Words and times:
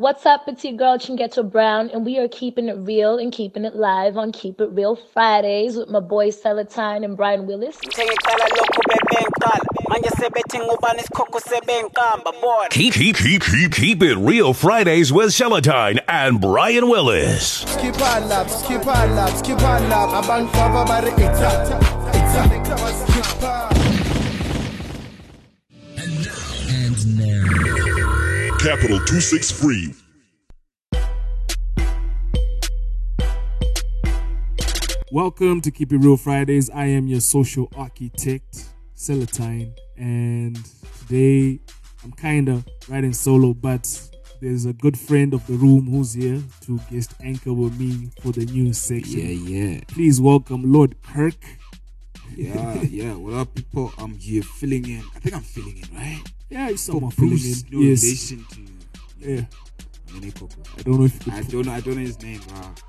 What's 0.00 0.24
up? 0.24 0.48
It's 0.48 0.64
your 0.64 0.72
girl 0.72 0.96
Chingeto 0.96 1.42
Brown, 1.42 1.90
and 1.90 2.06
we 2.06 2.18
are 2.18 2.26
keeping 2.26 2.70
it 2.70 2.76
real 2.78 3.18
and 3.18 3.30
keeping 3.30 3.66
it 3.66 3.76
live 3.76 4.16
on 4.16 4.32
Keep 4.32 4.58
It 4.62 4.70
Real 4.72 4.96
Fridays 4.96 5.76
with 5.76 5.90
my 5.90 6.00
boys 6.00 6.40
Celatine 6.40 7.04
and 7.04 7.18
Brian 7.18 7.46
Willis. 7.46 7.76
Keep, 12.70 12.94
keep, 12.94 13.16
keep, 13.16 13.42
keep, 13.42 13.72
keep 13.74 14.02
it 14.02 14.16
real 14.16 14.54
Fridays 14.54 15.12
with 15.12 15.32
Celatine 15.32 16.00
and 16.08 16.40
Brian 16.40 16.88
Willis. 16.88 17.58
Skip 17.58 18.00
on 18.00 18.26
lap, 18.26 18.48
skip 18.48 18.86
on 18.86 19.14
lap, 19.14 19.36
skip 19.36 19.60
on 19.60 19.86
lap. 19.90 20.24
Abang 20.24 20.50
fava 20.50 20.86
bari 20.86 21.10
ita, 21.10 21.90
Capital 28.62 28.98
263. 28.98 29.94
Welcome 35.10 35.62
to 35.62 35.70
Keep 35.70 35.94
It 35.94 35.96
Real 35.96 36.18
Fridays. 36.18 36.68
I 36.68 36.84
am 36.84 37.06
your 37.06 37.20
social 37.20 37.72
architect, 37.74 38.68
Celatine, 38.94 39.72
and 39.96 40.58
today 40.98 41.58
I'm 42.04 42.12
kind 42.12 42.50
of 42.50 42.68
riding 42.86 43.14
solo, 43.14 43.54
but 43.54 43.98
there's 44.42 44.66
a 44.66 44.74
good 44.74 44.98
friend 44.98 45.32
of 45.32 45.46
the 45.46 45.54
room 45.54 45.86
who's 45.90 46.12
here 46.12 46.42
to 46.66 46.78
guest 46.90 47.14
anchor 47.24 47.54
with 47.54 47.80
me 47.80 48.10
for 48.20 48.32
the 48.32 48.44
news 48.44 48.76
section. 48.76 49.20
Yeah, 49.20 49.72
yeah. 49.72 49.80
Please 49.88 50.20
welcome 50.20 50.70
Lord 50.70 51.00
Kirk. 51.00 51.42
Yeah, 52.36 52.82
yeah. 52.82 53.14
What 53.14 53.32
up, 53.32 53.54
people? 53.54 53.94
I'm 53.96 54.18
here 54.18 54.42
filling 54.42 54.86
in. 54.86 55.02
I 55.16 55.20
think 55.20 55.34
I'm 55.34 55.40
filling 55.40 55.78
in, 55.78 55.96
right? 55.96 56.22
Yeah, 56.50 56.68
For 56.70 56.76
someone 56.76 57.10
filling 57.12 57.32
in. 57.38 57.54
no 57.70 57.80
Yes. 57.80 58.02
relation 58.02 58.44
to 58.50 58.60
Yeah. 59.30 59.44
I 60.12 60.82
don't 60.82 60.98
know 60.98 61.04
if 61.06 61.26
you 61.26 61.32
I 61.32 61.42
don't 61.42 61.66
know. 61.66 61.72
I 61.72 61.80
don't 61.80 61.94
know 61.94 62.00
his 62.02 62.20
name. 62.20 62.40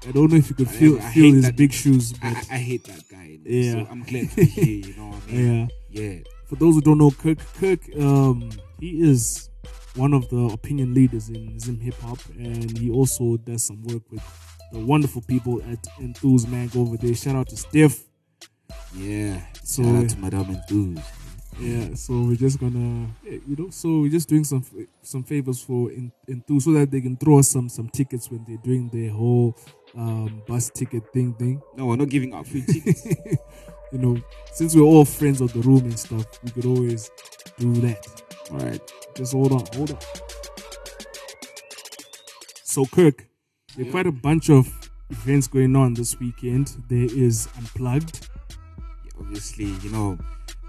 I 0.07 0.11
don't 0.11 0.31
know 0.31 0.37
if 0.37 0.49
you 0.49 0.55
could 0.55 0.67
I 0.67 0.71
feel 0.71 0.93
feel 0.97 1.01
hate 1.25 1.33
his 1.35 1.45
that- 1.45 1.55
big 1.55 1.71
shoes, 1.71 2.13
I, 2.21 2.29
I, 2.49 2.57
hate 2.57 2.83
that 2.85 3.07
guy. 3.09 3.37
Yeah. 3.45 3.71
So 3.73 3.87
I'm 3.91 4.03
glad 4.03 4.29
to 4.31 4.35
be 4.37 4.45
here. 4.45 4.65
You 4.89 4.95
know 4.97 5.07
what 5.09 5.23
I 5.27 5.31
mean? 5.31 5.69
yeah. 5.91 6.01
Yeah. 6.01 6.19
For 6.47 6.55
those 6.55 6.75
who 6.75 6.81
don't 6.81 6.97
know, 6.97 7.11
Kirk, 7.11 7.37
Kirk, 7.59 7.79
um, 7.99 8.49
he 8.79 9.01
is 9.01 9.49
one 9.95 10.13
of 10.13 10.27
the 10.29 10.49
opinion 10.51 10.93
leaders 10.95 11.29
in 11.29 11.59
Zim 11.59 11.79
hip 11.79 11.95
hop, 12.01 12.19
and 12.37 12.75
he 12.77 12.89
also 12.89 13.37
does 13.37 13.63
some 13.67 13.83
work 13.83 14.01
with 14.11 14.23
the 14.73 14.79
wonderful 14.79 15.21
people 15.21 15.61
at 15.71 15.85
Enthuse 15.99 16.47
Mag 16.47 16.75
over 16.75 16.97
there. 16.97 17.13
Shout 17.13 17.35
out 17.35 17.49
to 17.49 17.57
Steph. 17.57 17.99
Yeah. 18.95 19.41
So- 19.63 19.83
Shout 19.83 19.95
out 20.03 20.09
to 20.09 20.17
Madame 20.17 20.49
Enthuse. 20.55 20.99
Yeah, 21.59 21.93
so 21.93 22.13
we're 22.23 22.35
just 22.37 22.59
gonna, 22.59 23.07
you 23.23 23.55
know, 23.57 23.69
so 23.69 23.99
we're 24.01 24.09
just 24.09 24.27
doing 24.29 24.43
some 24.43 24.63
some 25.03 25.23
favors 25.23 25.61
for 25.61 25.91
En- 25.91 26.11
Enthuse 26.27 26.65
so 26.65 26.71
that 26.71 26.89
they 26.89 27.01
can 27.01 27.17
throw 27.17 27.39
us 27.39 27.49
some 27.49 27.69
some 27.69 27.89
tickets 27.89 28.31
when 28.31 28.43
they're 28.47 28.57
doing 28.63 28.89
their 28.89 29.11
whole 29.11 29.55
um, 29.95 30.41
bus 30.47 30.69
ticket 30.69 31.03
thing 31.13 31.33
thing. 31.35 31.61
No, 31.75 31.87
we're 31.87 31.97
not 31.97 32.09
giving 32.09 32.33
out 32.33 32.47
free 32.47 32.63
tickets. 32.63 33.05
you 33.91 33.97
know, 33.99 34.17
since 34.53 34.75
we're 34.75 34.81
all 34.83 35.05
friends 35.05 35.41
of 35.41 35.51
the 35.53 35.59
room 35.59 35.83
and 35.83 35.99
stuff, 35.99 36.25
we 36.43 36.51
could 36.51 36.65
always 36.65 37.11
do 37.59 37.73
that. 37.81 38.23
All 38.51 38.57
right. 38.59 38.81
Just 39.15 39.33
hold 39.33 39.51
on, 39.51 39.65
hold 39.75 39.91
on. 39.91 39.97
So, 42.63 42.85
Kirk, 42.85 43.27
there 43.75 43.85
are 43.87 43.91
quite 43.91 44.07
a 44.07 44.11
bunch 44.11 44.49
of 44.49 44.71
events 45.09 45.47
going 45.47 45.75
on 45.75 45.93
this 45.93 46.17
weekend. 46.19 46.73
There 46.89 47.03
is 47.11 47.49
Unplugged, 47.57 48.29
Yeah, 48.79 49.11
obviously, 49.19 49.65
you 49.83 49.89
know, 49.91 50.17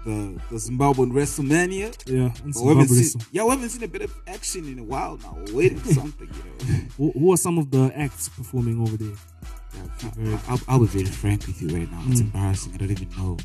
the 0.05 0.39
the 0.49 0.57
Zimbabwean 0.57 1.11
WrestleMania. 1.11 1.89
yeah, 2.07 2.31
and 2.43 2.53
But 2.53 2.63
we 2.63 2.67
haven't 2.69 2.87
seen, 2.89 3.21
yeah, 3.31 3.43
we 3.43 3.49
haven't 3.51 3.69
seen 3.69 3.83
a 3.83 3.87
bit 3.87 4.01
of 4.01 4.13
action 4.27 4.67
in 4.67 4.79
a 4.79 4.83
while 4.83 5.17
now. 5.17 5.37
We're 5.47 5.55
waiting 5.55 5.79
for 5.79 5.93
something, 5.93 6.27
you 6.27 6.43
know. 6.43 6.79
Who, 6.97 7.11
who 7.19 7.33
are 7.33 7.37
some 7.37 7.57
of 7.57 7.71
the 7.71 7.91
acts 7.95 8.29
performing 8.29 8.81
over 8.81 8.97
there? 8.97 9.15
Yeah, 10.19 10.37
I, 10.47 10.51
I'll, 10.51 10.61
I'll 10.67 10.79
be 10.79 10.85
very 10.87 11.05
frank 11.05 11.47
with 11.47 11.61
you 11.61 11.69
right 11.77 11.89
now. 11.91 12.01
It's 12.09 12.21
Mm. 12.21 12.25
embarrassing. 12.25 12.73
I 12.73 12.77
don't 12.77 12.91
even 12.91 13.09
know. 13.17 13.37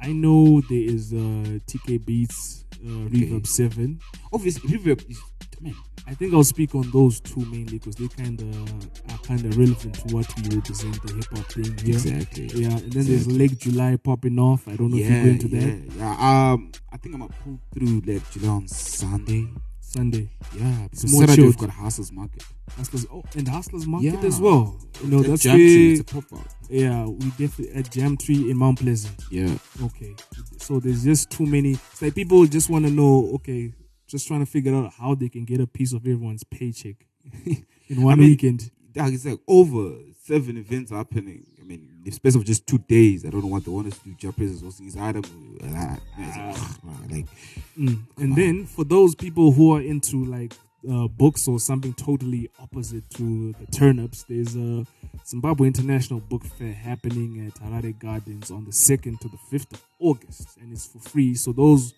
I 0.00 0.12
know 0.12 0.60
there 0.68 0.78
is 0.94 1.12
uh, 1.12 1.58
TK 1.66 2.04
Beats, 2.04 2.64
uh, 2.74 3.08
Reverb 3.08 3.46
7. 3.46 3.98
Obviously, 4.32 4.70
Reverb 4.70 5.08
is, 5.10 5.18
man, 5.60 5.74
I 6.06 6.14
think 6.14 6.34
I'll 6.34 6.44
speak 6.44 6.74
on 6.74 6.90
those 6.90 7.20
two 7.20 7.40
mainly 7.40 7.78
because 7.78 7.96
they 7.96 8.08
kind 8.08 8.40
of 8.40 9.12
are 9.12 9.18
kind 9.18 9.44
of 9.44 9.56
relevant 9.58 9.94
to 9.94 10.14
what 10.14 10.26
we 10.36 10.56
represent 10.56 11.02
the 11.02 11.14
hip 11.14 11.26
hop 11.32 11.46
thing 11.52 11.76
here. 11.78 11.94
exactly. 11.96 12.46
Yeah, 12.54 12.76
and 12.78 12.92
then 12.92 13.06
there's 13.06 13.26
Lake 13.26 13.58
July 13.58 13.96
popping 13.96 14.38
off. 14.38 14.68
I 14.68 14.76
don't 14.76 14.90
know 14.90 14.98
if 14.98 15.10
you're 15.10 15.24
going 15.24 15.38
to 15.40 15.48
yeah, 15.48 15.60
that 15.66 15.94
Yeah, 15.96 16.52
um, 16.52 16.72
I 16.92 16.96
think 16.96 17.14
I'm 17.14 17.20
gonna 17.22 17.34
pull 17.44 17.58
through 17.74 18.02
like 18.06 18.30
July 18.30 18.48
on 18.48 18.68
Sunday. 18.68 19.48
Sunday. 19.80 20.28
Yeah, 20.54 20.88
because 20.90 21.10
more 21.10 21.22
Saturday 21.26 21.42
we've 21.42 21.56
got 21.56 21.70
Hustlers 21.70 22.12
Market. 22.12 22.42
Hustlers, 22.76 23.06
oh, 23.10 23.22
and 23.36 23.48
Hustlers 23.48 23.86
Market 23.86 24.14
Yeah. 24.14 24.26
as 24.26 24.40
well. 24.40 24.78
You 25.02 25.10
know, 25.10 25.22
that's 25.22 25.42
Jam 25.42 25.56
Tree, 25.56 25.92
it's 25.92 26.00
a 26.00 26.04
pop 26.04 26.32
up. 26.32 26.46
yeah, 26.68 27.06
we 27.06 27.30
definitely 27.30 27.70
at 27.70 27.90
Jam 27.90 28.16
Tree 28.16 28.50
in 28.50 28.56
Mount 28.58 28.80
Pleasant. 28.80 29.14
Yeah, 29.30 29.56
Okay, 29.82 30.14
so 30.58 30.80
there's 30.80 31.04
just 31.04 31.30
too 31.30 31.46
many. 31.46 31.72
It's 31.72 32.02
like 32.02 32.14
people 32.14 32.44
just 32.46 32.68
want 32.68 32.84
to 32.84 32.90
know. 32.90 33.30
Okay, 33.36 33.72
just 34.06 34.26
trying 34.26 34.40
to 34.40 34.46
figure 34.46 34.74
out 34.74 34.92
how 34.98 35.14
they 35.14 35.28
can 35.28 35.44
get 35.44 35.60
a 35.60 35.66
piece 35.66 35.92
of 35.92 36.02
everyone's 36.06 36.44
paycheck 36.44 36.96
in 37.88 38.02
one 38.02 38.18
mean- 38.18 38.28
weekend. 38.30 38.70
Dog, 38.92 39.12
it's 39.12 39.26
like 39.26 39.38
over 39.46 39.94
seven 40.24 40.56
events 40.56 40.90
happening. 40.90 41.44
I 41.60 41.64
mean, 41.64 41.86
in 41.98 42.04
the 42.04 42.10
space 42.12 42.34
of 42.34 42.44
just 42.44 42.66
two 42.66 42.78
days. 42.78 43.26
I 43.26 43.30
don't 43.30 43.42
know 43.42 43.48
what 43.48 43.64
they 43.64 43.70
want 43.70 43.88
us 43.88 43.98
to 43.98 44.04
do. 44.08 44.14
Japanese 44.14 44.52
is 44.52 44.62
hosting 44.62 44.86
his 44.86 44.96
item. 44.96 45.22
Like, 45.60 46.00
like, 47.10 47.26
Mm. 47.78 47.98
And 48.16 48.34
then 48.34 48.64
for 48.64 48.84
those 48.84 49.14
people 49.14 49.52
who 49.52 49.74
are 49.74 49.82
into 49.82 50.24
like 50.24 50.54
uh, 50.90 51.08
books 51.08 51.46
or 51.46 51.58
something 51.60 51.92
totally 51.92 52.48
opposite 52.58 53.08
to 53.10 53.52
the 53.60 53.66
turnips, 53.70 54.22
there's 54.22 54.56
a 54.56 54.86
Zimbabwe 55.26 55.66
International 55.66 56.20
Book 56.20 56.44
Fair 56.44 56.72
happening 56.72 57.46
at 57.46 57.54
Harare 57.62 57.98
Gardens 57.98 58.50
on 58.50 58.64
the 58.64 58.70
2nd 58.70 59.20
to 59.20 59.28
the 59.28 59.36
5th 59.52 59.72
of 59.74 59.82
August, 59.98 60.56
and 60.58 60.72
it's 60.72 60.86
for 60.86 61.00
free. 61.00 61.34
So 61.34 61.52
those 61.52 61.92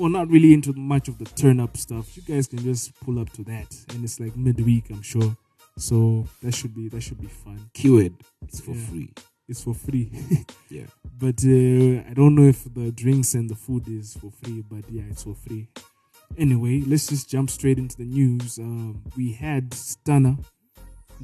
are 0.00 0.08
not 0.08 0.28
really 0.28 0.52
into 0.54 0.72
much 0.72 1.08
of 1.08 1.18
the 1.18 1.24
turn 1.24 1.60
up 1.60 1.76
stuff, 1.76 2.16
you 2.16 2.22
guys 2.22 2.46
can 2.46 2.58
just 2.60 2.94
pull 3.00 3.18
up 3.18 3.30
to 3.34 3.44
that, 3.44 3.74
and 3.90 4.04
it's 4.04 4.18
like 4.20 4.36
midweek, 4.36 4.90
I'm 4.90 5.02
sure. 5.02 5.36
So 5.78 6.26
that 6.42 6.54
should 6.54 6.74
be 6.74 6.88
that 6.90 7.02
should 7.02 7.20
be 7.20 7.28
fun. 7.28 7.70
keyword. 7.74 8.14
It's 8.42 8.60
for 8.60 8.72
Yeah. 8.74 8.86
free. 8.86 9.10
It's 9.48 9.62
for 9.64 9.74
free. 9.74 10.10
Yeah. 10.70 10.86
But 11.18 11.44
uh, 11.44 12.08
I 12.10 12.14
don't 12.14 12.34
know 12.34 12.44
if 12.48 12.64
the 12.72 12.90
drinks 12.92 13.34
and 13.34 13.48
the 13.50 13.54
food 13.54 13.86
is 13.88 14.14
for 14.14 14.30
free, 14.42 14.62
but 14.68 14.84
yeah, 14.90 15.02
it's 15.10 15.24
for 15.24 15.34
free. 15.34 15.68
Anyway, 16.38 16.80
let's 16.86 17.08
just 17.08 17.28
jump 17.28 17.50
straight 17.50 17.78
into 17.78 17.96
the 17.96 18.04
news. 18.06 18.58
Um, 18.58 19.02
we 19.16 19.32
had 19.32 19.74
Stunner 19.74 20.36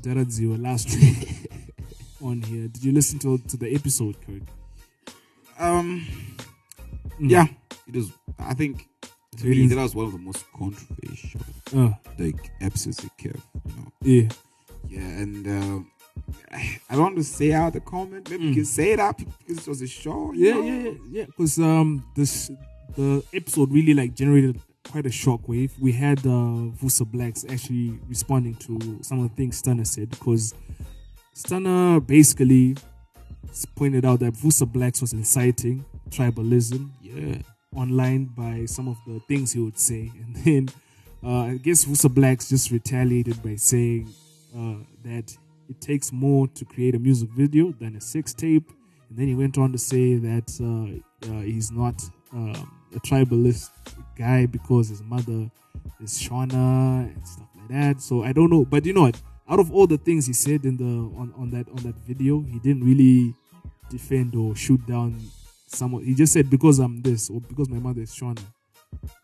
Daradziwa 0.01 0.61
last 0.63 0.95
week 0.95 1.51
on 2.23 2.43
here. 2.43 2.69
Did 2.69 2.85
you 2.85 2.93
listen 2.93 3.19
to, 3.21 3.39
to 3.39 3.57
the 3.57 3.75
episode, 3.75 4.17
Kirk? 4.27 4.43
Um. 5.59 6.07
Mm. 7.19 7.31
Yeah, 7.31 7.47
it 7.89 7.97
is. 7.97 8.13
I 8.39 8.55
think 8.55 8.89
to 9.39 9.47
me 9.47 9.67
that 9.69 9.77
was 9.77 9.95
one 9.95 10.07
of 10.07 10.13
the 10.13 10.19
most 10.19 10.45
controversial 10.53 11.41
Uh, 11.75 11.91
like 12.19 12.51
episodes 12.61 13.03
of 13.05 13.17
Kev. 13.17 13.41
You 13.67 13.77
know. 13.77 13.93
yeah. 14.03 14.29
Yeah, 14.89 15.01
and 15.23 15.47
um, 15.47 15.91
I 16.53 16.93
don't 16.93 17.03
want 17.03 17.17
to 17.17 17.25
say 17.25 17.53
out 17.53 17.73
the 17.75 17.81
comment. 17.81 18.31
Maybe 18.31 18.45
you 18.47 18.55
can 18.55 18.65
say 18.65 18.93
it 18.93 19.01
out 19.01 19.19
because 19.19 19.59
it 19.67 19.69
was 19.69 19.83
a 19.83 19.87
show. 19.87 20.33
Mm. 20.33 20.35
Yeah, 20.37 20.53
know? 20.55 20.63
yeah, 20.63 20.79
yeah, 20.83 20.93
yeah. 21.11 21.25
Because 21.27 21.59
um, 21.59 22.05
this 22.17 22.51
the 22.97 23.23
episode 23.35 23.71
really 23.73 23.95
like 23.95 24.15
generated 24.15 24.61
quite 24.91 25.05
a 25.07 25.11
shockwave. 25.11 25.71
We 25.79 25.93
had 25.93 26.21
uh, 26.21 26.73
Vusa 26.81 27.05
Blacks 27.11 27.45
actually 27.49 27.99
responding 28.09 28.55
to 28.57 28.99
some 29.03 29.23
of 29.23 29.29
the 29.29 29.37
things 29.37 29.59
Stunner 29.59 29.85
said 29.85 30.11
because 30.11 30.55
Stunner 31.35 32.01
basically 32.01 32.77
pointed 33.77 34.05
out 34.05 34.21
that 34.21 34.33
Vusa 34.35 34.71
Blacks 34.71 35.01
was 35.01 35.13
inciting 35.13 35.85
tribalism 36.11 36.91
Yeah. 37.03 37.39
Online 37.77 38.25
by 38.25 38.65
some 38.67 38.89
of 38.89 38.97
the 39.07 39.21
things 39.29 39.53
he 39.53 39.61
would 39.61 39.79
say, 39.79 40.11
and 40.25 40.37
then 40.37 40.69
uh, 41.23 41.53
I 41.53 41.57
guess 41.57 41.85
Vusa 41.85 42.13
Blacks 42.13 42.49
just 42.49 42.71
retaliated 42.71 43.43
by 43.43 43.57
saying 43.57 44.09
uh, 44.57 44.77
that 45.05 45.37
it 45.69 45.81
takes 45.81 46.13
more 46.13 46.49
to 46.49 46.65
create 46.65 46.95
a 46.95 46.99
music 46.99 47.29
video 47.31 47.73
than 47.73 47.97
a 47.97 48.01
sex 48.01 48.33
tape, 48.33 48.71
and 49.09 49.19
then 49.19 49.27
he 49.27 49.35
went 49.35 49.59
on 49.59 49.73
to 49.73 49.79
say 49.79 50.17
that 50.17 50.51
uh, 50.61 51.31
uh, 51.31 51.43
he's 51.43 51.71
not 51.71 52.03
um, 52.33 52.73
a 52.95 53.01
tribalist 53.01 53.71
guy 54.17 54.47
because 54.47 54.89
his 54.89 55.03
mother 55.03 55.51
is 56.01 56.19
Shona 56.19 57.15
and 57.15 57.27
stuff 57.27 57.49
like 57.57 57.69
that. 57.69 58.01
So 58.01 58.23
I 58.23 58.33
don't 58.33 58.51
know, 58.51 58.65
but 58.65 58.87
you 58.87 58.93
know 58.93 59.03
what? 59.03 59.21
Out 59.49 59.61
of 59.61 59.73
all 59.73 59.87
the 59.87 59.99
things 59.99 60.27
he 60.27 60.33
said 60.33 60.65
in 60.65 60.77
the 60.77 61.19
on, 61.19 61.33
on 61.37 61.51
that 61.51 61.69
on 61.69 61.77
that 61.77 61.97
video, 62.07 62.41
he 62.43 62.59
didn't 62.59 62.85
really 62.85 63.35
defend 63.91 64.35
or 64.35 64.55
shoot 64.55 64.85
down 64.87 65.19
someone. 65.71 66.05
He 66.05 66.15
just 66.15 66.33
said 66.33 66.49
because 66.51 66.79
I'm 66.79 67.03
this 67.03 67.31
or 67.31 67.41
because 67.41 67.69
my 67.69 67.79
mother 67.79 68.03
is 68.03 68.15
Shona 68.15 68.41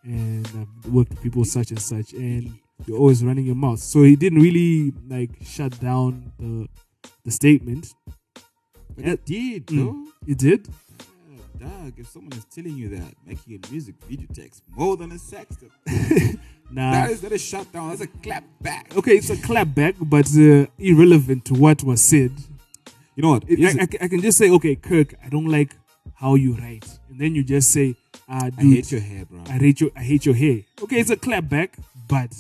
and 0.05 0.47
I've 0.47 0.93
worked 0.93 1.11
with 1.11 1.23
people 1.23 1.45
such 1.45 1.71
and 1.71 1.81
such, 1.81 2.13
and 2.13 2.59
you're 2.87 2.99
always 2.99 3.25
running 3.25 3.47
your 3.47 3.55
mouth. 3.55 3.79
So 3.81 4.03
he 4.03 4.17
didn't 4.17 4.41
really 4.41 4.93
like 5.09 5.31
shut 5.45 5.79
down 5.81 6.33
the 6.39 6.69
the 7.25 7.31
statement. 7.31 7.95
But 8.97 9.05
it 9.07 9.25
did, 9.25 9.67
Mm. 9.67 9.77
though. 9.77 10.05
He 10.27 10.35
did. 10.35 10.69
Yeah, 11.59 11.69
dog, 11.69 11.93
if 11.97 12.09
someone 12.09 12.33
is 12.35 12.45
telling 12.45 12.77
you 12.77 12.89
that 12.91 13.15
making 13.27 13.55
a 13.65 13.71
music 13.71 13.95
video 14.09 14.27
takes 14.33 14.63
more 14.69 14.97
than 14.97 15.13
a 15.13 15.19
sex 15.19 15.57
Nah. 16.71 16.93
That 16.93 17.11
is 17.11 17.21
that 17.21 17.33
is 17.33 17.43
shut 17.45 17.71
down. 17.73 17.89
That's 17.91 18.01
a 18.03 18.07
clap 18.07 18.45
back. 18.61 18.97
okay, 18.97 19.17
it's 19.17 19.31
a 19.31 19.37
clap 19.37 19.75
back, 19.75 19.95
but 20.01 20.27
uh, 20.37 20.67
irrelevant 20.79 21.45
to 21.47 21.55
what 21.55 21.83
was 21.85 22.01
said. 22.03 22.33
You 23.17 23.23
know 23.23 23.31
what? 23.31 23.45
It- 23.49 23.61
I, 23.65 23.83
I, 23.83 24.05
I 24.05 24.09
can 24.09 24.21
just 24.21 24.39
say, 24.39 24.51
okay, 24.51 24.75
Kirk, 24.75 25.15
I 25.25 25.29
don't 25.29 25.47
like 25.47 25.77
how 26.15 26.35
you 26.37 26.55
write, 26.57 26.87
and 27.11 27.19
then 27.21 27.35
you 27.35 27.43
just 27.45 27.71
say, 27.71 27.97
ah, 28.29 28.51
dude, 28.51 28.59
I 28.59 28.63
hate 28.63 28.93
your 28.93 29.01
hair, 29.01 29.25
bro. 29.25 29.43
I 29.49 29.53
hate 29.53 29.81
your, 29.81 29.91
I 29.97 30.03
hate 30.03 30.27
your 30.27 30.35
hair. 30.35 30.61
Okay, 30.83 31.01
it's 31.01 31.11
a 31.11 31.17
clapback, 31.17 31.71
but 32.09 32.31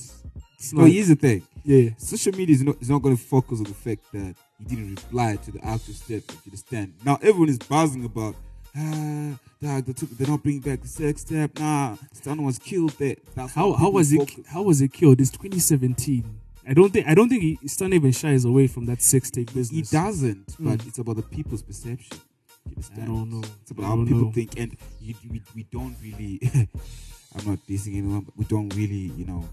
it's 0.58 0.72
No, 0.72 0.82
not. 0.82 0.90
here's 0.90 1.08
the 1.08 1.16
thing. 1.16 1.42
yeah, 1.64 1.90
Social 1.98 2.32
media 2.32 2.54
is 2.54 2.62
not 2.62 2.76
is 2.80 2.88
not 2.90 3.02
going 3.02 3.16
to 3.16 3.22
focus 3.22 3.58
on 3.58 3.64
the 3.64 3.74
fact 3.74 4.02
that 4.12 4.34
he 4.58 4.64
didn't 4.64 4.90
reply 4.96 5.36
to 5.36 5.50
the 5.52 5.64
actual 5.64 5.94
statement. 5.94 6.40
You 6.44 6.50
understand? 6.50 6.94
Now 7.04 7.16
everyone 7.22 7.48
is 7.48 7.58
buzzing 7.58 8.04
about. 8.04 8.34
Ah, 8.76 9.38
dog, 9.62 9.84
they 9.86 9.92
took, 9.92 10.10
they're 10.10 10.26
not 10.26 10.42
bringing 10.42 10.60
back 10.60 10.82
the 10.82 10.88
sex 10.88 11.20
step. 11.20 11.56
Nah, 11.60 11.96
Stan 12.12 12.42
was 12.42 12.58
killed 12.58 12.90
there. 12.98 13.14
That's 13.36 13.54
how 13.54 13.72
how 13.74 13.90
was 13.90 14.12
it? 14.12 14.18
focus. 14.18 14.44
How 14.48 14.62
was 14.62 14.80
it 14.80 14.92
killed? 14.92 15.20
It's 15.20 15.30
2017. 15.30 16.24
I 16.66 16.74
don't 16.74 16.92
think 16.92 17.06
I 17.06 17.14
don't 17.14 17.28
think 17.28 17.42
he, 17.42 17.58
Stan 17.68 17.92
even 17.92 18.10
shies 18.10 18.44
away 18.44 18.66
from 18.66 18.86
that 18.86 19.00
sex 19.02 19.30
tape 19.30 19.52
business. 19.54 19.90
He 19.90 19.96
doesn't, 19.96 20.56
but 20.58 20.78
Mm. 20.78 20.88
it's 20.88 20.98
about 20.98 21.16
the 21.16 21.22
people's 21.22 21.62
perception. 21.62 22.18
I 22.66 23.04
don't 23.04 23.30
know. 23.30 23.42
It's 23.62 23.70
about 23.70 23.84
I 23.84 23.88
how 23.88 23.96
don't 23.96 24.06
people 24.06 24.22
know. 24.22 24.32
think, 24.32 24.58
and 24.58 24.76
you, 25.00 25.14
we, 25.30 25.42
we 25.54 25.62
don't 25.64 25.96
really. 26.02 26.40
I'm 27.36 27.46
not 27.46 27.58
dissing 27.68 27.96
anyone, 27.98 28.20
but 28.20 28.36
we 28.36 28.44
don't 28.44 28.68
really, 28.74 29.10
you 29.16 29.24
know, 29.26 29.44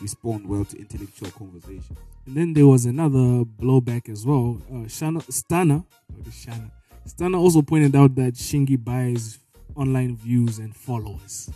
respond 0.00 0.46
well 0.46 0.64
to 0.66 0.78
intellectual 0.78 1.30
conversation. 1.30 1.96
And 2.26 2.36
then 2.36 2.52
there 2.52 2.66
was 2.66 2.84
another 2.86 3.44
blowback 3.44 4.08
as 4.08 4.26
well. 4.26 4.60
Uh, 4.70 4.86
Shana, 4.86 5.22
Stunner, 5.32 5.84
Shana, 6.28 6.70
Stunner 7.06 7.38
also 7.38 7.62
pointed 7.62 7.96
out 7.96 8.14
that 8.16 8.34
Shingy 8.34 8.82
buys 8.82 9.38
online 9.74 10.16
views 10.16 10.58
and 10.58 10.74
followers. 10.76 11.50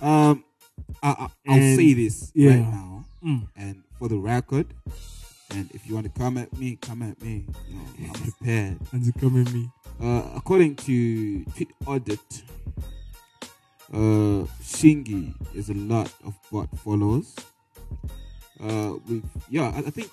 Um, 0.00 0.44
I, 1.02 1.08
I, 1.08 1.28
I'll 1.48 1.54
And- 1.58 1.76
say 1.76 1.92
this 1.94 2.30
yeah. 2.34 2.50
right 2.50 2.58
now, 2.60 3.04
Mm. 3.24 3.48
and 3.56 3.82
for 3.98 4.08
the 4.08 4.18
record, 4.18 4.66
and 5.50 5.70
if 5.72 5.86
you 5.86 5.94
want 5.94 6.12
to 6.12 6.20
come 6.20 6.38
at 6.38 6.52
me, 6.58 6.76
come 6.80 7.02
at 7.02 7.20
me. 7.22 7.46
You 7.68 7.74
know, 7.76 8.12
I'm 8.14 8.22
prepared. 8.32 8.78
And 8.92 9.04
they 9.04 9.20
come 9.20 9.40
at 9.40 9.52
me. 9.52 9.70
Uh, 10.02 10.22
according 10.36 10.76
to 10.76 11.44
Tweet 11.54 11.72
Audit, 11.86 12.42
uh, 13.92 14.44
Shingy 14.62 15.34
is 15.54 15.70
a 15.70 15.74
lot 15.74 16.12
of 16.24 16.34
bot 16.50 16.68
followers. 16.78 17.34
Uh, 18.62 18.94
with 19.08 19.24
yeah, 19.48 19.72
I, 19.74 19.78
I 19.78 19.90
think. 19.90 20.10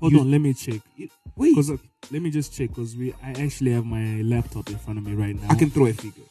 Hold 0.00 0.12
you- 0.12 0.20
on, 0.20 0.30
let 0.30 0.40
me 0.40 0.54
check. 0.54 0.80
you- 0.96 1.08
wait, 1.36 1.54
Cause 1.54 1.70
uh, 1.70 1.76
let 2.10 2.22
me 2.22 2.30
just 2.30 2.52
check 2.54 2.68
because 2.70 2.96
we 2.96 3.12
I 3.22 3.30
actually 3.42 3.72
have 3.72 3.84
my 3.86 4.20
laptop 4.22 4.68
in 4.70 4.78
front 4.78 4.98
of 4.98 5.04
me 5.06 5.14
right 5.14 5.34
now. 5.40 5.48
I 5.50 5.54
can 5.54 5.70
throw 5.70 5.86
a 5.86 5.92
figure. 5.92 6.24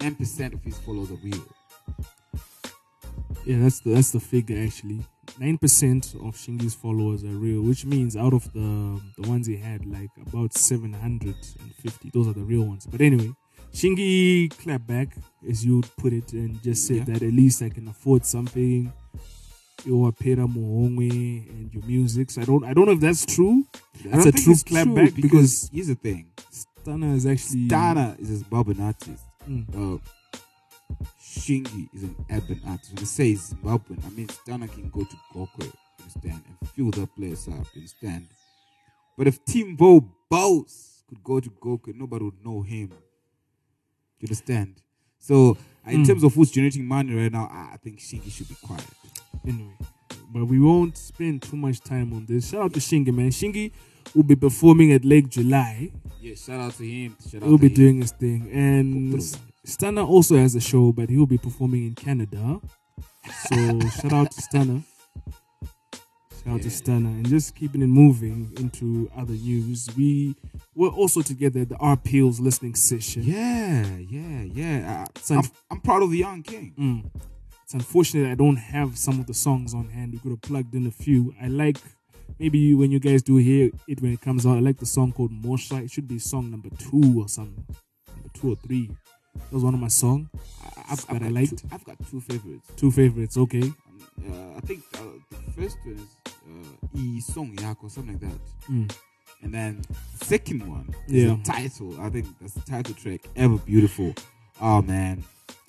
Nine 0.00 0.14
percent 0.16 0.54
of 0.54 0.62
his 0.62 0.76
followers 0.78 1.10
are 1.10 1.14
real. 1.22 1.42
Yeah, 3.44 3.58
that's 3.60 3.80
the 3.80 3.90
that's 3.94 4.10
the 4.12 4.20
figure 4.20 4.62
actually. 4.62 5.00
Nine 5.40 5.58
percent 5.58 6.14
of 6.14 6.36
Shingy's 6.36 6.74
followers 6.76 7.24
are 7.24 7.28
real, 7.36 7.60
which 7.62 7.84
means 7.84 8.16
out 8.16 8.32
of 8.32 8.52
the 8.52 9.00
the 9.18 9.28
ones 9.28 9.46
he 9.46 9.56
had, 9.56 9.84
like 9.84 10.10
about 10.26 10.54
seven 10.54 10.92
hundred 10.92 11.34
and 11.60 11.74
fifty, 11.82 12.10
those 12.10 12.28
are 12.28 12.32
the 12.32 12.44
real 12.44 12.62
ones. 12.62 12.86
But 12.86 13.00
anyway, 13.00 13.32
Shingy 13.72 14.50
clapped 14.58 14.86
back, 14.86 15.08
as 15.48 15.64
you 15.64 15.76
would 15.76 15.96
put 15.96 16.12
it, 16.12 16.32
and 16.32 16.62
just 16.62 16.86
said 16.86 16.98
Yeah. 17.08 17.14
that 17.14 17.22
at 17.22 17.32
least 17.32 17.62
I 17.62 17.68
can 17.70 17.88
afford 17.88 18.24
something. 18.24 18.92
Your 19.84 20.12
pera 20.12 20.46
muhongwe 20.46 21.50
and 21.50 21.74
your 21.74 21.84
music. 21.84 22.30
So 22.30 22.40
I 22.40 22.44
don't 22.44 22.64
I 22.64 22.72
don't 22.72 22.86
know 22.86 22.92
if 22.92 23.00
that's 23.00 23.26
true. 23.26 23.64
That's 24.04 24.26
a 24.26 24.32
true 24.32 24.54
clapback 24.54 25.16
because 25.20 25.68
here's 25.72 25.88
the 25.88 25.96
thing. 25.96 26.28
Stunner 26.50 27.14
is 27.14 27.26
actually 27.26 27.66
Stunner 27.66 28.14
is 28.20 28.40
a 28.40 28.44
Zimbabwean 28.44 28.80
artist. 28.80 29.24
Mm. 29.50 29.66
Uh, 29.74 29.98
Shingy 31.20 31.88
is 31.94 32.02
an 32.04 32.16
urban 32.30 32.60
artist. 32.66 32.90
When 32.92 33.00
I 33.02 33.04
say 33.04 33.32
Zimbabwean, 33.34 34.04
I 34.06 34.10
mean 34.10 34.28
Dana 34.46 34.68
can 34.68 34.88
go 34.90 35.04
to 35.04 35.16
Gokwe, 35.34 35.72
understand, 36.00 36.42
and 36.60 36.68
fill 36.70 36.90
that 36.92 37.14
place 37.16 37.48
up, 37.48 37.66
understand. 37.74 38.26
But 39.16 39.26
if 39.28 39.44
Timbo 39.44 40.00
Bows 40.30 41.02
could 41.08 41.22
go 41.22 41.40
to 41.40 41.50
Gokwe, 41.50 41.94
nobody 41.94 42.24
would 42.24 42.44
know 42.44 42.62
him. 42.62 42.90
You 44.20 44.26
understand? 44.26 44.76
So, 45.18 45.56
uh, 45.86 45.90
in 45.90 46.02
Mm. 46.02 46.06
terms 46.06 46.24
of 46.24 46.34
who's 46.34 46.50
generating 46.50 46.84
money 46.86 47.14
right 47.14 47.32
now, 47.32 47.48
I 47.50 47.76
think 47.82 47.98
Shingi 48.00 48.30
should 48.30 48.48
be 48.48 48.56
quiet. 48.62 48.86
anyway. 49.46 49.76
But 50.32 50.46
we 50.46 50.58
won't 50.58 50.96
spend 50.96 51.42
too 51.42 51.56
much 51.56 51.80
time 51.80 52.12
on 52.14 52.24
this. 52.26 52.48
Shout 52.48 52.62
out 52.62 52.72
to 52.74 52.80
Shingi, 52.80 53.12
man. 53.14 53.28
Shingi 53.30 53.72
will 54.14 54.22
be 54.22 54.34
performing 54.36 54.90
at 54.92 55.04
Lake 55.04 55.28
July. 55.28 55.92
Yeah, 56.20 56.34
shout 56.34 56.60
out 56.60 56.72
to 56.78 56.84
him. 56.84 57.14
Shout 57.30 57.42
out 57.42 57.48
He'll 57.48 57.58
be 57.58 57.68
him. 57.68 57.74
doing 57.74 58.00
his 58.00 58.12
thing. 58.12 58.48
And. 58.50 59.12
Stunner 59.64 60.02
also 60.02 60.36
has 60.36 60.54
a 60.54 60.60
show, 60.60 60.92
but 60.92 61.08
he'll 61.08 61.26
be 61.26 61.38
performing 61.38 61.86
in 61.86 61.94
Canada. 61.94 62.60
So 63.48 63.80
shout 64.00 64.12
out 64.12 64.30
to 64.30 64.42
Stunner. 64.42 64.82
Shout 66.44 66.54
out 66.54 66.62
to 66.62 66.70
Stunner. 66.70 67.08
And 67.08 67.28
just 67.28 67.54
keeping 67.54 67.80
it 67.80 67.86
moving 67.86 68.52
into 68.58 69.10
other 69.16 69.32
news. 69.32 69.88
We 69.96 70.36
were 70.74 70.90
also 70.90 71.22
together 71.22 71.60
at 71.60 71.70
the 71.70 71.76
R 71.76 71.96
Peels 71.96 72.40
listening 72.40 72.74
session. 72.74 73.22
Yeah, 73.22 73.86
yeah, 73.96 74.42
yeah. 74.42 75.06
I, 75.06 75.34
I'm, 75.34 75.44
I'm 75.70 75.80
proud 75.80 76.02
of 76.02 76.10
the 76.10 76.18
young 76.18 76.42
king. 76.42 76.74
Mm. 76.78 77.22
It's 77.62 77.72
unfortunate 77.72 78.30
I 78.30 78.34
don't 78.34 78.56
have 78.56 78.98
some 78.98 79.18
of 79.18 79.26
the 79.26 79.32
songs 79.32 79.72
on 79.72 79.88
hand. 79.88 80.12
We 80.12 80.18
could 80.18 80.32
have 80.32 80.42
plugged 80.42 80.74
in 80.74 80.86
a 80.86 80.90
few. 80.90 81.34
I 81.40 81.48
like 81.48 81.78
maybe 82.38 82.74
when 82.74 82.90
you 82.90 83.00
guys 83.00 83.22
do 83.22 83.38
hear 83.38 83.70
it 83.88 84.02
when 84.02 84.12
it 84.12 84.20
comes 84.20 84.44
out. 84.44 84.58
I 84.58 84.60
like 84.60 84.76
the 84.76 84.86
song 84.86 85.12
called 85.12 85.32
Mosha. 85.32 85.82
It 85.82 85.90
should 85.90 86.06
be 86.06 86.18
song 86.18 86.50
number 86.50 86.68
two 86.76 87.22
or 87.22 87.28
something, 87.28 87.64
number 88.14 88.28
two 88.34 88.52
or 88.52 88.56
three. 88.56 88.90
That 89.34 89.52
was 89.52 89.64
one 89.64 89.74
of 89.74 89.80
my 89.80 89.88
songs. 89.88 90.28
I- 90.34 90.92
I've, 90.92 91.06
That 91.06 91.16
I've 91.16 91.22
I 91.24 91.28
liked. 91.28 91.58
Two, 91.58 91.68
I've 91.72 91.84
got 91.84 91.96
two 92.10 92.20
favorites. 92.20 92.70
Two 92.76 92.90
favorites. 92.90 93.36
Okay. 93.36 93.62
Um, 93.62 93.76
uh, 94.26 94.56
I 94.58 94.60
think 94.60 94.82
uh, 94.94 94.98
the 95.30 95.52
first 95.52 95.78
one 95.84 95.94
is 95.96 96.16
uh, 96.26 96.98
E 96.98 97.20
Song 97.20 97.54
Yako, 97.56 97.90
something 97.90 98.18
like 98.20 98.30
that. 98.30 98.40
Mm. 98.70 98.96
And 99.42 99.52
then 99.54 99.82
the 100.18 100.24
second 100.24 100.66
one 100.68 100.94
is 101.08 101.24
Yeah. 101.24 101.36
the 101.36 101.42
title. 101.42 102.00
I 102.00 102.10
think 102.10 102.26
that's 102.40 102.54
the 102.54 102.60
title 102.62 102.94
track, 102.94 103.20
Ever 103.36 103.56
Beautiful. 103.58 104.14
Oh 104.60 104.82
man. 104.82 105.24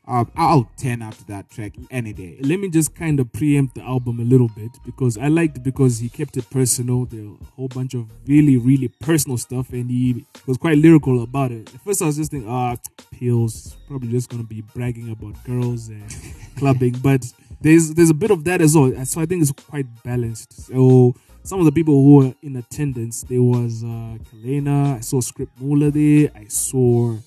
I'll, 0.08 0.30
I'll 0.36 0.70
10 0.78 1.02
after 1.02 1.24
that 1.26 1.50
track 1.50 1.74
any 1.90 2.14
day. 2.14 2.38
Let 2.42 2.60
me 2.60 2.70
just 2.70 2.96
kind 2.96 3.20
of 3.20 3.32
preempt 3.34 3.76
the 3.76 3.82
album 3.82 4.20
a 4.20 4.24
little 4.24 4.50
bit 4.50 4.72
because 4.86 5.18
I 5.18 5.28
liked 5.28 5.64
because 5.64 6.00
he 6.00 6.10
kept 6.10 6.38
it 6.38 6.50
personal. 6.50 7.06
There 7.06 7.26
a 7.26 7.46
whole 7.56 7.68
bunch 7.68 7.94
of 7.96 8.08
really, 8.28 8.58
really 8.58 8.88
personal 8.88 9.38
stuff, 9.38 9.72
and 9.72 9.90
he 9.90 10.26
was 10.46 10.58
quite 10.58 10.78
lyrical 10.78 11.24
about 11.24 11.52
it. 11.52 11.74
At 11.74 11.82
first, 11.82 12.02
I 12.02 12.06
was 12.06 12.18
just 12.18 12.32
thinking, 12.32 12.50
ah, 12.50 12.76
pills, 13.12 13.78
probably 13.88 14.10
just 14.10 14.30
gonna 14.30 14.44
be 14.44 14.62
bragging 14.62 15.10
about 15.10 15.44
girls 15.44 15.90
and 15.90 16.06
clubbing, 16.58 16.98
but 17.02 17.26
there's 17.62 17.94
there's 17.94 18.12
a 18.12 18.16
bit 18.16 18.32
of 18.32 18.44
that 18.44 18.62
as 18.62 18.76
well. 18.76 18.94
So 19.06 19.22
I 19.22 19.26
think 19.26 19.42
it's 19.42 19.52
quite 19.52 19.88
balanced. 20.04 20.68
So 20.68 21.16
some 21.44 21.60
of 21.60 21.66
the 21.66 21.72
people 21.72 21.94
who 21.94 22.16
were 22.18 22.34
in 22.42 22.56
attendance, 22.58 23.24
there 23.24 23.42
was 23.42 23.84
uh, 23.84 24.18
Kalena, 24.30 24.98
I 24.98 25.00
saw 25.00 25.22
Script 25.22 25.60
Mula 25.60 25.92
there, 25.92 26.32
I 26.36 26.46
saw 26.46 27.18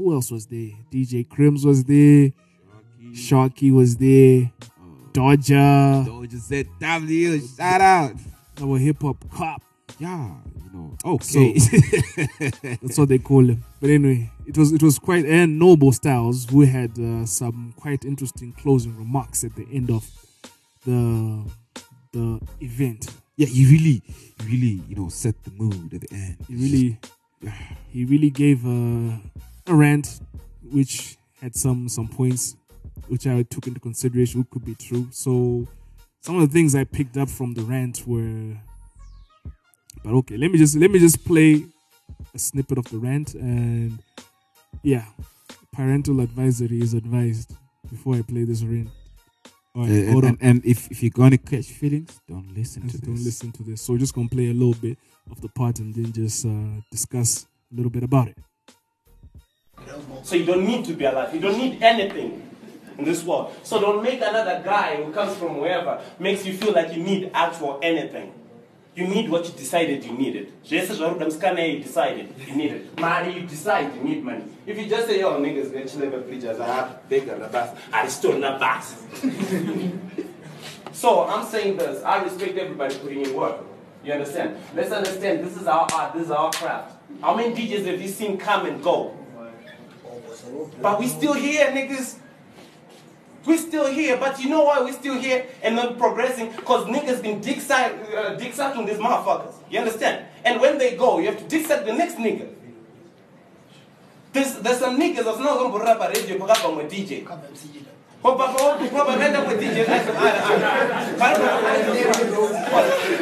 who 0.00 0.14
else 0.14 0.30
was 0.30 0.46
there? 0.46 0.70
DJ 0.90 1.28
Crims 1.28 1.64
was 1.64 1.84
there. 1.84 2.32
Sharky 3.12 3.70
was 3.72 3.96
there. 3.96 4.50
Dodger. 5.12 5.54
Doja 5.54 6.40
ZW, 6.80 7.56
shout 7.56 7.80
out. 7.80 8.14
Our 8.62 8.78
hip 8.78 9.02
hop 9.02 9.18
cop. 9.30 9.62
Yeah, 9.98 10.30
you 10.64 10.70
know. 10.72 10.96
Okay. 11.04 11.58
That's 12.80 12.96
what 12.98 13.08
they 13.08 13.18
call 13.18 13.44
him. 13.44 13.62
But 13.80 13.90
anyway, 13.90 14.30
it 14.46 14.56
was 14.56 14.72
it 14.72 14.82
was 14.82 14.98
quite 14.98 15.26
and 15.26 15.58
Noble 15.58 15.92
Styles 15.92 16.46
who 16.48 16.62
had 16.62 16.98
uh, 16.98 17.26
some 17.26 17.74
quite 17.76 18.04
interesting 18.04 18.52
closing 18.52 18.96
remarks 18.96 19.44
at 19.44 19.54
the 19.56 19.66
end 19.72 19.90
of 19.90 20.08
the 20.86 21.44
the 22.12 22.40
event. 22.60 23.10
yeah, 23.36 23.46
he 23.46 23.66
really, 23.66 24.02
really, 24.44 24.80
you 24.88 24.96
know, 24.96 25.08
set 25.08 25.34
the 25.44 25.50
mood 25.50 25.92
at 25.94 26.00
the 26.02 26.12
end. 26.12 26.36
He 26.48 26.54
really 26.54 26.98
he 27.90 28.04
really 28.04 28.30
gave 28.30 28.64
a, 28.66 29.20
a 29.70 29.74
rant 29.74 30.20
which 30.70 31.16
had 31.40 31.54
some 31.56 31.88
some 31.88 32.08
points 32.08 32.56
which 33.08 33.26
I 33.26 33.42
took 33.42 33.66
into 33.66 33.80
consideration 33.80 34.46
could 34.50 34.64
be 34.64 34.74
true. 34.74 35.08
So 35.10 35.66
some 36.20 36.36
of 36.36 36.42
the 36.42 36.52
things 36.52 36.74
I 36.74 36.84
picked 36.84 37.16
up 37.16 37.28
from 37.28 37.54
the 37.54 37.62
rant 37.62 38.06
were 38.06 38.56
but 40.04 40.12
okay, 40.14 40.36
let 40.36 40.50
me 40.50 40.58
just 40.58 40.76
let 40.76 40.90
me 40.90 40.98
just 40.98 41.24
play 41.24 41.64
a 42.34 42.38
snippet 42.38 42.78
of 42.78 42.84
the 42.90 42.98
rant 42.98 43.34
and 43.34 43.98
yeah, 44.82 45.04
parental 45.72 46.20
advisory 46.20 46.80
is 46.80 46.94
advised 46.94 47.54
before 47.90 48.16
I 48.16 48.22
play 48.22 48.44
this 48.44 48.62
rant. 48.62 48.88
All 49.74 49.82
right, 49.86 50.08
Uh, 50.08 50.10
hold 50.12 50.24
and, 50.24 50.32
on. 50.32 50.38
and, 50.40 50.56
and 50.56 50.66
if, 50.66 50.90
if 50.90 51.02
you're 51.02 51.10
gonna 51.10 51.38
catch 51.38 51.66
feelings, 51.66 52.20
don't 52.28 52.54
listen 52.56 52.82
to 52.82 52.88
Just 52.88 53.00
this. 53.00 53.08
don't 53.08 53.24
listen 53.24 53.52
to 53.52 53.62
this. 53.62 53.82
So 53.82 53.92
we're 53.92 53.98
just 54.00 54.14
gonna 54.14 54.28
play 54.28 54.50
a 54.50 54.54
little 54.54 54.74
bit 54.74 54.98
of 55.30 55.40
the 55.40 55.48
part 55.48 55.78
and 55.78 55.94
then 55.94 56.12
just 56.12 56.44
uh, 56.46 56.80
discuss 56.90 57.46
a 57.72 57.76
little 57.76 57.90
bit 57.90 58.02
about 58.02 58.28
it. 58.28 58.38
So 60.22 60.36
you 60.36 60.44
don't 60.44 60.66
need 60.66 60.84
to 60.86 60.92
be 60.92 61.04
alive. 61.04 61.34
You 61.34 61.40
don't 61.40 61.56
need 61.58 61.82
anything 61.82 62.48
in 62.98 63.04
this 63.04 63.24
world. 63.24 63.54
So 63.62 63.80
don't 63.80 64.02
make 64.02 64.20
another 64.20 64.62
guy 64.64 65.02
who 65.02 65.12
comes 65.12 65.36
from 65.36 65.58
wherever 65.58 66.00
makes 66.18 66.44
you 66.44 66.52
feel 66.52 66.72
like 66.72 66.94
you 66.94 67.02
need 67.02 67.30
actual 67.34 67.78
anything. 67.82 68.34
You 68.94 69.06
need 69.06 69.30
what 69.30 69.46
you 69.46 69.52
decided 69.52 70.04
you 70.04 70.12
needed. 70.12 70.52
Musikana 70.64 71.72
you 71.72 71.82
decided 71.82 72.34
you 72.46 72.56
needed. 72.56 72.98
Money, 72.98 73.40
you 73.40 73.46
decide 73.46 73.94
you 73.94 74.02
need 74.02 74.24
money. 74.24 74.44
If 74.66 74.76
you 74.78 74.86
just 74.86 75.06
say, 75.06 75.20
yo, 75.20 75.40
niggas, 75.40 75.72
get 75.72 75.88
chill 75.88 76.02
over 76.02 76.20
preachers, 76.22 76.58
ah, 76.60 76.96
bigger, 77.08 77.38
na 77.38 77.48
bas, 77.48 77.76
I 77.92 78.08
still 78.08 78.36
na 78.38 78.58
bas. 78.58 79.02
So 80.92 81.24
I'm 81.24 81.46
saying 81.46 81.76
this, 81.76 82.02
I 82.02 82.22
respect 82.22 82.58
everybody 82.58 82.94
putting 82.96 83.24
in 83.24 83.34
work. 83.34 83.64
You 84.04 84.12
understand? 84.12 84.56
Let's 84.74 84.90
understand 84.92 85.44
this 85.44 85.56
is 85.56 85.66
our 85.66 85.86
art, 85.94 86.14
this 86.14 86.24
is 86.24 86.30
our 86.30 86.50
craft. 86.50 86.96
How 87.22 87.34
many 87.34 87.54
DJs 87.54 87.86
have 87.86 88.00
you 88.02 88.08
seen 88.08 88.36
come 88.36 88.66
and 88.66 88.82
go? 88.82 89.16
But 90.80 90.98
we 90.98 91.08
still 91.08 91.34
here, 91.34 91.66
niggas. 91.70 92.16
We're 93.46 93.58
still 93.58 93.86
here, 93.86 94.18
but 94.18 94.38
you 94.38 94.50
know 94.50 94.64
why 94.64 94.80
we're 94.80 94.92
still 94.92 95.18
here 95.18 95.46
and 95.62 95.74
not 95.74 95.98
progressing? 95.98 96.52
Because 96.52 96.86
niggas 96.86 97.22
been 97.22 97.40
dick, 97.40 97.60
suck, 97.60 97.92
uh, 98.14 98.34
dick 98.34 98.52
sucking 98.52 98.84
these 98.84 98.98
motherfuckers. 98.98 99.54
You 99.70 99.78
understand? 99.78 100.26
And 100.44 100.60
when 100.60 100.76
they 100.76 100.94
go, 100.94 101.18
you 101.18 101.26
have 101.26 101.38
to 101.38 101.44
dick 101.44 101.66
suck 101.66 101.86
the 101.86 101.94
next 101.94 102.16
nigga. 102.16 102.48
There's, 104.32 104.56
there's 104.56 104.78
some 104.78 105.00
niggas 105.00 105.24
that's 105.24 105.38
not 105.38 105.58
going 105.58 105.72
to 105.72 105.78
rap 105.78 106.00
a 106.00 106.08
radio 106.08 106.38
because 106.38 106.64
I'm 106.64 106.78
a 106.78 106.84
DJ. 106.84 107.26
But 108.22 108.36
up 109.34 109.48
with 109.48 109.60
DJ. 109.60 109.86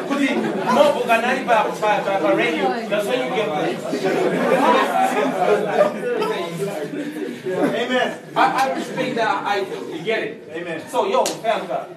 Could 0.09 0.21
he 0.29 0.35
more 0.35 0.93
book 0.93 1.07
and 1.07 1.25
I 1.25 1.45
by 2.21 2.33
radio? 2.33 2.89
That's 2.89 3.07
when 3.07 3.19
you 3.25 3.31
get 3.31 3.49
Amen. 7.53 8.19
I, 8.37 8.69
I 8.69 8.75
respect 8.75 9.15
that 9.17 9.47
idol. 9.47 9.91
You 9.91 10.03
get 10.03 10.23
it? 10.23 10.49
Amen. 10.51 10.89
So, 10.89 11.07
yo, 11.07 11.25
Famka, 11.25 11.95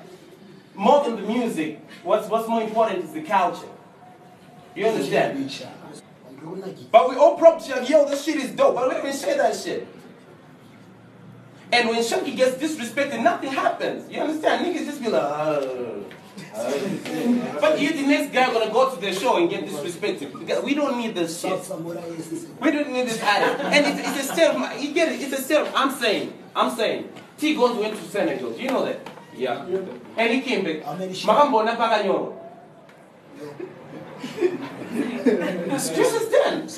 more 0.75 1.03
than 1.03 1.15
the 1.17 1.21
music, 1.21 1.79
what's, 2.03 2.29
what's 2.29 2.47
more 2.47 2.61
important 2.61 3.03
is 3.03 3.11
the 3.11 3.21
culture. 3.21 3.67
You 4.75 4.87
understand? 4.87 5.51
But 6.91 7.09
we 7.09 7.15
all 7.17 7.37
prop 7.37 7.61
Shaggy, 7.61 7.91
yo, 7.91 8.07
this 8.09 8.23
shit 8.23 8.37
is 8.37 8.51
dope. 8.51 8.75
But 8.75 8.89
we 8.89 8.97
even 8.97 9.15
share 9.15 9.37
that 9.37 9.55
shit. 9.55 9.87
And 11.71 11.89
when 11.89 12.03
Shaggy 12.03 12.35
gets 12.35 12.55
disrespected, 12.55 13.21
nothing 13.21 13.51
happens. 13.51 14.11
You 14.11 14.21
understand? 14.21 14.65
Niggas 14.65 14.85
just 14.85 15.01
be 15.01 15.09
like, 15.09 15.21
oh." 15.23 16.05
But 16.53 17.79
you, 17.79 17.93
the 17.93 18.01
next 18.07 18.33
guy 18.33 18.51
gonna 18.51 18.71
go 18.71 18.93
to 18.93 18.99
the 18.99 19.13
show 19.13 19.37
and 19.37 19.49
get 19.49 19.65
disrespected. 19.65 20.37
Because 20.37 20.63
We 20.63 20.73
don't 20.73 20.97
need 20.97 21.15
this 21.15 21.39
shit. 21.39 21.59
We 22.61 22.71
don't 22.71 22.91
need 22.91 23.07
this 23.07 23.21
attitude. 23.21 23.65
And 23.67 23.99
it's, 23.99 24.29
it's 24.29 24.37
a 24.37 24.51
of, 24.51 24.81
you 24.81 24.93
get 24.93 25.11
it, 25.13 25.21
it's 25.21 25.49
a 25.49 25.61
of, 25.61 25.71
I'm 25.75 25.91
saying, 25.91 26.33
I'm 26.55 26.75
saying, 26.75 27.09
T 27.37 27.55
Gonz 27.55 27.79
went 27.79 27.95
to 27.95 28.03
Senegal. 28.03 28.51
Do 28.51 28.61
you 28.61 28.69
know 28.69 28.85
that? 28.85 28.99
Yeah. 29.35 29.65
And 30.17 30.33
he 30.33 30.41
came 30.41 30.63
back. 30.65 30.83
Makambona 30.83 31.73
mpaka 31.73 32.03
Nyoro. 32.03 32.37
You 34.93 35.71
understand? 35.71 36.69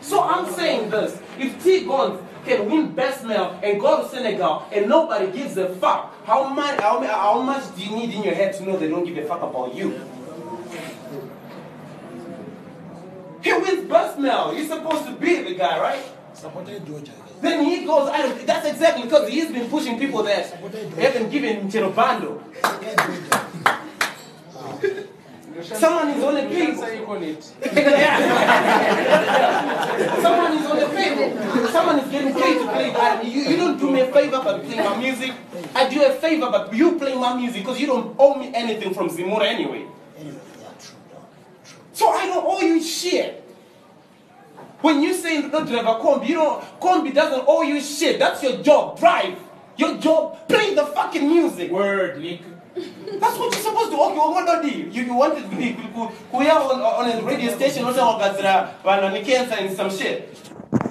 So 0.00 0.22
I'm 0.22 0.50
saying 0.52 0.90
this. 0.90 1.20
If 1.38 1.62
T 1.62 1.84
Gonz 1.84 2.20
can 2.44 2.70
win 2.70 2.92
best 2.92 3.24
male 3.24 3.58
and 3.62 3.80
go 3.80 4.02
to 4.02 4.08
Senegal 4.08 4.66
and 4.72 4.88
nobody 4.88 5.30
gives 5.32 5.56
a 5.56 5.68
fuck, 5.76 6.14
how 6.24 6.48
much, 6.48 6.80
how, 6.80 7.02
how 7.02 7.40
much 7.40 7.74
do 7.76 7.82
you 7.84 7.96
need 7.96 8.14
in 8.14 8.22
your 8.22 8.34
head 8.34 8.54
to 8.54 8.64
know 8.64 8.76
they 8.76 8.88
don't 8.88 9.04
give 9.04 9.16
a 9.18 9.26
fuck 9.26 9.42
about 9.42 9.74
you? 9.74 10.00
He 13.42 13.52
wins 13.52 13.88
best 13.88 14.18
male. 14.18 14.54
He's 14.54 14.68
supposed 14.68 15.04
to 15.06 15.12
be 15.12 15.42
the 15.42 15.54
guy, 15.54 15.78
right? 15.78 16.02
Then 17.42 17.64
he 17.64 17.84
goes, 17.84 18.08
I 18.08 18.22
don't, 18.22 18.46
that's 18.46 18.66
exactly 18.66 19.04
because 19.04 19.28
he's 19.28 19.50
been 19.50 19.68
pushing 19.68 19.98
people 19.98 20.22
that 20.22 20.50
haven't 20.50 21.30
given 21.30 21.56
him 21.56 21.68
Cherobando. 21.70 22.40
Someone 25.62 26.08
is 26.10 26.22
on 26.24 26.34
the 26.34 26.42
people. 26.48 26.82
Someone 30.22 30.52
is 30.52 30.66
on 30.66 30.78
the 30.80 30.86
people. 30.96 31.68
Someone 31.68 31.98
is 32.00 32.10
getting 32.10 32.34
paid 32.34 32.58
to 32.58 32.66
play 32.72 32.90
that. 32.90 33.24
You, 33.24 33.42
you 33.42 33.56
don't 33.56 33.78
do 33.78 33.90
me 33.90 34.00
a 34.00 34.12
favor 34.12 34.40
by 34.42 34.58
playing 34.58 34.82
my 34.84 34.96
music. 34.96 35.32
I 35.74 35.88
do 35.88 36.04
a 36.04 36.10
favor, 36.14 36.50
but 36.50 36.74
you 36.74 36.98
play 36.98 37.14
my 37.14 37.36
music 37.36 37.62
because 37.62 37.78
you 37.80 37.86
don't 37.86 38.16
owe 38.18 38.34
me 38.34 38.50
anything 38.52 38.92
from 38.94 39.08
Zimura 39.08 39.44
anyway. 39.44 39.86
So 41.92 42.08
I 42.10 42.26
don't 42.26 42.44
owe 42.44 42.60
you 42.60 42.82
shit. 42.82 43.42
When 44.80 45.02
you 45.02 45.14
say 45.14 45.48
don't 45.48 45.66
drive 45.66 45.86
a 45.86 45.94
combi, 46.00 46.28
you 46.28 46.34
don't 46.34 46.64
combi 46.80 47.14
doesn't 47.14 47.44
owe 47.46 47.62
you 47.62 47.80
shit. 47.80 48.18
That's 48.18 48.42
your 48.42 48.60
job. 48.60 48.98
Drive. 48.98 49.38
Your 49.76 49.98
job. 49.98 50.48
Play 50.48 50.74
the 50.74 50.84
fucking 50.86 51.28
music. 51.28 51.70
Word, 51.70 52.20
Nick. 52.20 52.40
That's 52.74 53.38
what 53.38 53.52
you're 53.52 53.62
supposed 53.62 53.90
to. 53.92 54.00
Okay, 54.00 54.16
what 54.16 54.62
do 54.62 54.68
you? 54.68 54.90
You, 54.90 55.04
you 55.04 55.14
wanted 55.14 55.48
to 55.48 55.56
be 55.56 55.76
are 56.48 56.72
on, 56.72 56.80
on 56.80 57.10
a 57.10 57.22
radio 57.22 57.54
station 57.56 57.84
or 57.84 57.94
something, 57.94 58.44
and 58.44 59.26
cancer 59.26 59.54
and 59.54 59.76
some 59.76 59.90
shit. 59.90 60.36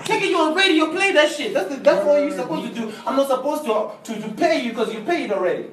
Take 0.06 0.24
you 0.24 0.38
on 0.38 0.56
radio, 0.56 0.92
play 0.92 1.12
that 1.12 1.32
shit. 1.32 1.54
That's, 1.54 1.70
the, 1.70 1.82
that's 1.82 2.06
what 2.06 2.22
you're 2.22 2.32
supposed 2.32 2.74
to 2.74 2.82
do. 2.82 2.94
I'm 3.06 3.18
not 3.18 3.28
supposed 3.28 3.66
to, 3.66 4.14
to, 4.14 4.22
to 4.22 4.30
pay 4.36 4.64
you 4.64 4.70
because 4.70 4.94
you 4.94 5.02
paid 5.02 5.32
already. 5.32 5.68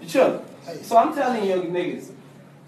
You 0.00 0.08
sure? 0.08 0.42
So 0.82 0.96
I'm 0.96 1.12
telling 1.14 1.44
you 1.44 1.56
niggas, 1.56 2.12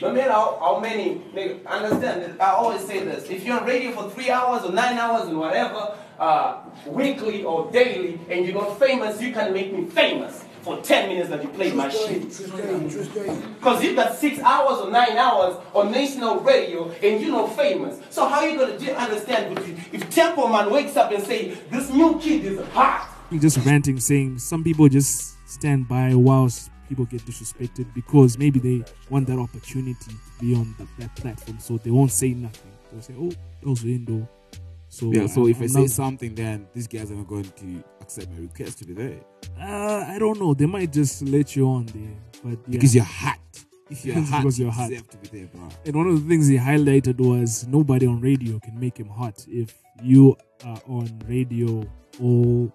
no 0.01 0.13
matter 0.13 0.33
how, 0.33 0.59
how 0.61 0.81
many 0.81 1.21
niggas, 1.35 1.65
understand 1.67 2.41
I 2.41 2.51
always 2.51 2.85
say 2.85 3.05
this. 3.05 3.31
If 3.31 3.45
you're 3.45 3.61
on 3.61 3.67
radio 3.67 3.93
for 3.93 4.11
three 4.11 4.31
hours 4.31 4.65
or 4.65 4.73
nine 4.73 4.99
hours 4.99 5.29
and 5.29 5.39
whatever, 5.39 5.97
uh, 6.19 6.63
weekly 6.87 7.45
or 7.45 7.71
daily, 7.71 8.19
and 8.29 8.45
you're 8.45 8.55
not 8.55 8.79
famous, 8.81 9.21
you 9.21 9.33
can 9.33 9.53
make 9.53 9.73
me 9.73 9.85
famous 9.85 10.45
for 10.69 10.83
10 10.83 11.09
minutes 11.09 11.29
that 11.31 11.43
you 11.43 11.49
played 11.49 11.75
my 11.75 11.89
shit. 11.89 12.23
Because 12.29 13.83
you 13.85 13.95
got 13.95 14.15
six 14.17 14.39
hours 14.41 14.79
or 14.81 14.91
nine 14.91 15.17
hours 15.17 15.57
on 15.75 15.91
national 15.91 16.41
radio 16.41 16.91
and 16.91 17.21
you're 17.21 17.31
not 17.33 17.55
famous. 17.57 17.99
So 18.11 18.29
how 18.29 18.45
you 18.45 18.59
gonna 18.59 18.93
understand 18.93 19.59
if, 19.59 19.69
you- 19.69 19.77
if 19.93 20.11
Temple 20.11 20.49
Man 20.49 20.71
wakes 20.71 20.97
up 20.97 21.11
and 21.13 21.23
say, 21.25 21.51
this 21.71 21.91
new 21.91 22.19
kid 22.21 22.45
is 22.45 22.67
hot? 22.69 23.15
You're 23.31 23.41
just 23.43 23.59
ranting, 23.67 24.01
saying 24.01 24.39
some 24.39 24.65
people 24.65 24.89
just 24.89 25.37
stand 25.49 25.89
by 25.89 26.15
whilst 26.15 26.71
people 26.89 27.05
get 27.05 27.21
disrespected 27.23 27.87
because 27.95 28.39
maybe 28.39 28.59
they 28.59 28.85
want 29.11 29.27
that 29.27 29.39
opportunity 29.39 29.95
to 30.05 30.15
be 30.41 30.55
on 30.55 30.75
the, 30.79 30.87
that 30.99 31.15
platform, 31.17 31.59
so 31.59 31.77
they 31.79 31.91
won't 31.91 32.11
say 32.11 32.31
nothing. 32.31 32.73
They'll 32.91 33.03
say, 33.03 33.15
"Oh, 33.19 33.31
those 33.63 33.83
were 33.85 33.91
indoor." 33.91 34.27
So 34.89 35.13
Yeah, 35.13 35.27
so 35.27 35.47
if 35.47 35.61
I 35.61 35.67
say 35.67 35.87
something, 35.87 36.35
then 36.35 36.67
these 36.75 36.87
guys 36.87 37.11
are 37.11 37.15
not 37.15 37.29
going 37.29 37.45
to 37.45 37.85
accept 38.01 38.31
my 38.31 38.39
request 38.39 38.79
to 38.79 38.85
be 38.87 38.95
there. 38.95 39.21
uh, 39.61 40.05
I 40.09 40.19
don't 40.19 40.39
know. 40.41 40.55
They 40.55 40.67
might 40.67 40.93
just 40.93 41.23
let 41.23 41.55
you 41.57 41.67
on 41.69 41.87
there, 41.87 42.17
but 42.43 42.59
yeah. 42.67 42.73
Because 42.79 42.95
you're 42.95 43.05
hot. 43.05 43.39
If 43.91 44.05
you're 44.05 44.21
hot, 44.21 44.43
because 44.43 44.59
you 44.59 44.65
you're 44.67 44.73
hot. 44.73 44.91
to 44.91 45.17
be 45.19 45.39
there, 45.39 45.47
bro. 45.49 45.69
And 45.85 45.97
one 45.97 46.07
of 46.09 46.23
the 46.23 46.29
things 46.29 46.47
he 46.49 46.57
highlighted 46.57 47.19
was 47.19 47.67
nobody 47.67 48.07
on 48.07 48.21
radio 48.21 48.59
can 48.61 48.79
make 48.79 48.97
him 48.99 49.09
hot. 49.09 49.45
If 49.49 49.75
you 50.03 50.37
are 50.65 50.81
on 50.89 51.23
radio 51.27 51.85
all 52.23 52.73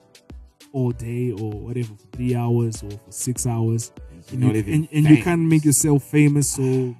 all 0.72 0.91
day 0.91 1.32
or 1.32 1.51
whatever 1.51 1.89
for 1.93 2.08
three 2.13 2.34
hours 2.36 2.82
or 2.84 2.89
for 2.89 3.12
six 3.12 3.46
hours, 3.46 3.91
and, 4.32 4.39
not 4.39 4.55
you, 4.55 4.63
and, 4.74 4.88
and 4.91 5.05
you 5.08 5.22
can't 5.24 5.41
make 5.41 5.63
yourself 5.65 6.03
famous. 6.03 6.50
So, 6.50 6.96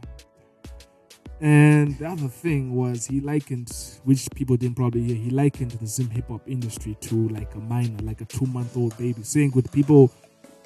and 1.44 1.98
the 2.00 2.08
other 2.08 2.30
thing 2.30 2.74
was 2.74 3.06
he 3.06 3.20
likened, 3.20 3.70
which 4.06 4.30
people 4.34 4.56
didn't 4.56 4.76
probably 4.78 5.04
hear, 5.04 5.16
he 5.16 5.30
likened 5.30 5.72
the 5.72 5.86
Zim 5.86 6.10
hip 6.10 6.30
hop 6.30 6.42
industry 6.48 6.96
to 7.02 7.28
like 7.30 7.54
a 7.56 7.60
minor, 7.60 7.98
like 8.02 8.22
a 8.22 8.26
two 8.26 8.46
month 8.46 8.78
old 8.78 8.98
baby, 8.98 9.24
saying 9.24 9.52
with 9.54 9.72
people 9.72 10.10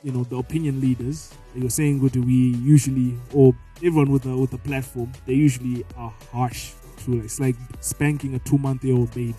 you 0.04 0.12
know 0.12 0.24
the 0.26 0.38
opinion 0.38 0.80
leaders 0.80 1.34
you're 1.56 1.72
saying 1.72 1.98
good 1.98 2.16
we 2.24 2.56
usually 2.62 3.18
or 3.34 3.52
everyone 3.78 4.12
with 4.12 4.26
a 4.28 4.38
with 4.38 4.54
a 4.54 4.58
platform 4.60 5.12
they 5.26 5.34
usually 5.34 5.84
are 5.98 6.14
harsh 6.32 6.74
to 7.04 7.20
it's 7.20 7.40
like 7.40 7.56
spanking 7.80 8.36
a 8.36 8.40
two 8.40 8.60
month 8.60 8.86
old 8.86 9.10
baby. 9.16 9.34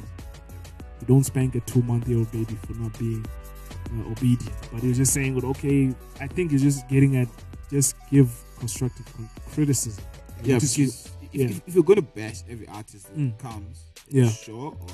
You 1.00 1.07
don't 1.07 1.25
spank 1.25 1.54
a 1.54 1.61
two 1.61 1.83
month 1.83 2.09
old 2.11 2.30
baby 2.33 2.57
for 2.66 2.73
not 2.75 2.99
being 2.99 3.25
uh, 3.71 4.11
obedient. 4.11 4.52
But 4.73 4.83
he 4.83 4.88
was 4.88 4.97
just 4.97 5.14
saying 5.14 5.35
good 5.35 5.45
okay 5.45 5.95
i 6.21 6.26
think 6.26 6.50
he's 6.50 6.62
just 6.62 6.88
getting 6.88 7.16
at 7.16 7.28
just 7.71 7.95
give 8.11 8.28
constructive 8.59 9.07
criticism. 9.52 10.04
Yeah, 10.42 10.59
Just- 10.59 11.11
if, 11.32 11.40
yeah. 11.40 11.47
if, 11.47 11.62
if 11.68 11.75
you're 11.75 11.85
going 11.85 11.97
to 11.97 12.02
bash 12.02 12.42
every 12.49 12.66
artist 12.68 13.06
that 13.08 13.16
Mm. 13.16 13.38
comes, 13.38 13.85
Yeah. 14.08 14.28
sure, 14.28 14.76
or 14.80 14.87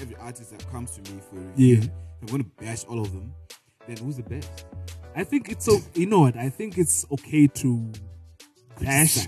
every 0.00 0.16
artist 0.16 0.50
that 0.50 0.66
comes 0.70 0.92
to 0.92 1.12
me 1.12 1.20
for 1.28 1.36
a 1.36 1.40
review, 1.40 1.76
Yeah. 1.76 1.82
if 1.84 1.90
I'm 2.22 2.26
going 2.26 2.44
to 2.44 2.50
bash 2.64 2.84
all 2.84 3.00
of 3.00 3.12
them, 3.12 3.32
then 3.86 3.96
who's 3.98 4.16
the 4.16 4.22
best? 4.22 4.64
I 5.14 5.24
think 5.24 5.50
it's 5.50 5.64
so. 5.66 5.78
You 5.94 6.06
know 6.06 6.20
what? 6.20 6.36
I 6.36 6.48
think 6.48 6.78
it's 6.78 7.04
okay 7.12 7.46
to 7.46 7.92
bash, 8.80 9.26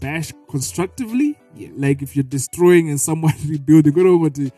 bash 0.00 0.32
constructively. 0.48 1.38
Yeah. 1.54 1.68
Like 1.76 2.02
if 2.02 2.16
you're 2.16 2.22
destroying 2.22 2.88
and 2.88 3.00
someone 3.00 3.34
rebuilding, 3.48 3.92
go 3.92 4.06
over 4.06 4.30
to, 4.30 4.50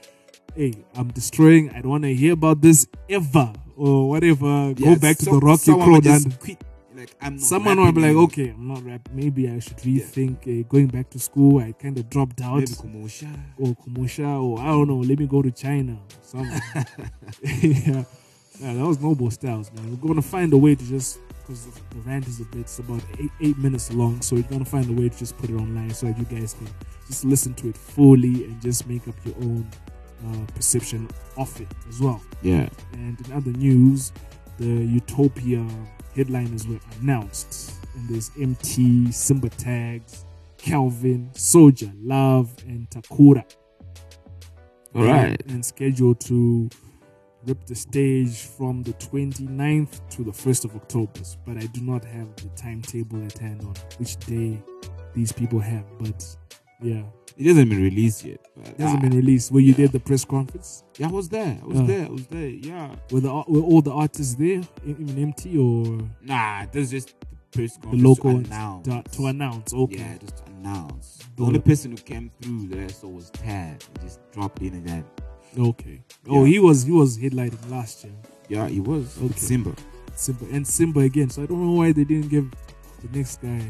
hey, 0.55 0.75
I'm 0.95 1.09
destroying. 1.09 1.71
I 1.71 1.81
don't 1.81 1.91
want 1.91 2.05
to 2.05 2.15
hear 2.15 2.33
about 2.35 2.61
this 2.63 2.87
ever 3.11 3.53
or 3.77 4.09
whatever. 4.09 4.75
go 4.75 4.91
Yeah, 4.91 4.95
back 4.97 5.19
to 5.19 5.25
the 5.27 5.39
rocky 5.39 5.73
road 5.73 6.07
and. 6.07 6.39
quit. 6.39 6.63
Like, 6.99 7.15
I'm 7.21 7.37
not 7.37 7.43
Someone 7.43 7.77
will 7.77 7.93
be 7.93 8.01
like, 8.01 8.09
anymore. 8.09 8.25
okay, 8.25 8.49
I'm 8.49 8.67
not 8.67 8.85
rap. 8.85 9.09
Maybe 9.13 9.49
I 9.49 9.61
should 9.61 9.77
rethink 9.77 10.49
uh, 10.49 10.67
going 10.69 10.89
back 10.89 11.09
to 11.11 11.21
school. 11.21 11.61
I 11.61 11.71
kind 11.71 11.97
of 11.97 12.11
dropped 12.11 12.41
out. 12.41 12.59
Maybe 12.59 12.73
Kumosha. 12.73 13.33
or 13.57 13.69
Kumusha, 13.77 14.43
or 14.43 14.59
I 14.59 14.67
don't 14.67 14.89
know, 14.89 14.97
let 14.97 15.17
me 15.17 15.29
go 15.29 15.41
to 15.41 15.53
China 15.53 15.93
or 15.93 16.23
something. 16.23 16.61
yeah. 17.43 18.05
yeah, 18.59 18.75
that 18.75 18.85
was 18.85 19.01
noble 19.01 19.31
styles, 19.31 19.71
man. 19.73 19.89
We're 19.91 20.09
gonna 20.09 20.23
find 20.23 20.53
a 20.53 20.59
way 20.59 20.75
to 20.75 20.85
just 20.85 21.21
because 21.39 21.67
the 21.67 22.01
rant 22.01 22.27
is 22.27 22.41
a 22.41 22.45
bit, 22.47 22.63
it's 22.63 22.81
about 22.81 23.03
eight, 23.21 23.31
eight 23.43 23.59
minutes 23.59 23.93
long. 23.93 24.21
So 24.21 24.35
we're 24.35 24.43
gonna 24.43 24.65
find 24.65 24.91
a 24.91 25.01
way 25.01 25.09
to 25.09 25.17
just 25.17 25.39
put 25.39 25.51
it 25.51 25.55
online 25.55 25.91
so 25.91 26.07
that 26.07 26.19
you 26.19 26.25
guys 26.25 26.55
can 26.55 26.67
just 27.07 27.25
listen 27.25 27.55
to 27.55 27.69
it 27.69 27.77
fully 27.77 28.45
and 28.47 28.61
just 28.61 28.89
make 28.89 29.07
up 29.07 29.15
your 29.25 29.37
own 29.37 29.71
uh, 30.27 30.47
perception 30.53 31.09
of 31.37 31.61
it 31.61 31.69
as 31.89 32.01
well. 32.01 32.21
Yeah. 32.43 32.69
And 32.95 33.25
in 33.25 33.33
other 33.33 33.53
news, 33.53 34.13
the 34.59 34.67
Utopia 34.67 35.65
headliners 36.19 36.67
were 36.67 36.81
announced, 37.01 37.75
and 37.95 38.09
there's 38.09 38.31
Emtee, 38.31 39.15
Simba 39.15 39.49
Tags, 39.51 40.25
Calvin, 40.57 41.31
Soul 41.33 41.71
Jah 41.71 41.93
Love, 42.03 42.53
and 42.67 42.91
Takura. 42.91 43.45
All 44.95 45.05
right. 45.05 45.41
And 45.49 45.65
scheduled 45.65 46.19
to 46.23 46.69
rip 47.47 47.65
the 47.67 47.75
stage 47.77 48.43
from 48.43 48.83
the 48.83 48.93
29th 48.95 50.01
to 50.11 50.25
the 50.25 50.33
1st 50.33 50.65
of 50.65 50.75
October. 50.75 51.21
But 51.47 51.57
I 51.59 51.67
do 51.67 51.83
not 51.83 52.05
have 52.05 52.35
the 52.37 52.49
timetable 52.57 53.25
at 53.25 53.39
hand 53.39 53.63
on 53.63 53.75
which 53.99 54.17
day 54.17 54.61
these 55.15 55.31
people 55.31 55.61
have. 55.61 55.85
But 56.01 56.37
yeah, 56.83 57.03
It 57.37 57.47
hasn't 57.47 57.71
been 57.71 57.83
released 57.83 58.25
yet. 58.25 58.41
It 58.57 58.81
hasn't 58.81 58.99
ah, 58.99 59.03
been 59.09 59.17
released. 59.17 59.51
Where 59.53 59.63
you 59.63 59.75
did 59.75 59.93
the 59.93 60.01
press 60.01 60.25
conference? 60.25 60.85
Yeah, 60.97 61.09
I 61.09 61.11
was 61.11 61.29
there. 61.29 61.59
I 61.63 61.67
was 61.67 61.81
Uh. 61.81 61.87
there. 61.87 62.07
I 62.07 62.09
was 62.11 62.27
there. 62.27 62.49
Yeah. 62.49 62.95
Were, 63.11 63.21
the, 63.21 63.29
were 63.49 63.61
all 63.61 63.81
the 63.83 63.93
artists 63.93 64.35
there, 64.35 64.63
even 64.87 65.07
Emtee 65.09 65.57
or 65.59 66.09
Nah, 66.23 66.67
there's 66.73 66.91
just 66.91 67.15
the 67.21 67.27
press 67.53 67.77
the 67.77 67.89
local 67.97 68.33
to 68.33 68.39
announce. 68.39 68.89
to, 68.89 69.03
to 69.17 69.27
announce? 69.27 69.73
Okay. 69.75 69.97
Yeah, 69.99 70.19
just 70.19 70.37
to 70.39 70.45
announce. 70.59 71.19
The 71.37 71.45
only 71.45 71.61
person 71.61 71.93
who 71.93 71.97
came 71.99 72.31
through 72.41 72.69
that 72.69 72.79
I 72.79 72.87
saw 72.89 73.09
was 73.09 73.31
Tad. 73.31 73.85
He 74.01 74.07
just 74.07 74.21
dropped 74.33 74.61
in 74.63 74.75
and 74.75 74.87
then. 74.89 75.05
Okay. 75.57 76.03
Oh, 76.29 76.45
he 76.45 76.59
was 76.59 76.83
he 76.85 76.93
was 76.93 77.17
headlining 77.19 77.71
last 77.71 78.05
year. 78.05 78.13
Yeah, 78.49 78.69
he 78.69 78.81
was. 78.81 79.17
Okay. 79.23 79.35
Simba. 79.39 79.75
Simba 80.15 80.45
and 80.53 80.67
Simba 80.67 81.01
again. 81.01 81.31
So 81.31 81.43
I 81.43 81.47
don't 81.47 81.65
know 81.65 81.73
why 81.73 81.93
they 81.93 82.05
didn't 82.05 82.29
give 82.29 82.51
the 83.03 83.17
next 83.17 83.41
guy 83.41 83.63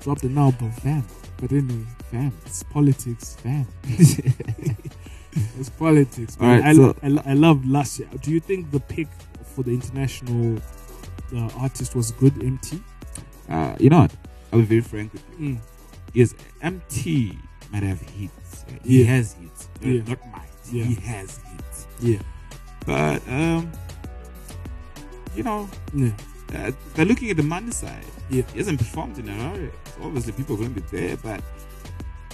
dropped 0.00 0.22
an 0.24 0.36
album. 0.38 0.70
Fam. 0.72 1.04
But 1.38 1.52
anyway, 1.52 1.84
Fam. 2.10 2.32
it's 2.46 2.62
politics. 2.64 3.36
Fam. 3.36 3.66
It's 5.60 5.68
politics. 5.70 6.36
All 6.40 6.48
right, 6.48 6.64
I, 6.64 6.72
so- 6.74 6.96
I, 7.02 7.08
lo- 7.08 7.22
I 7.24 7.34
loved 7.34 7.66
last 7.66 7.98
year. 8.00 8.08
Do 8.22 8.30
you 8.32 8.40
think 8.40 8.70
the 8.72 8.80
pick 8.80 9.06
for 9.54 9.62
the 9.62 9.70
international 9.70 10.60
uh, 11.36 11.48
artist 11.58 11.94
was 11.94 12.10
good? 12.12 12.34
Emtee. 12.34 12.80
Uh, 13.48 13.76
you 13.78 13.88
know 13.90 14.00
what? 14.00 14.16
I'll 14.52 14.60
be 14.60 14.64
very 14.64 14.80
frank 14.80 15.12
with 15.12 15.22
you. 15.38 15.54
Mm. 15.54 15.58
Yes, 16.12 16.34
Emtee 16.62 17.36
might 17.70 17.82
have 17.84 18.00
hits. 18.00 18.64
right? 18.68 18.80
He 18.84 19.00
Yeah. 19.02 19.06
has 19.10 19.34
hits. 19.34 19.68
Yeah. 19.80 20.02
Not 20.08 20.18
might. 20.32 20.48
Yeah. 20.72 20.84
He 20.84 20.94
has 20.94 21.38
hits. 21.38 21.86
Yeah. 22.00 22.18
But 22.86 23.22
um, 23.28 23.70
you 25.36 25.42
know, 25.44 25.68
Yeah. 25.94 26.10
uh, 26.54 26.72
they're 26.94 27.04
looking 27.04 27.30
at 27.30 27.36
the 27.36 27.42
money 27.44 27.70
side. 27.70 28.04
Yeah. 28.30 28.42
He 28.52 28.58
hasn't 28.58 28.78
performed 28.78 29.18
in 29.18 29.26
Harare. 29.26 29.70
So 29.84 29.87
obviously, 30.02 30.32
people 30.32 30.54
are 30.56 30.58
going 30.58 30.74
to 30.74 30.80
be 30.80 30.86
there. 30.96 31.16
But 31.16 31.42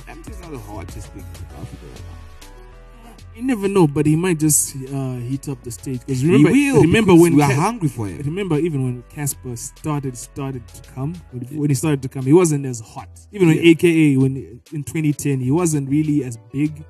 Emtee 0.08 0.30
is 0.30 0.40
not 0.40 0.50
the 0.52 0.58
hardest 0.58 1.08
thing 1.12 1.22
Africa 1.22 1.86
right 1.92 2.00
now. 2.00 2.10
You 3.34 3.42
never 3.42 3.66
know, 3.66 3.88
but 3.88 4.06
he 4.06 4.14
might 4.14 4.38
just 4.38 4.76
uh, 4.76 5.16
heat 5.16 5.48
up 5.48 5.60
the 5.64 5.70
stage. 5.72 6.00
Because 6.00 6.24
remember, 6.24 6.50
will. 6.52 6.82
remember 6.82 7.12
because 7.12 7.22
when 7.22 7.34
we 7.36 7.42
are 7.42 7.48
Cas- 7.48 7.58
hungry 7.58 7.88
for 7.88 8.06
him. 8.06 8.18
Remember, 8.18 8.56
even 8.58 8.84
when 8.84 9.02
Cassper 9.04 9.58
started 9.58 10.16
started 10.16 10.66
to 10.68 10.90
come, 10.92 11.14
when 11.32 11.68
he, 11.68 11.74
started 11.74 12.00
to 12.02 12.08
come, 12.08 12.24
he 12.24 12.32
wasn't 12.32 12.64
as 12.64 12.78
hot. 12.80 13.08
Even 13.32 13.48
when 13.48 13.58
AKA 13.58 14.16
when 14.18 14.36
in 14.72 14.84
2010, 14.84 15.40
he 15.40 15.50
wasn't 15.50 15.88
really 15.90 16.22
as 16.22 16.36
big 16.52 16.84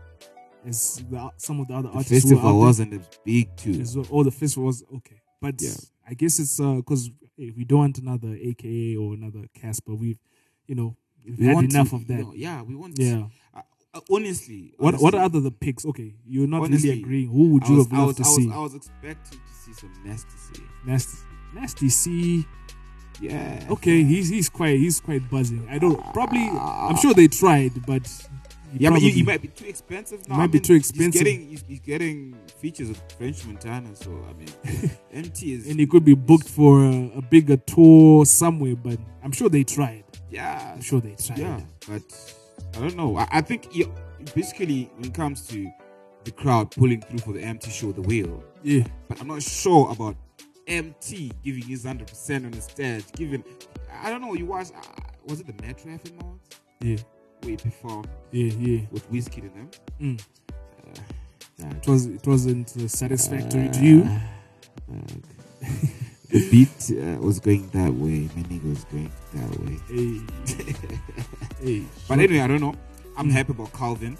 as 0.66 1.02
the, 1.11 1.31
some 1.38 1.61
of 1.61 1.69
the 1.69 1.75
other 1.75 1.88
The 1.88 1.95
artists. 1.95 2.12
festival 2.31 2.59
wasn't 2.59 2.93
as 2.93 3.09
big 3.25 3.57
too. 3.57 3.81
As 3.81 3.97
well. 3.97 4.07
Oh, 4.11 4.23
the 4.23 4.31
festival 4.31 4.64
was 4.66 4.85
okay, 4.97 5.23
but 5.40 5.54
Yeah. 5.62 5.71
I 6.07 6.12
guess 6.12 6.38
it's 6.38 6.59
because 6.59 7.11
if 7.38 7.57
we 7.57 7.64
don't 7.64 7.78
want 7.78 7.99
another 7.99 8.37
AKA 8.38 8.97
or 8.97 9.14
another 9.14 9.45
Cassper, 9.59 9.99
we've 9.99 10.19
you 10.66 10.75
know 10.75 10.97
we've 11.25 11.38
had 11.38 11.54
want 11.54 11.73
enough 11.73 11.90
to- 11.90 11.97
of 11.97 12.06
that. 12.09 12.18
no, 12.21 12.33
yeah, 12.35 12.62
we 12.62 12.75
want. 12.75 12.99
Yeah. 12.99 13.26
Uh, 13.54 13.61
uh, 13.94 14.00
honestly, 14.11 14.73
What 14.78 15.00
what 15.00 15.14
are 15.14 15.23
other 15.25 15.40
the 15.40 15.50
picks? 15.52 15.85
Okay, 15.87 16.14
you're 16.26 16.49
not 16.49 16.62
honestly, 16.64 16.90
really 16.90 17.02
agreeing. 17.02 17.28
Who 17.30 17.49
would 17.50 17.68
you 17.68 17.76
was- 17.76 17.87
have 17.87 17.92
loved 17.99 18.18
was, 18.18 18.26
to 18.26 18.33
I 18.33 18.44
see? 18.44 18.50
I 18.52 18.59
was 18.59 18.75
expecting 18.75 19.38
to 19.38 19.54
see 19.64 19.73
some 19.75 19.92
nasty 20.04 20.37
C. 20.54 20.62
Nasty, 20.87 21.18
nasty 21.54 21.88
C. 21.88 22.47
Yeah. 23.21 23.66
Okay, 23.71 24.02
he's 24.02 24.28
he's 24.28 24.49
quite 24.49 24.78
he's 24.78 24.99
quite 25.00 25.28
buzzing. 25.30 25.66
I 25.71 25.78
don't 25.78 26.00
probably. 26.12 26.49
I'm 26.50 26.97
sure 26.97 27.14
they 27.14 27.28
tried, 27.28 27.87
but 27.87 28.04
he 28.73 28.80
Yeah, 28.82 28.91
but 28.91 29.00
you, 29.02 29.10
probably- 29.10 29.23
might 29.23 29.43
be 29.43 29.49
too 29.49 29.67
expensive 29.67 30.28
now. 30.28 30.36
might 30.39 30.45
I 30.45 30.47
be 30.49 30.58
too 30.60 30.75
expensive. 30.75 31.12
He's 31.12 31.23
getting, 31.23 31.49
he's, 31.49 31.65
he's 31.69 31.80
getting 31.80 32.34
features 32.58 32.91
of 32.91 33.00
French 33.17 33.47
Montana, 33.47 33.95
so 33.95 34.10
I 34.28 34.32
mean, 34.32 34.49
Emtee 35.15 35.56
is. 35.56 35.69
and 35.69 35.78
he 35.78 35.86
could 35.86 36.04
be 36.04 36.15
booked 36.15 36.49
for 36.49 36.84
a, 36.84 37.12
a 37.19 37.23
bigger 37.23 37.56
tour 37.56 38.25
somewhere. 38.26 38.75
But 38.75 38.99
I'm 39.23 39.30
sure 39.32 39.49
they 39.49 39.62
tried. 39.62 40.02
Yeah, 40.34 40.73
I'm 40.75 40.80
sure 40.82 41.00
they 41.00 41.14
tried. 41.14 41.38
yeah, 41.38 41.60
but 41.88 42.02
I 42.76 42.80
don't 42.80 42.97
know. 42.97 43.16
I, 43.16 43.26
I 43.30 43.40
think 43.40 43.68
basically 44.34 44.90
when 44.97 45.06
it 45.10 45.14
comes 45.14 45.47
to 45.49 45.70
the 46.25 46.30
crowd 46.32 46.70
pulling 46.70 47.00
through 47.02 47.18
for 47.18 47.32
the 47.32 47.40
Emtee 47.42 47.70
show, 47.70 47.92
the 47.92 48.02
wheel. 48.02 48.42
Yeah. 48.62 48.84
But 49.08 49.20
I'm 49.20 49.28
not 49.28 49.42
sure 49.42 49.90
about 49.90 50.16
Emtee 50.66 51.30
giving 51.42 51.62
his 51.64 51.84
hundred 51.84 52.08
percent 52.08 52.47
on 52.47 52.50
the 52.52 52.60
stage. 52.62 53.04
Given, 53.12 53.44
I 54.02 54.10
don't 54.10 54.23
know. 54.23 54.34
You 54.34 54.47
watch? 54.47 54.68
Uh, 54.75 54.80
was 55.26 55.40
it 55.40 55.47
the 55.47 55.62
Metro 55.66 55.90
FM 55.92 56.20
Awards 56.23 56.49
Yeah, 56.80 56.97
he 57.42 57.56
performed 57.56 58.08
yeah, 58.32 58.52
yeah. 58.58 58.80
with 58.90 59.04
Whiskey 59.10 59.42
in 59.42 59.52
them? 59.54 59.70
Mm. 60.00 60.20
Uh, 61.62 61.76
It 61.76 61.86
was 61.86 62.06
it 62.06 62.26
wasn't 62.26 62.75
uh, 62.76 62.88
satisfactory 62.88 63.68
to 63.70 63.80
you. 63.80 64.08
The 66.30 66.50
beat 66.50 66.91
uh, 66.99 67.21
was 67.21 67.39
going 67.41 67.69
that 67.71 67.93
way. 67.93 68.28
My 68.34 68.43
nigga 68.43 68.69
was 68.71 68.84
going 68.84 69.10
that 69.34 69.60
way. 69.60 69.78
Hey, 69.89 70.21
hey. 71.63 71.84
But 72.08 72.19
anyway, 72.19 72.41
I 72.41 72.47
don't 72.47 72.60
know. 72.60 72.75
I'm 73.17 73.30
happy 73.30 73.52
about 73.52 73.73
Calvin. 73.73 74.17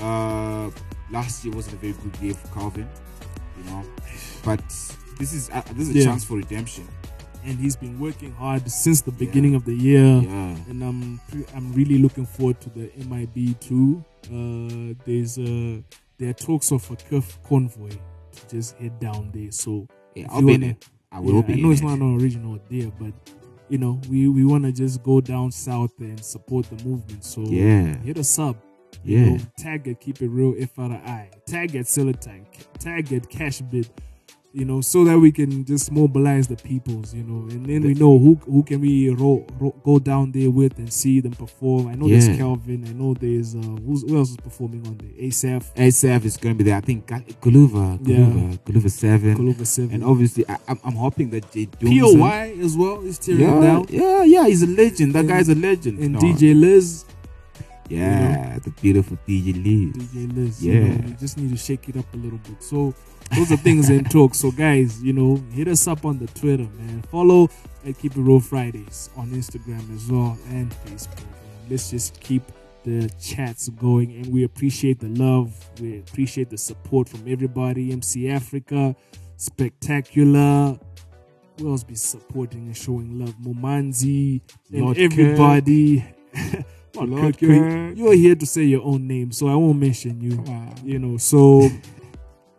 Uh, 0.00 0.70
last 1.10 1.44
year 1.44 1.54
wasn't 1.54 1.76
a 1.76 1.78
very 1.78 1.92
good 1.94 2.16
year 2.20 2.34
for 2.34 2.48
Calvin, 2.48 2.88
you 3.58 3.70
know. 3.70 3.84
But 4.44 4.60
this 5.18 5.32
is 5.32 5.48
uh, 5.50 5.62
this 5.74 5.88
is 5.88 5.94
a 5.94 5.98
Yeah. 5.98 6.04
chance 6.06 6.24
for 6.24 6.36
redemption. 6.36 6.86
and 7.44 7.60
he's 7.60 7.76
been 7.76 8.00
working 8.00 8.32
hard 8.32 8.68
since 8.68 9.02
the 9.02 9.12
beginning 9.12 9.54
of 9.54 9.64
the 9.64 9.72
year. 9.74 10.02
Yeah. 10.02 10.56
and 10.68 10.82
I'm 10.82 11.20
pre- 11.30 11.46
I'm 11.54 11.72
really 11.74 11.98
looking 11.98 12.26
forward 12.26 12.60
to 12.62 12.70
the 12.70 12.90
MIB 13.08 13.60
too. 13.60 14.04
Uh, 14.24 14.94
there's 15.06 15.38
uh 15.38 15.80
there 16.18 16.30
are 16.30 16.32
talks 16.32 16.72
of 16.72 16.90
a 16.90 16.96
Curve 16.96 17.38
convoy 17.48 17.90
to 17.90 18.48
just 18.48 18.76
head 18.78 18.98
down 18.98 19.30
there. 19.32 19.52
So 19.52 19.86
Yeah, 20.16 20.26
I'll 20.30 20.40
you 20.40 20.46
be 20.48 20.54
in 20.54 20.60
wanna- 20.62 20.72
it. 20.72 20.86
I 21.12 21.20
will 21.20 21.36
yeah, 21.36 21.42
be 21.42 21.52
I 21.54 21.56
know 21.56 21.70
it's 21.70 21.80
it. 21.80 21.84
not 21.84 21.98
an 21.98 22.20
original 22.20 22.54
idea, 22.54 22.90
but 22.98 23.12
you 23.68 23.78
know 23.78 24.00
we 24.10 24.28
we 24.28 24.44
want 24.44 24.64
to 24.64 24.72
just 24.72 25.02
go 25.02 25.20
down 25.20 25.50
south 25.52 25.92
and 26.00 26.22
support 26.22 26.66
the 26.70 26.82
movement. 26.84 27.24
So 27.24 27.42
Yeah. 27.42 27.96
hit 27.98 28.18
us 28.18 28.38
up. 28.38 28.56
You 29.04 29.18
Yeah. 29.18 29.28
know, 29.30 29.38
tag 29.58 29.86
at 29.88 30.00
Keep 30.00 30.22
It 30.22 30.28
Real 30.28 30.54
FRI. 30.60 31.30
Tag 31.46 31.76
at 31.76 31.86
Celatine. 31.86 32.44
Tag 32.78 33.12
at 33.12 33.28
Cashbit. 33.30 33.88
You 34.58 34.64
know, 34.64 34.80
so 34.80 35.04
that 35.04 35.18
we 35.18 35.32
can 35.32 35.66
just 35.66 35.92
mobilize 35.92 36.48
the 36.48 36.56
peoples. 36.56 37.12
You 37.12 37.24
know, 37.24 37.46
and 37.50 37.66
then 37.66 37.82
we 37.82 37.92
know 37.92 38.18
who 38.18 38.36
who 38.46 38.62
can 38.62 38.80
we 38.80 39.14
go 39.84 39.98
down 39.98 40.32
there 40.32 40.50
with 40.50 40.78
and 40.78 40.90
see 40.90 41.20
them 41.20 41.32
perform. 41.32 41.88
I 41.88 41.94
know 41.94 42.06
Yeah. 42.06 42.20
there's 42.20 42.38
Calvin. 42.38 42.86
I 42.88 42.92
know 42.92 43.12
there's 43.12 43.54
uh, 43.54 43.58
who's, 43.58 44.02
who 44.08 44.16
else 44.16 44.30
is 44.30 44.38
performing 44.38 44.86
on 44.86 44.96
there? 44.96 45.10
ASAP, 45.28 45.62
ASAP 45.74 46.24
is 46.24 46.38
going 46.38 46.54
to 46.56 46.64
be 46.64 46.70
there. 46.70 46.78
I 46.78 46.80
think 46.80 47.06
Gal- 47.06 47.20
Guluva, 47.42 47.98
Yeah. 48.02 48.56
Guluva 48.64 48.90
7. 48.90 49.36
Clover 49.36 49.64
Seven, 49.66 49.94
And 49.94 50.04
obviously, 50.04 50.48
I, 50.48 50.56
I'm, 50.68 50.80
I'm 50.84 50.94
hoping 50.94 51.28
that 51.30 51.52
J. 51.52 51.66
POY 51.66 52.56
as 52.62 52.76
well 52.78 53.02
is 53.02 53.18
tearing 53.18 53.40
Yeah, 53.42 53.60
down. 53.60 53.86
yeah, 53.90 54.22
yeah, 54.24 54.46
he's 54.46 54.62
a 54.62 54.66
legend. 54.68 55.12
That 55.14 55.20
And- 55.20 55.28
guy's 55.28 55.50
a 55.50 55.54
legend. 55.54 55.98
And 55.98 56.12
No. 56.14 56.18
DJ 56.20 56.58
Liz, 56.58 57.04
Yeah, 57.88 58.58
the 58.58 58.70
beautiful 58.70 59.18
DJ 59.26 59.54
Liz. 59.54 60.06
DJ 60.06 60.36
Liz. 60.36 60.64
Yeah. 60.64 60.72
You, 60.74 60.80
know, 60.80 61.08
you 61.08 61.14
just 61.14 61.38
need 61.38 61.50
to 61.50 61.56
shake 61.56 61.88
it 61.88 61.96
up 61.96 62.12
a 62.14 62.16
little 62.16 62.38
bit. 62.38 62.62
So 62.62 62.94
those 63.34 63.52
are 63.52 63.56
things 63.56 63.90
in 63.90 64.04
talk. 64.04 64.34
So 64.34 64.50
guys, 64.50 65.02
you 65.02 65.12
know, 65.12 65.36
hit 65.52 65.68
us 65.68 65.86
up 65.86 66.04
on 66.04 66.18
the 66.18 66.26
Twitter, 66.28 66.68
man. 66.78 67.02
Follow 67.10 67.48
at 67.86 67.98
Keep 67.98 68.16
It 68.16 68.20
Real 68.20 68.40
Fridays 68.40 69.10
on 69.16 69.30
Instagram 69.30 69.94
as 69.94 70.10
well 70.10 70.38
and 70.48 70.70
Facebook. 70.84 71.18
And 71.18 71.70
let's 71.70 71.90
just 71.90 72.20
keep 72.20 72.42
the 72.84 73.10
chats 73.20 73.68
going 73.70 74.14
and 74.14 74.32
we 74.32 74.44
appreciate 74.44 75.00
the 75.00 75.08
love. 75.08 75.52
We 75.80 75.98
appreciate 75.98 76.50
the 76.50 76.58
support 76.58 77.08
from 77.08 77.24
everybody. 77.26 77.92
MC 77.92 78.28
Africa, 78.30 78.94
Spectacular. 79.36 80.78
Who 81.58 81.70
else 81.70 81.84
be 81.84 81.94
supporting 81.94 82.66
and 82.66 82.76
showing 82.76 83.18
love? 83.18 83.34
And 83.44 84.42
Lord 84.70 84.98
everybody. 84.98 86.04
Come 86.96 87.12
on, 87.12 87.20
Lord 87.20 87.34
Kirk, 87.34 87.42
you're, 87.42 87.92
you're 87.92 88.14
here 88.14 88.34
to 88.34 88.46
say 88.46 88.62
your 88.62 88.82
own 88.82 89.06
name, 89.06 89.30
so 89.30 89.48
I 89.48 89.54
won't 89.54 89.78
mention 89.78 90.18
you. 90.18 90.36
Come 90.36 90.48
on. 90.48 90.74
You 90.82 90.98
know, 90.98 91.18
so 91.18 91.68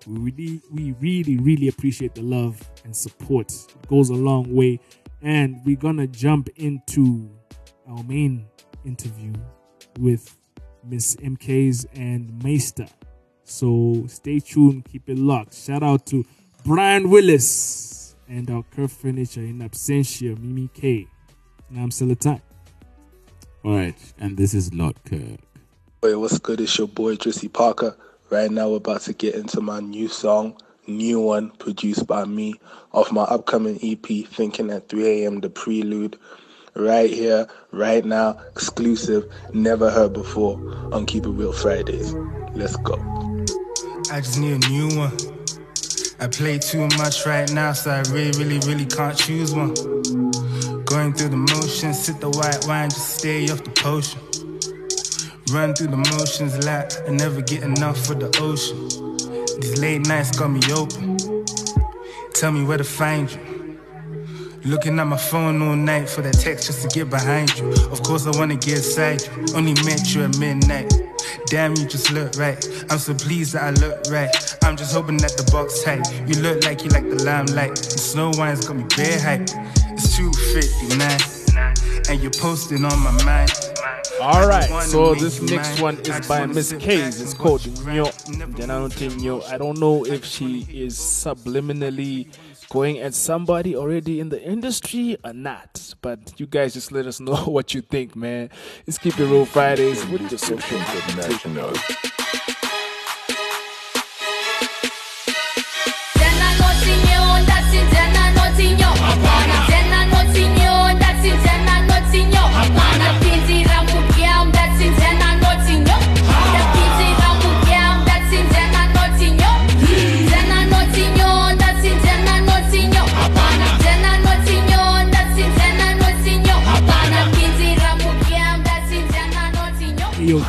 we 0.06 0.32
really, 0.32 0.62
we 0.72 0.92
really, 1.00 1.38
really 1.38 1.68
appreciate 1.70 2.14
the 2.14 2.22
love 2.22 2.62
and 2.84 2.96
support. 2.96 3.52
It 3.52 3.88
goes 3.88 4.12
a 4.12 4.14
long 4.14 4.54
way. 4.54 4.80
And 5.24 5.60
we're 5.66 5.76
gonna 5.76 6.06
jump 6.06 6.50
into 6.56 7.28
our 7.90 8.04
main 8.04 8.46
interview 8.86 9.34
with 10.00 10.38
Miss 10.84 11.16
MKs 11.16 11.88
and 11.94 12.44
Meister. 12.44 12.86
So 13.44 14.06
stay 14.08 14.40
tuned, 14.40 14.86
keep 14.86 15.10
it 15.10 15.18
locked. 15.18 15.56
Shout 15.56 15.82
out 15.82 16.06
to 16.08 16.24
Brian 16.64 17.10
Willis 17.10 18.16
and 18.30 18.48
our 18.52 18.62
curve 18.62 18.92
furniture 18.92 19.42
in 19.42 19.60
absentia, 19.60 20.38
Mimi 20.38 20.70
K. 20.76 21.08
And 21.70 21.80
I'm 21.80 21.90
still 21.90 22.12
a 22.12 22.16
time. 22.16 22.42
All 23.64 23.76
right, 23.76 23.96
and 24.20 24.38
this 24.38 24.54
is 24.54 24.74
Lord 24.74 24.96
Kirk. 25.04 25.40
Hey, 26.02 26.14
what's 26.16 26.38
good? 26.38 26.62
It's 26.62 26.78
your 26.78 26.88
boy 26.88 27.16
Trissy 27.16 27.52
Parker. 27.52 27.98
Right 28.30 28.52
now, 28.52 28.70
we're 28.70 28.78
about 28.78 29.02
to 29.02 29.14
get 29.14 29.34
into 29.34 29.62
my 29.62 29.80
new 29.80 30.08
song, 30.08 30.56
new 30.86 31.20
one 31.20 31.50
produced 31.52 32.06
by 32.06 32.26
me 32.26 32.54
off 32.92 33.12
my 33.12 33.24
upcoming 33.24 33.80
EP, 33.82 34.28
Thinking 34.28 34.70
at 34.70 34.90
3 34.90 35.24
a.m. 35.24 35.42
The 35.42 35.50
Prelude. 35.50 36.20
Right 36.76 37.10
here, 37.10 37.48
right 37.72 38.06
now, 38.06 38.40
exclusive, 38.52 39.30
never 39.54 39.90
heard 39.90 40.14
before 40.14 40.54
on 40.94 41.08
Keep 41.08 41.26
It 41.26 41.30
Real 41.32 41.52
Fridays. 41.52 42.14
Let's 42.54 42.76
go. 42.78 42.94
I 44.12 44.22
just 44.22 44.40
need 44.40 44.64
a 44.64 44.70
new 44.70 44.96
one. 44.98 45.37
I 46.20 46.26
play 46.26 46.58
too 46.58 46.88
much 46.98 47.28
right 47.28 47.52
now, 47.52 47.74
so 47.74 47.92
I 47.92 48.00
really, 48.10 48.32
really, 48.40 48.60
really 48.66 48.86
can't 48.86 49.16
choose 49.16 49.54
one. 49.54 49.76
Going 50.84 51.14
through 51.14 51.30
the 51.30 51.38
motions, 51.38 52.04
sip 52.04 52.20
the 52.20 52.30
white 52.32 52.66
wine, 52.68 52.90
just 52.90 53.20
stay 53.20 53.48
off 53.50 53.64
the 53.64 53.70
potion. 53.70 54.20
Run 55.54 55.76
through 55.76 55.88
the 55.88 55.98
motions 55.98 56.66
like 56.66 56.92
I 57.08 57.12
never 57.12 57.42
get 57.42 57.62
enough 57.62 58.04
for 58.04 58.16
the 58.16 58.36
ocean. 58.42 58.88
These 59.62 59.80
late 59.80 60.08
nights 60.08 60.36
got 60.36 60.48
me 60.48 60.60
open. 60.74 61.18
Tell 62.34 62.52
me 62.52 62.66
where 62.66 62.80
to 62.80 62.84
find 62.84 63.32
you. 63.32 63.80
Looking 64.66 64.98
at 65.00 65.06
my 65.06 65.18
phone 65.18 65.62
all 65.62 65.76
night 65.76 66.10
for 66.10 66.24
that 66.24 66.34
text 66.34 66.66
just 66.66 66.82
to 66.82 66.88
get 66.88 67.12
behind 67.12 67.56
you. 67.60 67.70
Of 67.92 68.02
course, 68.02 68.26
I 68.26 68.32
wanna 68.38 68.56
get 68.56 68.78
inside 68.78 69.22
you. 69.22 69.56
Only 69.56 69.76
met 69.86 70.16
you 70.16 70.24
at 70.24 70.36
midnight. 70.40 70.92
Damn, 71.50 71.76
you 71.76 71.86
just 71.88 72.12
look 72.12 72.36
right. 72.38 72.58
I'm 72.90 73.00
so 73.00 73.14
pleased 73.14 73.54
that 73.54 73.64
I 73.64 73.70
look 73.80 74.04
right. 74.12 74.30
I'm 74.64 74.76
just 74.76 74.94
hoping 74.94 75.18
that 75.18 75.38
the 75.38 75.50
box 75.52 75.82
tight. 75.84 76.06
You 76.28 76.42
look 76.42 76.64
like 76.66 76.84
you 76.84 76.90
like 76.90 77.10
the 77.10 77.24
limelight. 77.24 77.76
The 77.76 77.98
snow 77.98 78.32
wine's 78.36 78.68
got 78.68 78.76
me 78.76 78.84
bare 78.98 79.20
hype. 79.20 79.50
It's 79.94 80.18
259, 80.18 82.10
and 82.10 82.22
you're 82.22 82.32
posting 82.32 82.84
on 82.84 83.00
my 83.00 83.12
mind. 83.24 83.52
All 84.20 84.48
right, 84.48 84.68
so 84.84 85.14
this 85.16 85.42
next 85.42 85.80
one 85.80 85.98
is 86.00 86.28
by 86.28 86.46
Miss 86.48 86.74
K's. 86.74 87.22
It's 87.22 87.34
called 87.34 87.62
Nyo. 87.86 88.12
Nyo. 88.28 89.42
I 89.44 89.58
don't 89.58 89.80
know 89.80 90.06
if 90.06 90.26
she 90.26 90.66
is 90.70 90.98
subliminally 90.98 92.28
going 92.70 93.00
at 93.00 93.14
somebody 93.14 93.76
already 93.76 94.20
in 94.20 94.30
the 94.30 94.42
industry 94.44 95.18
or 95.24 95.34
not, 95.34 95.96
but 96.02 96.40
you 96.40 96.46
guys 96.46 96.74
just 96.74 96.92
let 96.92 97.06
us 97.06 97.20
know 97.28 97.36
what 97.46 97.74
you 97.74 97.82
think, 97.82 98.16
man. 98.16 98.50
Let's 98.86 98.98
keep 98.98 99.20
it 99.20 99.26
real 99.26 99.46
Fridays 99.46 100.06
with 100.08 100.30
the 100.30 100.38
social 100.38 100.80
national. 101.16 101.74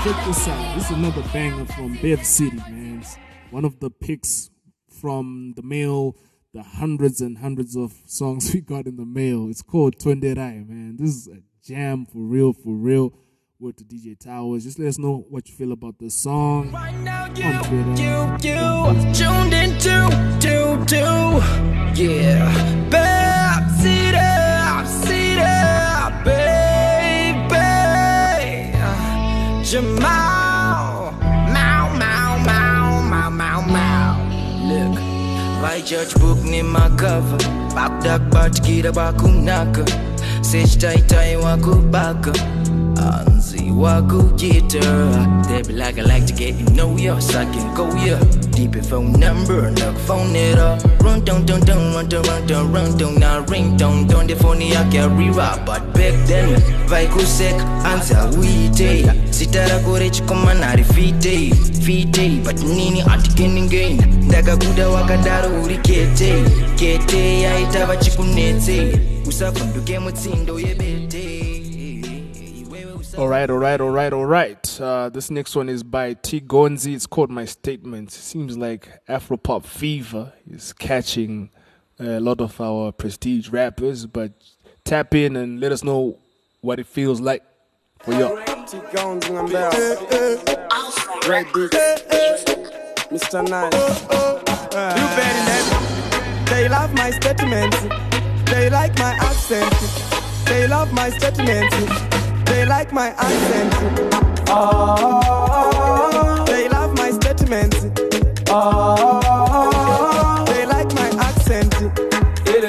Check 0.04 0.26
this 0.26 0.46
out. 0.48 0.74
This 0.76 0.90
is 0.90 0.96
another 0.96 1.22
banger 1.32 1.64
from 1.66 1.96
Bev 2.00 2.24
City, 2.24 2.56
man. 2.56 2.98
It's 3.00 3.16
one 3.50 3.64
of 3.64 3.80
the 3.80 3.90
picks 3.90 4.50
from 5.00 5.54
the 5.56 5.62
mail, 5.62 6.16
the 6.52 6.62
hundreds 6.62 7.20
and 7.20 7.38
hundreds 7.38 7.76
of 7.76 7.94
songs 8.06 8.50
we 8.54 8.60
got 8.60 8.86
in 8.86 8.96
the 8.96 9.04
mail. 9.04 9.48
It's 9.48 9.62
called 9.62 9.98
Tonderai, 9.98 10.68
man. 10.68 10.96
This 10.98 11.10
is 11.10 11.28
a 11.28 11.38
jam 11.64 12.06
for 12.06 12.18
real, 12.18 12.52
for 12.52 12.74
real. 12.74 13.12
Word 13.60 13.76
to 13.78 13.84
DJ 13.84 14.16
Towers. 14.16 14.62
Just 14.62 14.78
let 14.78 14.86
us 14.86 14.98
know 14.98 15.26
what 15.28 15.48
you 15.48 15.54
feel 15.56 15.72
about 15.72 15.98
this 15.98 16.14
song 16.22 16.72
on 16.72 17.34
Twitter. 17.34 18.38
you 18.46 19.12
tuned 19.12 19.52
into 19.52 20.38
do 20.38 20.84
do 20.84 21.40
yeah 22.00 22.88
Bad 22.88 23.68
City 23.80 24.47
Jamal. 29.68 31.12
Mau 31.52 31.84
mau 31.92 32.38
mau 32.40 33.02
mau 33.04 33.28
mau 33.28 33.60
mau. 33.60 34.16
Look 34.64 34.96
Vai 35.60 35.82
church 35.84 36.16
book 36.20 36.40
ni 36.40 36.62
makava 36.62 37.36
Bakdak 37.76 38.32
batikira 38.32 38.92
bakunaka 38.92 39.84
Sech 40.40 40.80
tai 40.80 41.04
tai 41.04 41.36
wakubaka 41.36 42.32
Anzi 42.96 43.68
wakukita 43.68 44.80
They 45.48 45.60
be 45.60 45.74
like 45.74 45.98
I 45.98 46.02
like 46.02 46.24
to 46.28 46.32
get 46.32 46.56
you 46.56 46.64
know 46.72 46.96
So 47.20 47.38
I 47.38 47.44
can 47.44 47.74
go 47.76 47.92
ya 48.00 48.16
Deep 48.58 48.74
phone 48.86 49.12
number 49.12 49.70
Look 49.70 49.96
phone 49.98 50.34
it 50.34 50.58
up. 50.58 50.82
Run 51.00 51.24
down 51.24 51.46
down 51.46 51.60
down 51.60 51.94
Run 51.94 52.08
down 52.08 52.24
run 52.24 52.44
down 52.48 52.72
run 52.72 52.96
down 52.98 53.14
Now 53.14 53.44
ring 53.46 53.76
down 53.76 54.08
down 54.08 54.26
The 54.26 54.34
phone 54.34 54.60
I 54.60 54.82
carry 54.90 55.30
But 55.30 55.94
back 55.94 56.26
then 56.26 56.60
Vai 56.88 57.06
kusek 57.06 57.54
Anza 57.84 58.26
wite 58.36 59.06
Sitara 59.30 59.78
kore 59.84 60.10
chikoma 60.10 60.54
nari 60.58 60.82
fite 60.82 61.54
Fite 61.84 62.42
But 62.42 62.60
nini 62.64 63.00
atikeni 63.02 63.68
gain 63.70 63.98
Ndakakuda 64.26 64.88
wakadaro 64.88 65.62
uri 65.62 65.76
kete. 65.78 66.44
Kete 66.76 67.40
Yaita 67.40 67.86
vachikunetse 67.86 68.98
Usavhunduke 69.26 69.98
mutsindo 69.98 70.60
yebete 70.60 71.07
All 73.18 73.26
right, 73.26 73.50
all 73.50 73.58
right, 73.58 73.80
all 73.80 73.90
right, 73.90 74.12
all 74.12 74.26
right. 74.26 74.80
Uh, 74.80 75.08
this 75.08 75.28
next 75.28 75.56
one 75.56 75.68
is 75.68 75.82
by 75.82 76.14
T 76.14 76.40
Gonzi. 76.40 76.94
It's 76.94 77.04
called 77.04 77.30
My 77.30 77.46
Statement. 77.46 78.12
Seems 78.12 78.56
like 78.56 79.04
Afropop 79.08 79.64
fever 79.64 80.34
is 80.48 80.72
catching 80.72 81.50
a 81.98 82.20
lot 82.20 82.40
of 82.40 82.60
our 82.60 82.92
prestige 82.92 83.48
rappers, 83.48 84.06
but 84.06 84.34
tap 84.84 85.16
in 85.16 85.34
and 85.34 85.58
let 85.58 85.72
us 85.72 85.82
know 85.82 86.20
what 86.60 86.78
it 86.78 86.86
feels 86.86 87.20
like 87.20 87.42
for 87.98 88.12
you. 88.12 88.40
T 88.68 88.78
Gones 88.92 89.26
in 89.26 89.34
the 89.34 89.42
bell. 89.50 89.72
Great 91.22 91.52
beats. 91.52 92.44
Mr. 93.10 93.42
Nice. 93.48 93.74
You 94.94 95.06
better 95.16 95.74
than 96.14 96.44
They 96.44 96.68
love 96.68 96.94
my 96.94 97.10
statements. 97.10 97.80
They 98.48 98.70
like 98.70 98.96
my 98.96 99.14
accent. 99.14 99.74
They 100.44 100.68
love 100.68 100.92
my 100.92 101.10
statements. 101.10 102.17
They 102.58 102.66
like 102.66 102.92
my 102.92 103.10
accent. 103.16 103.72
Oh, 104.48 106.44
they 106.44 106.68
love 106.68 106.92
my 106.96 107.12
statements. 107.12 107.86
Oh, 108.48 110.44
they 110.48 110.66
like 110.66 110.92
my 110.92 111.08
accent. 111.20 111.70
They 112.44 112.60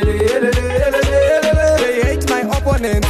hate 2.04 2.30
my 2.30 2.42
opponents. 2.56 3.08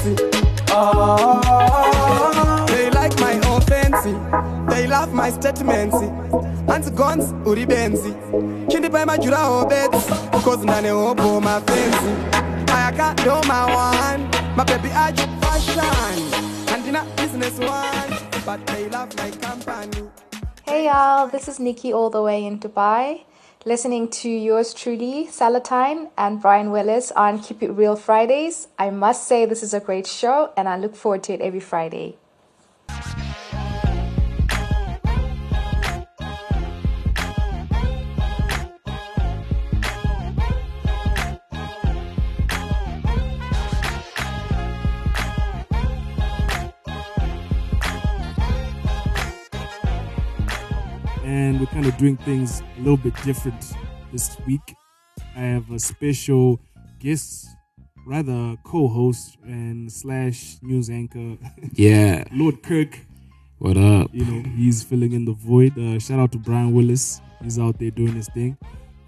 Oh, 0.72 2.66
they 2.70 2.90
like 2.92 3.20
my 3.20 3.34
offense. 3.44 4.06
They 4.74 4.88
love 4.88 5.14
my 5.14 5.32
statements. 5.32 5.98
Anti 6.72 6.92
guns, 6.92 7.34
uri 7.46 7.66
benzi. 7.66 8.14
Chindi 8.70 8.90
by 8.90 9.04
my 9.04 9.18
jura 9.18 9.66
beds. 9.68 10.08
Cause 10.46 10.64
nane 10.64 10.94
opo 10.94 11.42
my 11.44 11.60
fancy. 11.60 12.14
I 12.72 12.94
got 12.96 13.18
no 13.26 13.42
my 13.50 13.66
one. 13.66 14.30
My 14.56 14.64
baby, 14.64 14.90
I 14.92 15.12
just 15.12 15.30
fashion. 15.44 16.49
Business 17.40 17.70
one. 17.70 18.44
But 18.46 18.68
they 18.68 18.90
love 18.90 19.16
my 19.16 19.32
company. 19.32 20.10
Hey 20.64 20.86
y'all, 20.88 21.30
this 21.30 21.48
is 21.48 21.58
Nikki 21.58 21.94
all 21.94 22.10
the 22.10 22.22
way 22.22 22.46
in 22.46 22.60
Dubai, 22.60 23.24
listening 23.66 24.10
to 24.20 24.30
yours 24.30 24.74
truly, 24.74 25.28
Salatine 25.32 26.10
and 26.18 26.42
Brian 26.42 26.70
Willis 26.70 27.14
on 27.14 27.40
Keep 27.40 27.64
It 27.64 27.72
Real 27.72 27.96
Fridays. 27.96 28.68
I 28.78 28.90
must 28.90 29.26
say 29.26 29.46
this 29.46 29.64
is 29.64 29.74
a 29.74 29.80
great 29.80 30.06
show 30.06 30.52
and 30.58 30.68
I 30.68 30.76
look 30.78 30.98
forward 30.98 31.24
to 31.24 31.34
it 31.34 31.40
every 31.40 31.62
Friday. 31.62 32.18
We're 51.60 51.66
kind 51.68 51.86
of 51.86 51.98
doing 51.98 52.16
things 52.18 52.62
a 52.78 52.80
little 52.80 52.98
bit 52.98 53.14
different 53.24 53.74
this 54.12 54.38
week. 54.48 54.76
I 55.36 55.42
have 55.42 55.70
a 55.72 55.80
special 55.80 56.60
guest, 57.00 57.48
rather 58.08 58.56
co-host 58.64 59.38
and 59.44 59.92
slash 59.92 60.58
news 60.62 60.90
anchor. 60.90 61.38
Yeah. 61.74 62.24
Lord 62.32 62.64
Kirk. 62.64 63.00
What 63.58 63.76
up? 63.76 64.10
You 64.14 64.24
know, 64.26 64.50
he's 64.56 64.84
filling 64.84 65.12
in 65.12 65.26
the 65.26 65.34
void. 65.34 65.78
Uh, 65.78 66.00
shout 66.00 66.20
out 66.20 66.32
to 66.32 66.38
Brian 66.38 66.72
Willis. 66.74 67.20
He's 67.44 67.60
out 67.60 67.78
there 67.78 67.92
doing 67.92 68.14
his 68.14 68.30
thing. 68.30 68.58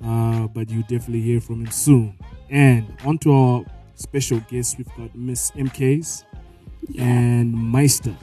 Uh, 0.03 0.47
but 0.47 0.69
you 0.69 0.81
definitely 0.83 1.21
hear 1.21 1.39
from 1.39 1.65
him 1.65 1.71
soon. 1.71 2.17
And 2.49 2.97
on 3.05 3.17
to 3.19 3.33
our 3.33 3.65
special 3.95 4.39
guest, 4.49 4.77
we've 4.77 4.93
got 4.97 5.15
Miss 5.15 5.51
MKs 5.51 6.25
and 6.99 7.53
Meister. 7.53 8.15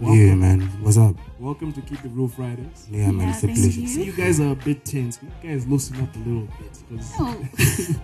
Yeah, 0.00 0.34
man. 0.34 0.62
What's 0.82 0.98
up? 0.98 1.14
Welcome 1.38 1.72
to 1.74 1.82
Keep 1.82 2.04
It 2.04 2.10
Real 2.14 2.28
Fridays. 2.28 2.88
Yeah, 2.90 3.10
man, 3.10 3.28
it's 3.28 3.42
a 3.42 3.46
pleasure. 3.48 3.80
you. 3.80 3.86
See, 3.86 4.04
you 4.04 4.12
guys 4.12 4.40
are 4.40 4.52
a 4.52 4.56
bit 4.56 4.84
tense. 4.84 5.18
You 5.22 5.30
guys 5.50 5.66
loosen 5.66 6.00
up 6.00 6.14
a 6.14 6.18
little 6.20 6.48
bit? 6.58 6.82
'cause 6.88 7.12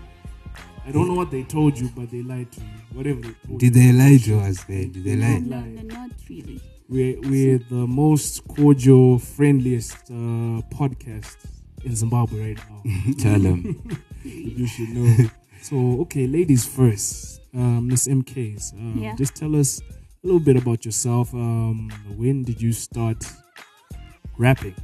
I 0.87 0.91
don't 0.91 1.09
know 1.09 1.15
what 1.15 1.31
they 1.31 1.43
told 1.45 1.79
you, 1.79 1.89
but 1.97 2.11
they 2.11 2.23
lied 2.23 2.53
to 2.53 2.61
you. 2.61 2.67
Whatever 2.93 3.21
they 3.21 3.33
told 3.47 3.59
Did 3.61 3.75
you. 3.77 3.83
they 3.83 3.93
lie 3.93 4.19
to 4.19 4.39
us, 4.41 4.69
man? 4.69 4.91
Did 4.93 5.05
they 5.05 5.17
lie? 5.17 5.39
No, 5.39 5.61
no, 5.61 5.83
not 5.83 6.11
really. 6.29 6.61
We're, 6.89 7.19
we're 7.21 7.59
the 7.59 7.87
most 7.87 8.47
cordial, 8.49 9.19
friendliest 9.19 10.11
uh, 10.11 10.61
podcast 10.77 11.37
in 11.85 11.97
Zimbabwe 11.97 12.49
right 12.55 12.59
now. 12.69 13.13
Tell 13.19 13.39
them. 13.39 13.81
you 14.25 14.67
should 14.67 14.91
know. 14.91 15.29
So, 15.63 15.77
okay, 16.03 16.27
ladies 16.27 16.67
first. 16.67 17.41
Uh, 17.55 17.81
Miss 17.81 18.09
MKs, 18.09 18.73
um, 18.75 18.99
Yeah. 18.99 19.15
just 19.15 19.35
tell 19.37 19.55
us 19.57 19.81
a 20.23 20.27
little 20.27 20.41
bit 20.41 20.57
about 20.57 20.85
yourself. 20.85 21.33
Um, 21.35 21.91
when 22.17 22.43
did 22.45 22.61
you 22.61 22.73
start 22.73 23.25
rapping? 24.39 24.75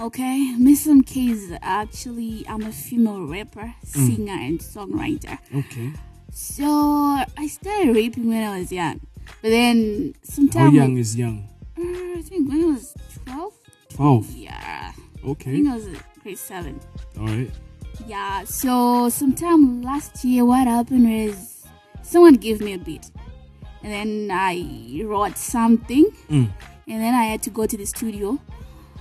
Okay, 0.00 0.54
Miss 0.58 0.86
MK 0.86 1.30
is 1.30 1.52
actually 1.62 2.44
I'm 2.48 2.62
a 2.62 2.72
female 2.72 3.22
rapper, 3.26 3.74
singer, 3.82 4.32
and 4.34 4.58
songwriter. 4.60 5.38
Okay. 5.54 5.92
So 6.32 6.64
I 6.66 7.46
started 7.48 7.96
rapping 7.96 8.28
when 8.28 8.42
I 8.42 8.58
was 8.58 8.70
young, 8.70 9.00
but 9.40 9.48
then 9.50 10.12
How 10.14 10.32
sometime 10.34 10.74
young 10.74 10.96
is 10.98 11.16
young? 11.16 11.48
uh, 11.78 12.18
I 12.18 12.22
think 12.22 12.48
when 12.50 12.62
I 12.62 12.66
was 12.66 12.94
twelve. 13.24 13.52
12. 13.90 14.36
Yeah. 14.36 14.92
Okay. 15.26 15.50
I 15.52 15.54
think 15.54 15.68
I 15.68 15.74
was 15.76 15.86
grade 16.22 16.36
seven. 16.38 16.78
All 17.18 17.24
right. 17.26 17.50
Yeah. 18.06 18.44
So 18.44 19.08
sometime 19.08 19.80
last 19.80 20.22
year, 20.22 20.44
what 20.44 20.66
happened 20.66 21.08
was 21.08 21.64
someone 22.02 22.34
gave 22.34 22.60
me 22.60 22.74
a 22.74 22.78
beat, 22.78 23.10
and 23.82 23.92
then 23.92 24.30
I 24.32 25.02
wrote 25.04 25.36
something, 25.38 26.06
Mm. 26.28 26.50
and 26.88 27.02
then 27.02 27.14
I 27.14 27.24
had 27.24 27.42
to 27.44 27.50
go 27.50 27.66
to 27.66 27.76
the 27.76 27.86
studio. 27.86 28.38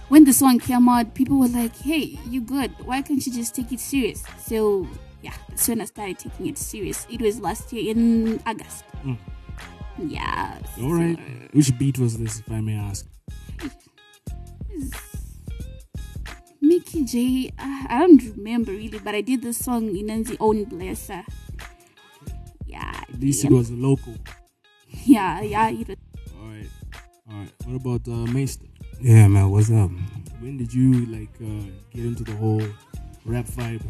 When 0.10 0.24
the 0.24 0.34
song 0.34 0.60
came 0.60 0.88
out, 0.88 1.16
people 1.16 1.40
were 1.40 1.48
like, 1.48 1.76
"Hey, 1.78 2.20
you 2.30 2.42
good? 2.42 2.72
Why 2.86 3.02
can't 3.02 3.26
you 3.26 3.34
just 3.34 3.56
take 3.56 3.72
it 3.72 3.80
serious?" 3.80 4.24
So 4.46 4.88
yeah, 5.24 5.34
that's 5.50 5.68
when 5.68 5.82
I 5.82 5.86
started 5.86 6.20
taking 6.20 6.48
it 6.48 6.58
serious. 6.58 7.08
It 7.10 7.22
was 7.22 7.40
last 7.40 7.74
year 7.74 7.90
in 7.96 8.40
August. 8.46 8.84
Mm. 9.04 9.18
Yeah. 9.98 10.60
All 10.82 10.94
right. 10.94 11.18
Which 11.54 11.72
beat 11.80 11.98
was 11.98 12.18
this, 12.18 12.40
if 12.40 12.52
I 12.52 12.62
may 12.62 12.76
ask? 12.76 13.06
Mickey 16.62 17.04
J. 17.06 17.52
uh, 17.60 17.86
I 17.90 18.00
don't 18.00 18.22
remember 18.38 18.72
really, 18.72 19.00
but 19.00 19.14
I 19.16 19.22
did 19.22 19.42
the 19.42 19.54
song 19.54 19.96
in 19.96 20.08
Nanzi 20.08 20.36
Own 20.40 20.66
Blesser. 20.66 21.24
Yeah. 22.66 22.92
At 23.10 23.20
least 23.20 23.44
yeah. 23.44 23.52
it 23.52 23.54
was 23.54 23.70
a 23.70 23.74
local. 23.76 24.16
Yeah, 25.06 25.42
yeah. 25.42 25.70
It 25.70 25.90
All 25.90 26.48
right. 26.48 26.70
All 27.30 27.40
right. 27.40 27.52
What 27.66 27.76
about 27.76 28.08
uh, 28.08 28.26
Meister? 28.32 28.66
Yeah, 29.02 29.28
man. 29.28 29.50
What's 29.50 29.70
up? 29.72 29.92
When 30.40 30.58
did 30.58 30.74
you 30.74 31.06
like 31.08 31.36
uh, 31.42 31.70
get 31.92 32.06
into 32.06 32.24
the 32.24 32.36
whole 32.36 32.64
rap 33.26 33.46
vibe? 33.46 33.84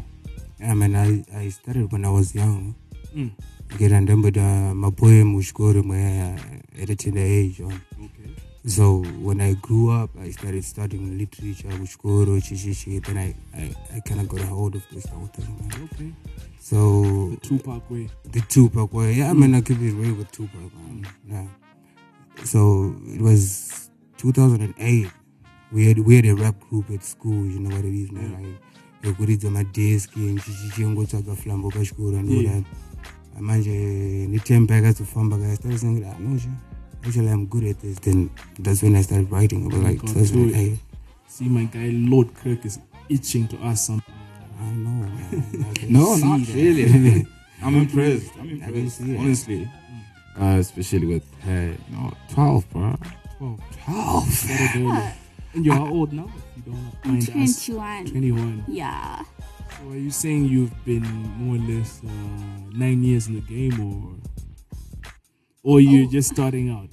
Yeah, 0.58 0.74
man. 0.74 0.96
I, 0.96 1.24
I 1.36 1.48
started 1.50 1.92
when 1.92 2.04
I 2.04 2.10
was 2.10 2.34
young. 2.34 2.74
Mm. 3.14 3.30
Get 3.78 3.92
and 3.92 4.08
then 4.08 4.22
with 4.22 4.36
uh, 4.36 4.74
my 4.74 4.90
poem 4.90 5.34
was 5.34 5.52
good 5.52 5.84
my 5.84 6.38
at 6.80 6.90
a 6.90 6.96
tender 6.96 7.20
age. 7.20 7.60
On. 7.60 7.72
Okay. 7.72 8.30
So 8.66 9.04
when 9.22 9.40
I 9.40 9.54
grew 9.54 9.90
up, 9.90 10.10
I 10.18 10.30
started 10.30 10.64
studying 10.64 11.18
literature, 11.18 11.68
Ushkoro, 11.68 12.40
Chichichi. 12.42 13.04
Then 13.04 13.18
I, 13.18 13.34
I, 13.56 13.74
I 13.96 14.00
kind 14.00 14.20
of 14.20 14.28
got 14.28 14.40
a 14.40 14.46
hold 14.46 14.74
of 14.74 14.84
this 14.90 15.06
whole 15.06 15.26
thing, 15.26 15.46
man. 15.60 15.88
Okay. 15.92 16.12
So 16.68 16.78
The 17.30 17.36
Tupac 17.48 17.90
way. 17.90 18.08
the 18.32 18.40
Tupac 18.40 18.92
way. 18.92 19.12
Yeah, 19.18 19.30
I 19.30 19.34
mean, 19.34 19.54
I 19.54 19.60
keep 19.60 19.80
it 19.80 19.92
real 19.94 20.14
with 20.14 20.30
Tupac, 20.32 20.70
man. 20.74 21.06
Yeah. 21.30 21.46
So 22.44 22.92
it 23.14 23.20
was 23.22 23.88
2008. 24.18 25.06
We 25.72 25.86
had 25.86 25.98
we 26.00 26.16
had 26.16 26.26
a 26.26 26.34
rap 26.34 26.56
group 26.68 26.90
at 26.90 27.04
school. 27.04 27.46
You 27.46 27.60
know 27.60 27.70
what 27.76 27.84
it 27.84 27.94
is, 27.94 28.10
man. 28.10 28.32
Like 28.34 28.58
yokuridza 29.04 29.50
madheski 29.50 30.20
nchichichengotsvaga 30.20 31.36
flambo 31.36 31.70
pachikoro 31.70 32.18
and 32.18 32.28
all 32.30 32.42
Yeah. 32.42 32.60
that 33.34 33.42
manje 33.42 34.26
nitembe 34.30 34.74
akazofamba 34.76 35.38
ka 35.38 35.44
I 35.52 35.54
started 35.54 35.78
saying 35.80 36.04
ah, 36.04 36.18
no 36.18 36.38
sure. 36.38 36.52
actually 37.04 37.28
i'm 37.30 37.46
good 37.46 37.64
at 37.64 37.78
this 37.80 38.00
then 38.00 38.30
that's 38.58 38.82
when 38.82 38.96
i 38.96 39.02
started 39.02 39.30
writing 39.30 39.66
about 39.66 39.82
like 39.84 39.98
Got 40.00 40.14
to 40.14 40.20
it. 40.20 40.28
2008 40.32 40.78
See, 41.28 41.48
my 41.48 41.64
guy 41.64 41.90
Lord 41.92 42.28
Kirk 42.34 42.64
is 42.64 42.78
itching 43.08 43.46
to 43.48 43.56
ask 43.62 43.86
something. 43.86 44.14
I 44.58 44.70
know, 44.72 44.90
man. 44.90 45.66
I 45.70 45.74
can 45.74 45.92
No, 45.92 46.14
see 46.16 46.24
not 46.24 46.40
that. 46.40 46.54
really. 46.54 47.26
I'm 47.62 47.76
impressed. 47.76 48.30
I'm 48.38 48.50
impressed. 48.50 48.98
see 48.98 49.12
that. 49.12 49.20
Honestly. 49.20 49.70
Uh, 50.38 50.56
especially 50.60 51.06
with 51.06 51.24
her, 51.44 51.68
you 51.88 51.96
know, 51.96 52.12
12, 52.30 52.70
bro. 52.70 52.94
12. 53.38 53.60
12. 53.84 54.24
Started 54.28 54.82
early. 54.82 55.08
And 55.54 55.64
you're 55.64 55.74
how 55.74 55.88
old 55.88 56.12
now? 56.12 56.30
If 56.56 56.66
you 56.66 56.72
don't 56.72 56.92
I'm 57.04 57.20
21. 57.20 58.06
21. 58.06 58.64
Yeah. 58.68 59.22
So 59.78 59.90
are 59.90 59.96
you 59.96 60.10
saying 60.10 60.44
you've 60.46 60.84
been 60.84 61.02
more 61.38 61.56
or 61.56 61.58
less 61.58 62.00
uh, 62.04 62.08
nine 62.72 63.02
years 63.02 63.28
in 63.28 63.34
the 63.36 63.40
game, 63.40 63.80
or 63.80 64.12
or 65.62 65.80
you're 65.80 66.06
Oh. 66.06 66.10
just 66.10 66.30
starting 66.30 66.68
out? 66.70 66.88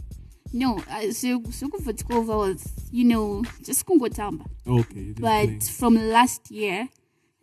No, 0.53 0.79
uh, 0.89 1.11
so 1.11 1.41
so 1.51 1.67
for 1.83 1.93
12 1.93 2.29
hours, 2.29 2.63
you 2.91 3.03
know, 3.05 3.43
just 3.63 3.85
kungotamba. 3.85 4.45
Okay. 4.67 4.99
you're 4.99 5.13
just 5.13 5.21
But 5.21 5.45
playing. 5.45 5.59
from 5.59 5.95
last 6.09 6.51
year, 6.51 6.87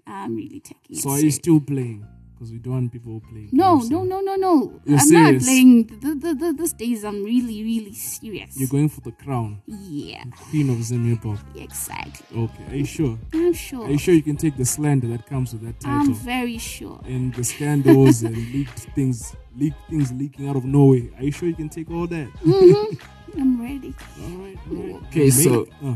I'm 0.06 0.34
really 0.36 0.60
taking 0.60 0.96
it 0.96 0.98
So 0.98 1.10
are 1.10 1.14
you 1.14 1.18
serious. 1.30 1.34
still 1.36 1.60
playing? 1.60 2.06
Because 2.34 2.52
we 2.52 2.58
don't 2.58 2.72
want 2.72 2.90
people 2.92 3.20
playing. 3.30 3.50
No, 3.52 3.76
games, 3.76 3.90
no, 3.90 4.02
no, 4.02 4.20
no, 4.20 4.34
no. 4.34 4.80
You're 4.86 4.98
I'm 4.98 5.10
not 5.10 5.42
playing. 5.42 5.84
The, 6.00 6.14
the, 6.14 6.34
the, 6.34 6.54
these 6.58 6.72
days, 6.72 7.04
I'm 7.04 7.22
really, 7.22 7.62
really 7.62 7.92
serious. 7.92 8.56
You're 8.58 8.66
going 8.70 8.88
for 8.88 9.02
the 9.02 9.12
crown. 9.12 9.60
Yeah, 9.66 10.24
Queen 10.48 10.70
of 10.70 10.82
Zim 10.82 11.04
Hip 11.10 11.22
Hop. 11.24 11.38
exactly. 11.54 12.38
Okay. 12.44 12.64
Are 12.72 12.76
you 12.76 12.86
sure? 12.86 13.18
I'm 13.34 13.52
sure. 13.52 13.84
Are 13.84 13.90
you 13.90 13.98
sure 13.98 14.14
you 14.14 14.22
can 14.22 14.38
take 14.38 14.56
the 14.56 14.64
slander 14.64 15.06
that 15.08 15.26
comes 15.26 15.52
with 15.52 15.60
that 15.66 15.80
title? 15.80 15.98
I'm 15.98 16.14
very 16.14 16.56
sure. 16.56 16.98
and 17.04 17.34
the 17.34 17.44
scandals 17.44 18.22
and 18.22 18.34
leaked 18.54 18.78
things, 18.96 19.36
leaked 19.54 19.76
things 19.90 20.10
leaking 20.10 20.48
out 20.48 20.56
of 20.56 20.64
Norway. 20.64 21.10
Are 21.18 21.22
you 21.24 21.32
sure 21.32 21.46
you 21.46 21.54
can 21.54 21.68
take 21.68 21.90
all 21.90 22.06
that? 22.06 22.28
hmm 22.42 22.94
I'm 23.40 23.60
ready. 23.60 23.94
All 24.22 24.28
right, 24.38 24.58
all 24.70 24.76
right. 24.76 25.02
Okay, 25.08 25.28
so 25.28 25.66
Uh, 25.84 25.94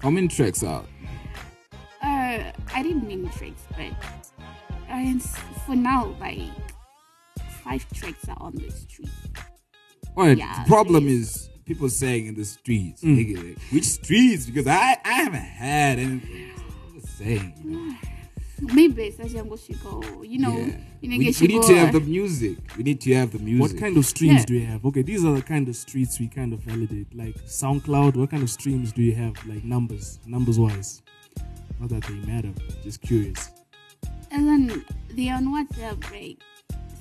how 0.00 0.08
many 0.10 0.26
tracks 0.28 0.64
out? 0.64 0.86
Uh, 2.40 2.52
I 2.74 2.82
didn't 2.82 3.06
name 3.08 3.28
tracks, 3.30 3.62
but 3.70 3.92
uh, 4.90 4.98
it's- 4.98 5.36
for 5.64 5.74
now, 5.76 6.14
like 6.20 6.40
five 7.64 7.84
tracks 7.92 8.28
are 8.28 8.36
on 8.40 8.54
the 8.54 8.70
street. 8.70 9.10
Alright, 10.16 10.38
Yeah, 10.38 10.62
the 10.64 10.68
problem 10.68 11.08
is 11.08 11.48
people 11.64 11.88
saying 11.88 12.26
in 12.26 12.34
the 12.34 12.44
streets. 12.44 13.02
Mm. 13.02 13.16
Nigga, 13.18 13.48
like, 13.48 13.58
which 13.72 13.84
streets? 13.84 14.46
Because 14.46 14.66
I, 14.66 14.96
I 15.04 15.12
haven't 15.12 15.40
had 15.40 15.98
anything. 15.98 16.50
I'm 16.94 17.00
saying. 17.00 17.98
Maybe 18.60 19.10
such 19.10 19.34
a 19.34 19.42
go. 19.82 20.22
You 20.22 20.38
know, 20.38 20.56
Yeah. 20.56 20.76
you 21.02 21.08
know, 21.10 21.18
We, 21.18 21.34
we 21.42 21.46
need 21.48 21.62
to 21.64 21.74
have 21.76 21.92
the 21.92 22.00
music. 22.00 22.56
We 22.78 22.84
need 22.84 23.00
to 23.02 23.14
have 23.14 23.30
the 23.32 23.38
music. 23.38 23.60
what 23.60 23.78
kind 23.78 23.98
of 23.98 24.06
streams 24.06 24.40
Yeah. 24.40 24.44
do 24.46 24.54
you 24.54 24.64
have? 24.66 24.86
Okay, 24.86 25.02
these 25.02 25.24
are 25.26 25.34
the 25.34 25.42
kind 25.42 25.68
of 25.68 25.76
streets 25.76 26.18
we 26.18 26.28
kind 26.28 26.54
of 26.54 26.60
validate. 26.60 27.14
Like 27.14 27.34
SoundCloud, 27.44 28.16
what 28.16 28.30
kind 28.30 28.42
of 28.42 28.48
streams 28.48 28.92
do 28.92 29.02
you 29.02 29.14
have? 29.16 29.34
Like 29.46 29.62
numbers, 29.62 30.18
numbers 30.26 30.58
wise. 30.58 31.02
Not 31.80 31.88
that 31.90 32.02
they 32.04 32.14
matter, 32.26 32.52
just 32.82 33.00
curious. 33.02 33.50
And 34.30 34.48
then 34.48 34.84
they 35.10 35.28
on 35.30 35.46
WhatsApp, 35.46 36.10
right? 36.10 36.36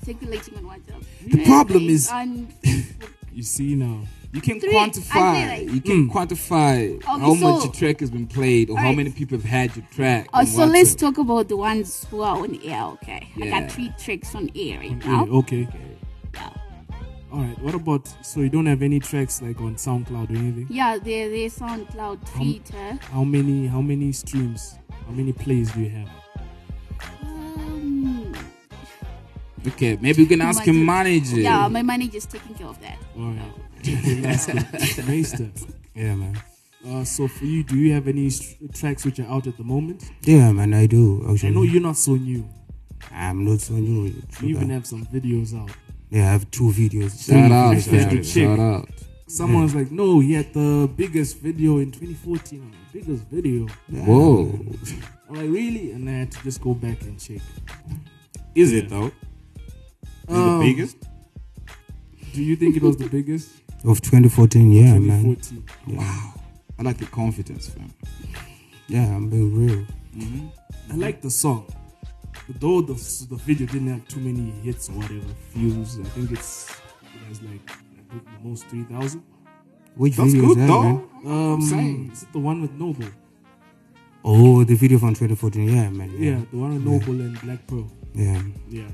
Circulating 0.05 0.57
on 0.57 0.63
WhatsApp. 0.63 1.03
The 1.25 1.38
Right, 1.38 1.47
problem 1.47 1.83
like, 1.83 1.89
is- 1.91 2.09
on 2.09 2.53
You 3.33 3.43
see 3.43 3.75
now. 3.75 4.01
You 4.31 4.39
can 4.41 4.59
Three, 4.61 4.73
quantify. 4.73 5.47
like- 5.49 5.73
you 5.73 5.81
can 5.81 6.09
Mm. 6.09 6.11
quantify 6.11 6.95
Okay, 6.97 7.05
how 7.05 7.33
much 7.33 7.39
so- 7.39 7.63
your 7.65 7.73
track 7.73 7.99
has 8.01 8.09
been 8.09 8.27
played 8.27 8.69
or 8.69 8.77
how 8.77 8.91
many 8.93 9.09
people 9.11 9.38
have 9.38 9.45
had 9.49 9.75
your 9.75 9.85
track. 9.93 10.27
Oh, 10.33 10.39
on 10.39 10.45
so 10.45 10.65
let's 10.65 10.95
talk 10.95 11.17
about 11.17 11.49
the 11.49 11.57
ones 11.57 12.05
who 12.09 12.21
are 12.21 12.38
on 12.38 12.57
air. 12.63 12.83
Okay, 12.95 13.27
I 13.41 13.47
got 13.49 13.71
three 13.71 13.91
tracks 13.99 14.33
on 14.35 14.49
air 14.55 14.79
right 14.79 14.91
On 14.91 14.99
now. 14.99 15.23
air, 15.25 15.29
okay. 15.31 15.67
All 17.31 17.39
right. 17.41 17.59
What 17.61 17.75
about? 17.75 18.07
So 18.25 18.39
you 18.41 18.49
don't 18.49 18.65
have 18.67 18.81
any 18.81 18.99
tracks 18.99 19.41
like 19.41 19.59
on 19.59 19.75
SoundCloud 19.75 20.29
or 20.31 20.38
anything? 20.38 20.67
Yeah, 20.69 20.97
they 20.97 21.27
they 21.27 21.45
SoundCloud, 21.47 22.27
How 22.29 22.39
Twitter. 22.43 22.99
How 23.11 23.23
many? 23.23 23.67
How 23.67 23.81
many 23.81 24.11
streams? 24.11 24.75
How 25.05 25.11
many 25.11 25.33
plays 25.33 25.71
do 25.71 25.81
you 25.81 25.89
have? 25.89 26.09
Um, 27.23 28.33
Okay, 29.67 29.97
maybe 29.99 30.23
we 30.23 30.27
can 30.27 30.41
ask 30.41 30.59
my 30.59 30.65
your 30.65 30.75
manager. 30.85 31.38
Yeah, 31.39 31.67
my 31.67 31.81
manager's 31.81 32.25
taking 32.27 32.53
care 32.53 32.67
of 32.67 32.79
that. 32.81 32.97
All 33.17 33.31
right. 33.31 34.21
Let's 34.21 34.45
go. 34.45 34.53
Meister. 35.07 35.49
Yeah, 35.95 36.15
man. 36.15 36.41
Uh, 36.88 37.03
so 37.03 37.27
for 37.27 37.45
you, 37.45 37.63
do 37.63 37.75
you 37.77 37.91
have 37.93 38.07
any 38.07 38.29
st- 38.29 38.73
tracks 38.75 39.03
which 39.05 39.19
are 39.19 39.27
out 39.27 39.47
at 39.47 39.57
the 39.57 39.63
moment? 39.63 40.11
Yeah, 40.21 40.51
man, 40.51 40.73
I 40.75 40.85
do. 40.85 41.25
Actually, 41.27 41.49
I 41.49 41.51
know 41.53 41.63
you're 41.63 41.81
not 41.81 41.97
so 41.97 42.13
new. 42.15 42.47
I'm 43.11 43.43
not 43.43 43.59
so 43.61 43.73
new. 43.73 44.13
You 44.41 44.49
even 44.49 44.69
have 44.69 44.85
some 44.85 45.03
videos 45.07 45.59
out. 45.59 45.71
Yeah, 46.09 46.27
I 46.29 46.31
have 46.31 46.49
two 46.51 46.69
videos. 46.71 47.25
Shout 47.27 47.51
out, 47.51 47.77
fam. 47.81 48.23
Shout 48.23 48.59
out. 48.59 48.89
Someone's 49.27 49.73
like, 49.73 49.91
no, 49.91 50.19
he 50.19 50.33
had 50.33 50.53
the 50.53 50.89
biggest 50.95 51.39
video 51.39 51.79
in 51.79 51.91
2014. 51.91 52.61
I'm 52.61 52.71
like, 52.71 52.93
biggest 52.93 53.23
video. 53.25 53.67
Whoa. 53.89 54.51
I'm 55.29 55.35
like, 55.35 55.49
really? 55.49 55.91
And 55.91 56.07
I 56.09 56.13
had 56.13 56.31
to 56.31 56.43
just 56.43 56.61
go 56.61 56.73
back 56.75 57.01
and 57.01 57.19
check. 57.19 57.41
Is 58.53 58.71
it 58.71 58.89
though? 58.89 59.07
Is 59.07 59.13
Um, 60.29 60.59
the 60.59 60.65
biggest? 60.73 60.97
Do 62.33 62.43
you 62.43 62.55
think 62.55 62.75
it 62.75 62.83
was 62.83 62.97
the 62.97 63.09
biggest? 63.09 63.49
Of 63.83 64.01
2014, 64.01 64.71
yeah, 64.71 64.97
man. 64.99 65.35
2014. 65.35 65.63
Yeah. 65.87 65.97
Wow. 65.97 66.33
I 66.79 66.83
like 66.83 66.97
the 66.97 67.05
confidence, 67.05 67.67
fam. 67.69 67.91
Yeah, 68.87 69.15
I'm 69.15 69.29
being 69.29 69.53
real. 69.65 69.85
Mm-hmm. 70.15 70.47
I 70.91 70.95
like 70.95 71.21
the 71.21 71.31
song. 71.31 71.65
But 72.47 72.62
though 72.62 72.81
the, 72.81 72.93
the 73.29 73.36
video 73.38 73.65
didn't 73.67 73.88
have 73.88 74.08
too 74.08 74.19
many 74.19 74.51
hits 74.63 74.89
or 74.89 74.93
whatever, 74.93 75.25
views, 75.53 75.99
I 75.99 76.03
think 76.03 76.31
it's 76.31 76.69
it 76.69 77.27
has 77.27 77.41
like 77.41 77.69
I 77.71 78.12
think 78.12 78.23
the 78.25 78.47
most 78.49 78.65
3,000. 78.67 79.23
Which 79.95 80.15
That's 80.17 80.31
video 80.34 80.47
good, 80.49 80.58
is 80.58 80.58
that, 80.58 80.67
though. 80.67 80.84
man? 81.23 81.53
Um, 81.53 82.10
is 82.12 82.23
it 82.23 82.31
the 82.34 82.39
one 82.39 82.62
with 82.62 82.71
Noble? 82.73 83.08
Oh, 84.23 84.63
the 84.63 84.75
video 84.75 84.97
from 84.99 85.10
2014, 85.13 85.69
yeah, 85.69 85.89
man. 85.89 86.12
Yeah, 86.12 86.31
Yeah, 86.31 86.41
the 86.51 86.58
one 86.58 86.73
with 86.73 86.84
Yeah. 86.84 86.91
Noble 86.91 87.21
and 87.21 87.41
Black 87.41 87.65
Pearl. 87.67 87.91
yeah. 88.13 88.41
Yeah. 88.69 88.88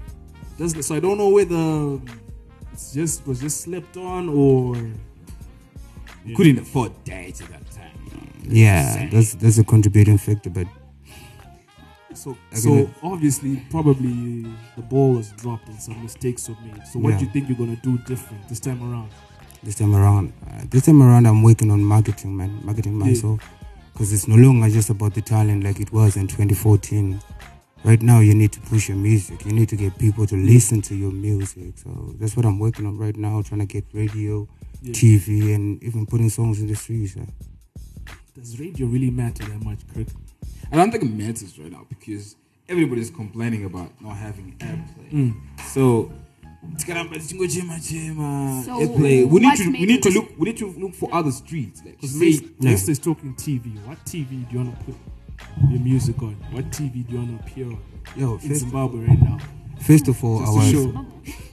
Doesn't 0.58 0.84
so 0.84 0.96
I 0.96 1.00
don't 1.00 1.18
know 1.18 1.30
whether 1.30 2.00
it's 2.72 2.94
just 2.94 3.26
was 3.26 3.40
just 3.40 3.62
slept 3.62 3.98
on 3.98 4.30
or 4.30 4.76
You 6.24 6.36
couldn't 6.36 6.60
afford 6.60 6.92
that 7.06 7.42
at 7.42 7.50
that 7.50 7.72
time. 7.72 7.88
Yeah, 8.44 9.08
that's 9.10 9.34
that's 9.36 9.58
a 9.58 9.64
contributing 9.64 10.18
factor, 10.20 10.50
but 10.52 10.68
So, 12.14 12.38
so 12.54 12.70
cannot- 12.70 12.90
obviously, 13.04 13.64
probably 13.70 14.44
the 14.76 14.82
ball 14.82 15.14
was 15.16 15.32
dropped 15.38 15.68
and 15.70 15.80
some 15.82 16.02
mistakes 16.04 16.48
were 16.50 16.56
made. 16.66 16.86
So, 16.92 17.00
what 17.00 17.12
Yeah. 17.12 17.20
do 17.20 17.26
you 17.26 17.32
think 17.32 17.50
you're 17.50 17.58
gonna 17.58 17.80
do 17.82 17.98
different 18.00 18.48
this 18.50 18.60
time 18.60 18.82
around? 18.84 19.10
this 19.64 19.76
time 19.76 19.94
around, 19.96 20.34
uh, 20.48 20.64
this 20.72 20.86
time 20.88 21.04
around, 21.04 21.28
I'm 21.28 21.44
working 21.44 21.70
on 21.70 21.84
marketing, 21.84 22.36
man, 22.36 22.62
marketing 22.66 22.98
myself, 22.98 23.40
because 23.94 24.12
it's 24.12 24.28
no 24.28 24.36
longer 24.36 24.68
just 24.70 24.90
about 24.90 25.14
the 25.14 25.22
talent 25.22 25.64
like 25.64 25.80
it 25.80 25.94
was 25.94 26.18
in 26.18 26.26
2014. 26.28 27.20
Right 27.84 28.02
now, 28.02 28.22
you 28.22 28.34
need 28.34 28.52
to 28.54 28.60
push 28.62 28.90
your 28.90 28.98
music. 28.98 29.46
You 29.46 29.52
need 29.54 29.70
to 29.70 29.76
get 29.76 29.98
people 30.00 30.26
to 30.28 30.36
listen 30.36 30.82
to 30.84 30.96
your 30.96 31.12
music. 31.12 31.78
So 31.78 32.16
that's 32.20 32.36
what 32.36 32.46
I'm 32.48 32.58
working 32.58 32.88
on 32.88 32.98
right 32.98 33.16
now, 33.16 33.42
trying 33.44 33.60
to 33.62 33.68
get 33.68 33.86
radio, 33.94 34.48
Yeah. 34.82 34.94
TV, 34.94 35.54
and 35.54 35.84
even 35.84 36.08
putting 36.08 36.30
songs 36.30 36.60
in 36.60 36.66
the 36.68 36.76
streets. 36.76 37.16
yeah. 37.16 37.26
Does 38.36 38.60
radio 38.60 38.88
really 38.88 39.12
matter 39.12 39.44
that 39.46 39.64
much, 39.64 39.80
Kirk? 39.94 40.08
I 40.72 40.76
don't 40.78 40.92
think 40.92 41.04
it 41.04 41.12
matters 41.14 41.58
right 41.60 41.72
now 41.72 41.86
because 41.90 42.36
everybody's 42.70 43.10
complaining 43.10 43.66
about 43.66 43.90
not 44.02 44.16
having 44.18 44.56
airplay. 44.60 45.12
Mm. 45.12 45.34
So 45.74 46.12
tikaramba 46.78 47.16
tichingo 47.20 47.48
chema 47.48 47.80
chema 47.80 48.64
So 48.66 48.80
airplay. 48.80 49.26
We 49.30 49.40
need 49.40 49.46
what 49.48 49.58
to 49.58 49.64
we 49.66 49.72
made 49.72 49.88
need 49.88 50.04
to 50.04 50.10
it- 50.10 50.16
look 50.16 50.30
we 50.40 50.46
need 50.46 50.58
to 50.58 50.68
look 50.80 50.94
for 50.96 51.10
other 51.14 51.32
streets. 51.32 51.82
Like 51.86 51.96
Because 52.00 52.18
say, 52.20 52.40
Mace 52.60 52.88
is 52.90 53.00
talking 53.00 53.34
TV. 53.36 53.78
What 53.86 53.98
TV 54.06 54.48
do 54.50 54.58
you 54.58 54.64
want 54.64 54.80
to 54.80 54.86
put 54.86 54.96
your 55.70 55.80
music 55.82 56.22
on? 56.22 56.36
What 56.52 56.66
TV 56.72 57.06
do 57.06 57.14
you 57.14 57.18
want 57.20 57.30
to 57.46 57.46
appear 57.52 57.66
on? 57.66 57.80
Yo, 58.16 58.34
in 58.34 58.40
first- 58.40 58.60
Zimbabwe 58.62 59.06
right 59.08 59.22
now. 59.22 59.38
First 59.82 60.08
of 60.08 60.24
all, 60.24 60.40
Just 60.40 60.54
to 60.54 60.60
our 60.60 60.72
show. 60.94 61.06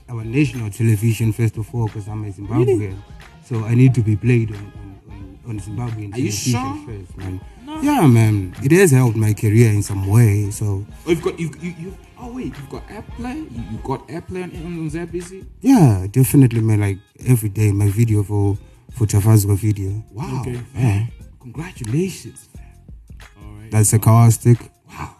our 0.09 0.23
national 0.23 0.69
television. 0.69 1.33
First 1.33 1.57
of 1.57 1.73
all, 1.73 1.87
because 1.87 2.07
I'm 2.07 2.23
a 2.23 2.31
Zimbabwean, 2.31 2.95
so 3.43 3.65
I 3.65 3.73
need 3.73 3.95
to 3.95 4.01
be 4.01 4.15
played 4.15 4.51
on 4.51 4.57
on, 4.57 4.99
on, 5.09 5.39
on 5.49 5.59
Zimbabwean 5.59 6.13
Are 6.13 6.19
you 6.19 6.29
television 6.31 6.51
sure? 6.51 6.85
first, 6.85 7.17
man. 7.17 7.41
Yeah, 7.81 8.07
man. 8.07 8.55
It 8.63 8.71
has 8.73 8.91
helped 8.91 9.15
my 9.15 9.33
career 9.33 9.69
in 9.69 9.81
some 9.83 10.07
way. 10.07 10.49
So 10.51 10.85
Oh, 11.05 11.09
you've 11.09 11.21
got 11.21 11.39
you 11.39 11.51
you, 11.61 11.73
you 11.79 11.97
oh 12.19 12.33
wait 12.33 12.45
you've 12.47 12.69
got 12.69 12.85
airplay. 12.87 13.35
You, 13.51 13.63
you 13.71 13.77
got 13.83 14.07
airplay 14.07 14.43
on, 14.43 14.51
on 14.51 14.89
ZBC. 14.89 15.45
yeah, 15.61 16.05
definitely, 16.11 16.61
man. 16.61 16.81
Like 16.81 16.97
every 17.25 17.49
day, 17.49 17.71
my 17.71 17.87
video 17.89 18.23
for 18.23 18.57
for 18.91 19.05
Tafazwa 19.05 19.55
video. 19.57 20.03
Wow, 20.11 20.41
Okay. 20.41 20.59
man. 20.73 21.07
Congratulations. 21.39 22.49
That's 23.71 23.89
sarcastic. 23.89 24.57
Wow. 24.89 25.15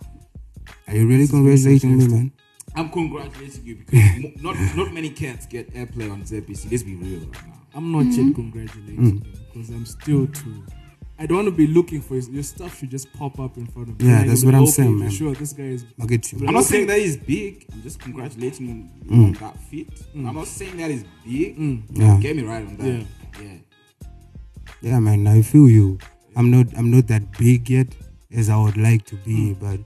Are 0.88 0.96
you 0.96 1.08
really 1.08 1.28
congratulating 1.28 1.98
me, 1.98 2.08
man? 2.08 2.32
I'm 2.76 2.90
congratulating 2.90 3.66
you 3.66 3.76
because 3.76 4.42
not 4.42 4.56
not 4.76 4.92
many 4.94 5.10
cats 5.12 5.46
get 5.46 5.74
airplay 5.74 6.12
on 6.12 6.24
ZBC. 6.24 6.72
Let's 6.72 6.84
be 6.84 6.96
real 6.96 7.20
right 7.20 7.48
now. 7.48 7.54
I'm 7.76 7.92
not 7.92 8.04
Mm-hmm. 8.06 8.28
yet 8.28 8.36
congratulating 8.36 9.06
you 9.06 9.22
because 9.54 9.70
I'm 9.70 9.86
still 9.86 10.28
too. 10.28 10.64
I 11.22 11.26
don't 11.26 11.38
want 11.38 11.48
to 11.50 11.52
be 11.52 11.68
looking 11.68 12.02
for 12.02 12.16
your, 12.16 12.24
your 12.32 12.44
stuff. 12.44 12.80
Should 12.80 12.92
just 12.92 13.12
pop 13.14 13.40
up 13.40 13.58
in 13.58 13.68
front 13.68 13.90
of 13.90 14.00
me. 14.02 14.08
Yeah, 14.08 14.24
that's 14.24 14.46
what 14.46 14.56
I'm 14.56 14.66
saying, 14.66 14.98
man. 14.98 15.10
Sure, 15.12 15.34
this 15.36 15.52
guy 15.54 15.64
is. 15.64 15.86
I'll 16.00 16.08
get 16.08 16.32
you. 16.32 16.40
I'm 16.48 16.54
not 16.54 16.62
Okay. 16.64 16.70
saying 16.70 16.88
that 16.88 17.00
is 17.00 17.18
big. 17.18 17.66
I'm 17.74 17.82
just 17.82 18.00
congratulating 18.00 18.68
him 18.68 18.90
Mm. 19.06 19.26
on 19.26 19.34
that 19.34 19.60
feat. 19.70 19.90
I'm 20.16 20.34
not 20.36 20.48
saying 20.48 20.78
that 20.78 20.90
is 20.92 21.04
big. 21.26 21.58
Mm. 21.58 21.84
Yeah. 21.92 22.18
Get 22.22 22.36
me 22.38 22.44
right 22.44 22.66
on 22.66 22.78
that. 22.78 22.88
Yeah. 22.88 23.04
yeah. 23.44 23.58
Yeah, 24.82 25.00
man. 25.00 25.28
I 25.28 25.42
feel 25.42 25.68
you. 25.68 25.98
I'm 26.36 26.50
not. 26.52 26.68
I'm 26.78 26.90
not 26.90 27.08
that 27.08 27.38
big 27.38 27.70
yet 27.70 27.88
as 28.32 28.50
I 28.50 28.56
would 28.58 28.78
like 28.78 29.06
to 29.08 29.16
be, 29.18 29.54
but 29.56 29.80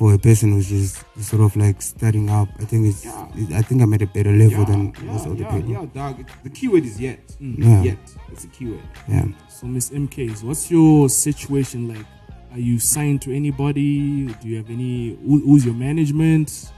for 0.00 0.14
a 0.14 0.18
person 0.18 0.52
who's 0.52 0.70
just 0.70 1.04
sort 1.20 1.42
of 1.42 1.54
like 1.56 1.82
starting 1.82 2.30
up, 2.30 2.48
I 2.58 2.64
think 2.64 2.86
it's. 2.86 3.04
it- 3.04 3.52
I 3.52 3.60
think 3.60 3.82
I'm 3.82 3.92
at 3.92 4.00
a 4.00 4.06
better 4.06 4.32
level 4.32 4.64
than 4.64 4.94
most 5.02 5.26
yeah, 5.26 5.32
other 5.32 5.42
yeah, 5.42 5.56
people. 5.56 5.70
yeah, 5.72 5.86
dog. 5.92 6.30
The 6.42 6.48
keyword 6.48 6.84
is 6.86 6.98
yet. 6.98 7.20
Mm. 7.38 7.58
Yeah. 7.58 7.82
Yet. 7.82 7.98
That's 8.28 8.44
the 8.44 8.48
keyword. 8.48 8.80
Yeah. 9.06 9.26
So, 9.50 9.66
Miss 9.66 9.90
MKs, 9.90 10.42
what's 10.42 10.70
your 10.70 11.10
situation 11.10 11.88
like? 11.88 12.06
Are 12.52 12.58
you 12.58 12.78
signed 12.78 13.20
to 13.22 13.36
anybody? 13.36 14.24
Do 14.40 14.48
you 14.48 14.56
have 14.56 14.70
any? 14.70 15.18
Who, 15.26 15.40
who's 15.40 15.66
your 15.66 15.74
management? 15.74 16.72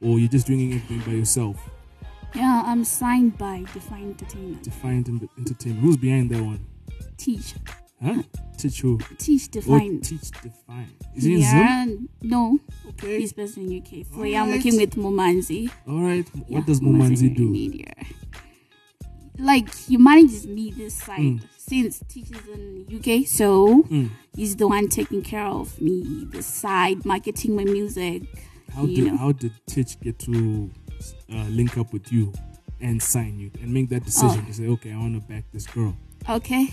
Or 0.00 0.18
you're 0.18 0.30
just 0.30 0.46
doing 0.46 0.72
everything 0.72 1.00
by 1.00 1.12
yourself? 1.18 1.58
Yeah, 2.34 2.62
I'm 2.64 2.84
signed 2.84 3.36
by 3.36 3.64
Define 3.74 4.08
Entertainment. 4.12 4.62
Defined 4.62 5.28
Entertainment. 5.36 5.84
Who's 5.84 5.98
behind 5.98 6.30
that 6.30 6.42
one? 6.42 6.64
Teach. 7.18 7.54
Huh? 8.02 8.22
Teach 8.58 8.80
who? 8.80 8.98
Teach 9.18 9.42
Oh, 9.48 9.52
Define. 9.52 10.00
teach 10.00 10.30
Define. 10.42 10.90
Is 11.14 11.24
he 11.24 11.34
in 11.34 11.40
yeah, 11.40 11.86
no. 12.22 12.58
Okay. 12.90 13.20
He's 13.20 13.32
based 13.32 13.56
in 13.58 13.70
UK. 13.78 14.04
So 14.10 14.18
All 14.18 14.26
yeah, 14.26 14.42
I'm 14.42 14.50
working 14.50 14.76
with 14.76 14.94
Mumanzi. 14.96 15.70
All 15.88 16.00
right. 16.02 16.28
Yeah, 16.34 16.58
What 16.58 16.66
does 16.66 16.80
Mumanzi 16.80 17.34
do? 17.34 17.48
Media. 17.48 17.92
Like 19.38 19.74
he 19.74 19.96
manages 19.96 20.46
me 20.46 20.70
this 20.70 20.94
side 20.94 21.18
Mm. 21.20 21.40
since 21.56 22.02
Teach 22.08 22.30
is 22.30 22.46
in 22.54 22.86
UK, 22.90 23.24
so 23.26 23.82
Mm. 23.84 24.10
he's 24.36 24.56
the 24.56 24.68
one 24.68 24.88
taking 24.88 25.22
care 25.22 25.46
of 25.46 25.80
me 25.80 26.26
this 26.30 26.46
side, 26.46 27.04
marketing 27.04 27.56
my 27.56 27.64
music. 27.64 28.22
How 28.74 28.86
did 28.86 29.06
know. 29.06 29.16
how 29.16 29.32
did 29.32 29.52
Titch 29.66 29.98
get 30.00 30.18
to 30.20 30.70
uh, 31.32 31.46
link 31.48 31.76
up 31.78 31.92
with 31.92 32.12
you 32.12 32.32
and 32.80 33.02
sign 33.02 33.38
you 33.40 33.50
and 33.62 33.72
make 33.72 33.88
that 33.88 34.04
decision 34.04 34.40
Oh. 34.44 34.46
to 34.46 34.52
say, 34.54 34.66
okay, 34.68 34.92
I 34.92 34.98
want 34.98 35.14
to 35.14 35.20
back 35.20 35.44
this 35.52 35.66
girl? 35.66 35.94
Okay. 36.28 36.72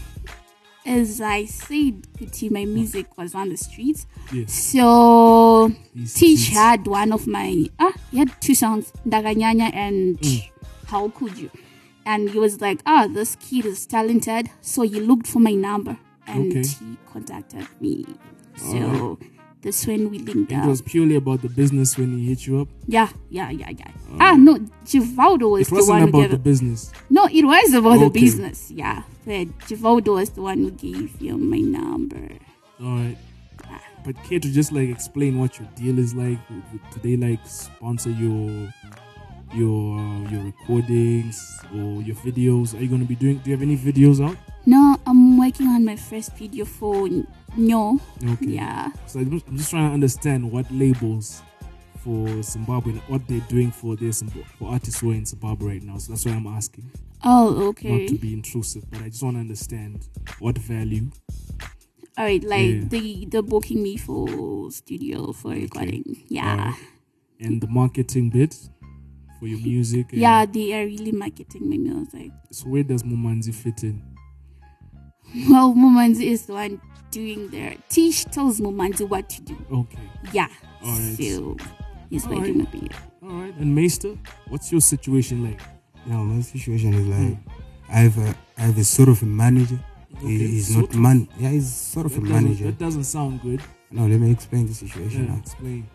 As 0.89 1.21
I 1.21 1.45
said, 1.45 2.07
Kuti, 2.17 2.49
my 2.49 2.65
music 2.65 3.15
was 3.15 3.35
on 3.35 3.49
the 3.49 3.57
streets. 3.57 4.07
Yes. 4.33 4.51
So 4.73 5.71
These 5.93 6.13
Teach 6.15 6.47
had 6.49 6.87
one 6.87 7.11
of 7.13 7.27
my 7.27 7.67
ah, 7.79 7.93
he 8.11 8.17
had 8.17 8.31
two 8.41 8.55
songs, 8.55 8.91
Ndaganyanya 9.05 9.69
and 9.73 10.17
Mm. 10.19 10.49
How 10.87 11.09
Could 11.09 11.37
You? 11.37 11.51
And 12.05 12.31
he 12.31 12.39
was 12.39 12.59
like, 12.59 12.81
ah, 12.87 13.05
this 13.07 13.35
kid 13.35 13.65
is 13.65 13.85
talented. 13.85 14.49
So 14.61 14.81
he 14.81 14.99
looked 14.99 15.27
for 15.27 15.39
my 15.39 15.53
number 15.53 15.95
and 16.25 16.51
Okay. 16.51 16.67
he 16.67 16.97
contacted 17.13 17.67
me. 17.79 18.05
So. 18.57 19.19
That's 19.61 19.85
when 19.85 20.09
we 20.09 20.19
linked 20.19 20.53
up. 20.53 20.63
it 20.65 20.67
was 20.67 20.81
purely 20.81 21.15
about 21.15 21.41
the 21.41 21.49
business 21.49 21.97
when 21.97 22.17
he 22.17 22.27
hit 22.27 22.47
you 22.47 22.61
up. 22.61 22.67
yeah, 22.87 23.09
yeah, 23.29 23.49
yeah, 23.49 23.69
yeah. 23.69 23.91
ah, 24.19 24.35
no, 24.35 24.57
Givaldo 24.85 25.51
was 25.51 25.67
the 25.67 25.75
one. 25.75 25.79
It 25.79 25.81
wasn't 25.81 25.89
one 25.89 26.01
who 26.01 26.07
about 26.09 26.21
gave 26.21 26.31
the 26.31 26.37
business. 26.37 26.91
No, 27.09 27.25
it 27.25 27.43
was 27.43 27.73
about 27.73 27.99
the 27.99 28.09
business. 28.09 28.71
Yeah, 28.71 29.03
but 29.25 29.47
Givaldo 29.67 30.15
was 30.15 30.29
the 30.31 30.41
one 30.41 30.59
who 30.59 30.71
gave 30.71 31.21
you 31.21 31.37
my 31.37 31.57
number. 31.59 32.29
All 32.81 32.95
right. 32.95 33.17
But 34.05 34.15
care 34.23 34.39
to 34.39 34.49
just 34.49 34.71
like 34.71 34.87
explain 34.89 35.37
what 35.37 35.59
your 35.59 35.67
deal 35.75 35.99
is 35.99 36.15
like? 36.15 36.39
Do 36.47 36.99
they 37.03 37.17
like 37.17 37.45
sponsor 37.45 38.09
your 38.11 38.71
your 39.53 39.99
uh, 39.99 40.29
your 40.31 40.43
recordings 40.45 41.37
or 41.75 42.01
your 42.01 42.15
videos? 42.15 42.73
Are 42.73 42.81
you 42.81 42.87
going 42.87 43.01
to 43.01 43.07
be 43.07 43.15
doing? 43.15 43.39
Do 43.39 43.49
you 43.49 43.55
have 43.57 43.61
any 43.61 43.77
videos 43.77 44.25
out? 44.25 44.37
No, 44.69 44.97
I'm 45.07 45.37
working 45.39 45.65
on 45.67 45.83
my 45.83 45.95
first 45.95 46.37
video 46.37 46.63
for 46.63 47.09
No. 47.57 47.99
Okay. 48.33 48.45
Yeah. 48.51 48.91
So 49.07 49.19
I'm 49.19 49.31
just- 49.57 49.71
trying 49.71 49.87
to 49.89 49.93
understand 49.95 50.51
what 50.51 50.69
labels 50.71 51.41
for 52.03 52.41
Zimbabwe, 52.43 52.93
what 53.07 53.27
they're 53.27 53.47
doing 53.49 53.71
for 53.71 53.95
their 53.95 54.09
Zimb- 54.11 54.45
for 54.59 54.69
artists 54.69 54.99
who 54.99 55.09
are 55.09 55.15
in 55.15 55.25
Zimbabwe 55.25 55.67
right 55.73 55.83
now. 55.83 55.97
So 55.97 56.11
that's 56.11 56.23
why 56.25 56.33
I'm 56.33 56.45
asking. 56.45 56.91
Oh, 57.23 57.69
okay. 57.69 58.01
Not 58.01 58.09
to 58.09 58.17
be 58.19 58.31
intrusive, 58.31 58.85
but 58.91 59.01
I 59.01 59.09
just 59.09 59.23
want 59.23 59.37
to 59.37 59.41
understand 59.41 60.07
what 60.39 60.57
value. 60.59 61.09
All 62.15 62.25
right, 62.25 62.43
like 62.43 62.69
Yeah. 62.75 62.83
they 62.89 63.25
they're 63.25 63.41
booking 63.41 63.81
me 63.81 63.97
for 63.97 64.69
studio 64.71 65.31
for 65.33 65.49
recording. 65.51 66.03
Yeah. 66.29 66.51
Alright. 66.51 66.75
And 67.39 67.59
the 67.59 67.67
marketing 67.67 68.29
bit 68.29 68.53
for 69.39 69.47
your 69.47 69.59
music. 69.61 70.09
Yeah, 70.13 70.45
they 70.45 70.73
are 70.79 70.85
really 70.85 71.11
marketing 71.13 71.69
my 71.69 71.77
music. 71.77 72.31
So 72.51 72.69
where 72.69 72.83
does 72.83 73.01
Mumanzi 73.03 73.51
fit 73.53 73.83
in? 73.83 74.03
Well, 75.49 75.73
Mumanzi 75.73 76.23
is 76.25 76.45
the 76.47 76.53
one 76.53 76.81
doing 77.11 77.49
their 77.49 77.75
Tish 77.89 78.25
tells 78.25 78.59
Mumanzi 78.59 79.07
what 79.07 79.29
to 79.29 79.41
do. 79.41 79.57
Okay. 79.71 79.99
Yeah. 80.33 80.47
Alright. 80.83 81.17
So 81.17 81.57
he's 82.09 82.25
Alright. 82.25 82.39
working 82.39 82.59
with 82.59 82.73
me. 82.73 82.89
All 83.23 83.29
right. 83.29 83.55
And 83.57 83.75
Maester, 83.75 84.17
what's 84.47 84.71
your 84.71 84.81
situation 84.81 85.43
like? 85.43 85.59
No, 86.05 86.23
my 86.23 86.41
situation 86.41 86.93
is 86.93 87.07
like 87.07 87.37
hmm. 87.37 87.49
I 87.91 87.99
have 87.99 88.17
a 88.17 88.35
I 88.57 88.61
have 88.61 88.77
a 88.77 88.83
sort 88.83 89.09
of 89.09 89.21
a 89.21 89.25
manager. 89.25 89.75
He- 89.75 89.85
Okay, 90.25 90.37
he's 90.37 90.73
sort 90.73 90.93
not 90.93 91.01
man. 91.01 91.27
Yeah, 91.39 91.49
he's 91.49 91.73
sort 91.73 92.05
of 92.07 92.13
That 92.13 92.21
a 92.21 92.25
manager. 92.25 92.65
That 92.65 92.79
doesn't 92.79 93.03
sound 93.05 93.41
good. 93.41 93.61
No, 93.91 94.05
let 94.07 94.19
me 94.19 94.31
explain 94.31 94.65
the 94.67 94.73
situation. 94.73 95.25
Yeah, 95.25 95.33
now. 95.33 95.39
explain. 95.39 95.87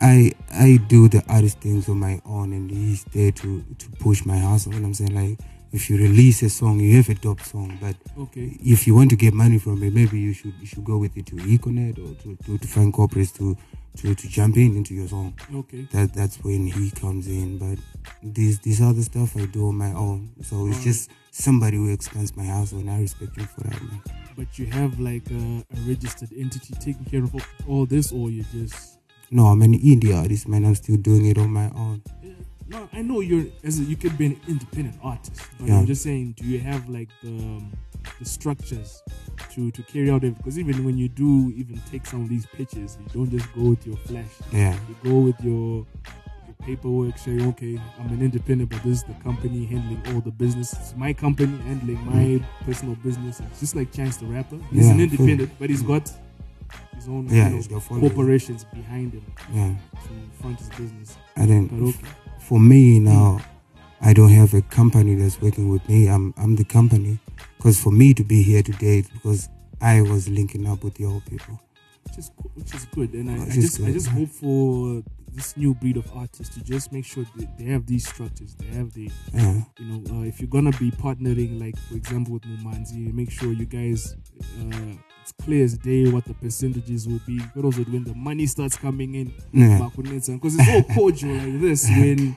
I 0.00 0.32
I 0.52 0.80
do 0.88 1.08
the 1.08 1.22
artist 1.28 1.60
things 1.60 1.88
on 1.88 1.98
my 2.00 2.20
own, 2.26 2.52
and 2.52 2.70
he's 2.70 3.04
there 3.04 3.30
to 3.32 3.62
to 3.78 3.90
push 4.00 4.24
my 4.26 4.38
hustle. 4.38 4.72
What 4.72 4.82
I'm 4.82 4.92
saying 4.94 5.14
like, 5.14 5.38
if 5.72 5.88
you 5.90 5.96
release 5.96 6.42
a 6.42 6.50
song, 6.50 6.80
you 6.80 6.96
have 6.96 7.08
a 7.08 7.14
top 7.14 7.40
song, 7.40 7.78
but 7.80 7.96
Okay. 8.18 8.56
if 8.62 8.86
you 8.86 8.94
want 8.94 9.10
to 9.10 9.16
get 9.16 9.32
money 9.34 9.58
from 9.58 9.82
it, 9.82 9.92
maybe 9.94 10.18
you 10.20 10.32
should 10.32 10.54
you 10.60 10.66
should 10.66 10.84
go 10.84 10.98
with 10.98 11.16
it 11.16 11.26
to 11.26 11.36
Econet 11.36 11.98
or 11.98 12.14
to, 12.22 12.36
to, 12.44 12.58
to 12.58 12.68
find 12.68 12.92
corporates 12.92 13.32
to, 13.38 13.56
to 13.96 14.14
to 14.14 14.28
jump 14.28 14.56
in 14.56 14.76
into 14.76 14.94
your 14.94 15.08
song. 15.08 15.32
Okay. 15.54 15.88
That 15.92 16.12
that's 16.14 16.36
when 16.44 16.66
he 16.66 16.90
comes 16.90 17.26
in. 17.26 17.58
But 17.58 17.78
this 18.22 18.58
this 18.58 18.80
other 18.80 19.02
stuff 19.02 19.36
I 19.36 19.46
do 19.46 19.68
on 19.68 19.76
my 19.76 19.92
own. 19.92 20.30
So 20.42 20.66
it's 20.68 20.82
just 20.84 21.10
somebody 21.30 21.76
who 21.78 21.88
expands 21.92 22.36
my 22.36 22.44
house, 22.44 22.72
and 22.72 22.90
I 22.90 23.00
respect 23.00 23.36
him 23.38 23.46
for 23.46 23.62
that, 23.64 23.80
man. 23.82 24.00
But 24.36 24.58
you 24.58 24.66
have 24.66 24.98
like 25.00 25.30
a, 25.30 25.64
a 25.76 25.80
registered 25.88 26.30
entity 26.36 26.74
taking 26.74 27.04
care 27.06 27.24
of 27.24 27.34
all 27.66 27.86
this, 27.86 28.12
or 28.12 28.30
you 28.30 28.44
just 28.52 28.98
No, 29.30 29.46
I'm 29.46 29.62
an 29.62 29.72
indie 29.78 30.14
artist, 30.14 30.48
man. 30.48 30.64
I'm 30.66 30.74
still 30.74 30.96
doing 30.98 31.24
it 31.26 31.38
on 31.38 31.50
my 31.50 31.70
own. 31.74 32.02
No. 32.72 32.88
I 32.92 33.02
know 33.02 33.20
you're 33.20 33.46
as 33.64 33.78
a, 33.78 33.82
you 33.84 33.96
could 33.96 34.16
be 34.18 34.26
an 34.26 34.40
independent 34.48 34.96
artist, 35.02 35.40
but 35.58 35.68
Yeah. 35.68 35.78
I'm 35.78 35.86
just 35.86 36.02
saying, 36.02 36.34
do 36.36 36.44
you 36.44 36.58
have 36.60 36.88
like 36.88 37.08
the 37.22 37.28
um, 37.30 37.72
the 38.18 38.24
structures 38.24 39.02
to 39.52 39.70
to 39.70 39.82
carry 39.82 40.10
out 40.10 40.24
it? 40.24 40.36
Because 40.36 40.58
even 40.58 40.84
when 40.84 40.96
you 40.98 41.08
do 41.08 41.52
even 41.56 41.80
take 41.90 42.06
some 42.06 42.22
of 42.22 42.28
these 42.28 42.46
pitches, 42.46 42.98
you 43.00 43.06
don't 43.12 43.30
just 43.30 43.52
go 43.54 43.62
with 43.70 43.86
your 43.86 43.96
flash. 44.08 44.32
Yeah. 44.52 44.74
You 44.88 45.10
go 45.10 45.18
with 45.20 45.40
your 45.44 45.86
your 46.46 46.56
paperwork 46.66 47.18
saying, 47.18 47.46
okay, 47.48 47.78
I'm 48.00 48.08
an 48.12 48.20
independent, 48.22 48.70
but 48.70 48.82
this 48.82 48.98
is 48.98 49.04
the 49.04 49.14
company 49.22 49.64
handling 49.66 50.02
all 50.14 50.20
the 50.20 50.32
business. 50.32 50.72
It's 50.72 50.94
my 50.96 51.12
company 51.12 51.56
handling 51.68 52.00
my 52.04 52.44
personal 52.64 52.96
business. 52.96 53.40
It's 53.40 53.60
just 53.60 53.76
like 53.76 53.92
Chance 53.92 54.16
the 54.18 54.26
Rapper. 54.26 54.58
He's 54.70 54.86
Yeah, 54.86 54.92
an 54.92 54.96
cool. 54.96 55.04
independent, 55.04 55.50
but 55.58 55.70
he's 55.70 55.82
got 55.82 56.10
his 56.96 57.06
own 57.08 57.28
Yeah, 57.28 57.48
you 57.50 57.62
know, 57.70 57.80
corporations 57.80 58.64
behind 58.64 59.12
him 59.12 59.24
Yeah. 59.52 59.74
to 60.04 60.10
front 60.42 60.58
his 60.58 60.68
business. 60.70 61.16
I 61.36 61.46
didn't. 61.46 61.68
But 61.68 61.88
okay. 61.88 62.08
For 62.52 62.60
me 62.60 63.00
now, 63.00 63.40
I 64.02 64.12
don't 64.12 64.28
have 64.28 64.52
a 64.52 64.60
company 64.60 65.14
that's 65.14 65.40
working 65.40 65.70
with 65.70 65.88
me. 65.88 66.06
I'm 66.06 66.34
I'm 66.36 66.54
the 66.54 66.64
company. 66.64 67.18
Because 67.56 67.80
for 67.80 67.90
me 67.90 68.12
to 68.12 68.22
be 68.22 68.42
here 68.42 68.62
today, 68.62 68.98
it's 68.98 69.08
because 69.08 69.48
I 69.80 70.02
was 70.02 70.28
linking 70.28 70.66
up 70.68 70.84
with 70.84 71.00
your 71.00 71.22
people. 71.22 71.58
which 72.04 72.18
is 72.18 72.30
which 72.52 72.74
is 72.74 72.84
good. 72.94 73.14
And 73.14 73.30
I, 73.30 73.44
I 73.44 73.48
just 73.48 73.80
I 73.80 73.90
just 73.90 74.08
hope 74.08 74.28
for 74.28 75.02
this 75.32 75.56
new 75.56 75.74
breed 75.74 75.96
of 75.96 76.06
artists 76.14 76.54
to 76.56 76.62
just 76.62 76.92
make 76.92 77.06
sure 77.06 77.24
that 77.36 77.56
they 77.56 77.64
have 77.72 77.86
these 77.86 78.06
structures. 78.06 78.54
They 78.56 78.66
have 78.76 78.92
the 78.92 79.10
Yeah. 79.32 79.62
you 79.78 79.86
know 79.86 80.02
uh, 80.14 80.24
if 80.24 80.38
you're 80.38 80.50
gonna 80.50 80.72
be 80.72 80.90
partnering, 80.90 81.58
like 81.58 81.78
for 81.88 81.94
example 81.94 82.34
with 82.34 82.42
Mumanzi, 82.42 83.14
make 83.14 83.30
sure 83.30 83.50
you 83.54 83.64
guys. 83.64 84.14
Uh, 84.60 84.92
it's 85.22 85.32
clear 85.32 85.64
as 85.64 85.78
day 85.78 86.10
what 86.10 86.24
the 86.24 86.34
percentages 86.34 87.06
will 87.08 87.20
be. 87.26 87.40
But 87.54 87.64
also 87.64 87.82
when 87.84 88.04
the 88.04 88.14
money 88.14 88.46
starts 88.46 88.76
coming 88.76 89.14
in, 89.14 89.32
Yeah. 89.52 89.88
because 89.96 90.56
it's 90.56 90.68
all 90.68 90.82
cordial 90.94 91.34
like 91.36 91.60
this. 91.60 91.88
When 91.98 92.36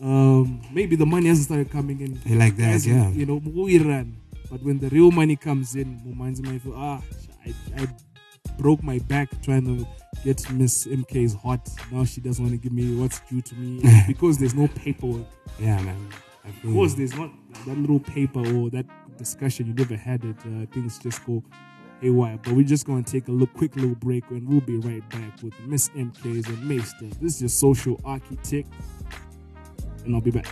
um, 0.00 0.60
maybe 0.72 0.96
the 0.96 1.06
money 1.06 1.28
hasn't 1.28 1.46
started 1.46 1.70
coming 1.70 2.00
in, 2.00 2.20
I 2.30 2.36
like 2.36 2.56
that, 2.56 2.84
yeah. 2.84 3.08
You 3.10 3.26
know, 3.26 3.36
we 3.44 3.78
run. 3.78 4.16
But 4.50 4.62
when 4.62 4.78
the 4.78 4.88
real 4.88 5.10
money 5.10 5.36
comes 5.36 5.74
in, 5.74 6.00
Mumanzi 6.00 6.44
might 6.44 6.62
feel 6.62 6.74
ah, 6.76 7.00
I, 7.46 7.54
I 7.76 7.86
broke 8.58 8.82
my 8.82 8.98
back 9.00 9.28
trying 9.42 9.64
to 9.66 9.86
get 10.24 10.50
Miss 10.50 10.86
MK's 10.86 11.34
hot. 11.34 11.68
Now 11.92 12.04
she 12.04 12.20
doesn't 12.20 12.42
want 12.44 12.54
to 12.56 12.58
give 12.62 12.72
me 12.72 12.94
what's 12.94 13.20
due 13.20 13.40
to 13.42 13.54
me 13.54 13.82
because 14.06 14.38
there's 14.38 14.54
no 14.54 14.68
paperwork. 14.68 15.26
Yeah, 15.60 15.80
man. 15.82 16.08
Of 16.44 16.72
course, 16.72 16.94
there's 16.94 17.14
not 17.14 17.30
that 17.66 17.76
little 17.76 18.00
paper 18.00 18.40
or 18.56 18.70
that 18.70 18.86
discussion. 19.18 19.66
You 19.66 19.74
never 19.74 19.96
had 19.96 20.24
it. 20.24 20.36
Uh, 20.40 20.64
things 20.72 20.98
just 20.98 21.24
go 21.26 21.42
haywire. 22.00 22.38
But 22.42 22.54
we're 22.54 22.66
just 22.66 22.86
going 22.86 23.04
to 23.04 23.12
take 23.12 23.28
a 23.28 23.32
little, 23.32 23.46
quick 23.46 23.74
little 23.76 23.94
break, 23.96 24.28
and 24.30 24.48
we'll 24.48 24.60
be 24.60 24.76
right 24.76 25.08
back 25.10 25.42
with 25.42 25.58
Miss 25.60 25.88
MK's 25.90 26.46
and 26.48 26.68
Maester. 26.68 27.06
This 27.20 27.36
is 27.36 27.40
your 27.42 27.48
social 27.48 28.00
architect, 28.04 28.68
and 30.04 30.14
I'll 30.14 30.20
be 30.20 30.30
back. 30.30 30.46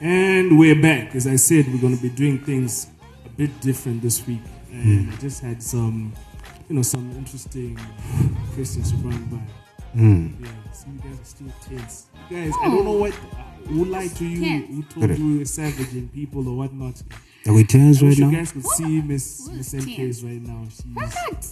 And 0.00 0.56
we're 0.56 0.80
back. 0.80 1.16
As 1.16 1.26
I 1.26 1.34
said, 1.34 1.66
we're 1.66 1.80
going 1.80 1.96
to 1.96 2.02
be 2.02 2.08
doing 2.08 2.38
things 2.38 2.86
a 3.26 3.28
bit 3.30 3.60
different 3.60 4.00
this 4.00 4.24
week. 4.28 4.40
And 4.70 5.06
hmm. 5.06 5.12
I 5.12 5.16
just 5.16 5.42
had 5.42 5.60
some, 5.60 6.12
you 6.68 6.76
know, 6.76 6.82
some 6.82 7.10
interesting 7.12 7.78
questions 8.54 8.90
to 8.92 8.96
run 8.98 9.24
by. 9.26 9.98
Mm. 9.98 10.40
Yeah, 10.44 10.72
see, 10.72 10.90
you 10.90 10.98
guys 11.00 11.20
are 11.20 11.24
still 11.24 11.46
tense. 11.66 12.06
You 12.30 12.36
guys, 12.36 12.52
I 12.62 12.66
don't 12.68 12.84
know 12.84 12.92
what, 12.92 13.14
who 13.14 13.84
lied 13.86 14.10
to 14.16 14.24
you, 14.26 14.66
who 14.66 14.82
told 14.82 15.06
Correct. 15.06 15.18
you 15.18 15.26
you're 15.36 15.44
savaging 15.46 16.08
people 16.08 16.46
or 16.48 16.56
whatnot. 16.56 17.02
Are 17.46 17.54
we 17.54 17.64
tense 17.64 18.02
I 18.02 18.06
wish 18.06 18.18
right 18.20 18.26
you 18.26 18.32
now? 18.32 18.38
guys 18.38 18.52
could 18.52 18.66
see 18.66 19.00
Miss 19.00 19.48
Miss 19.48 19.72
Who's 19.72 19.84
MK's 19.86 20.24
right 20.24 20.42
now. 20.42 20.64
She's 20.68 20.84
What? 20.92 21.46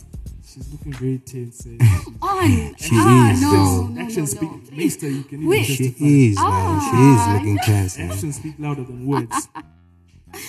she's 0.46 0.70
looking 0.72 0.92
very 0.92 1.18
tense. 1.18 1.66
eh? 1.66 1.76
On. 2.22 2.74
She 2.76 2.90
ah, 2.92 3.30
is, 3.32 3.40
no, 3.40 3.50
though. 3.52 3.86
no, 3.88 4.02
Action 4.02 4.20
no, 4.22 4.26
speak. 4.26 4.50
no. 4.50 4.76
Maester, 4.76 5.08
you 5.08 5.22
can 5.24 5.38
even 5.38 5.48
Wait. 5.48 5.64
She 5.64 5.76
testify. 5.88 6.04
is, 6.04 6.36
man. 6.36 6.80
She 6.80 6.90
Ah, 6.92 7.30
is 7.30 7.34
looking 7.38 7.58
tense, 7.58 7.98
man. 7.98 8.10
Actions 8.12 8.36
speak 8.36 8.54
louder 8.58 8.84
than 8.84 9.06
words. 9.06 9.48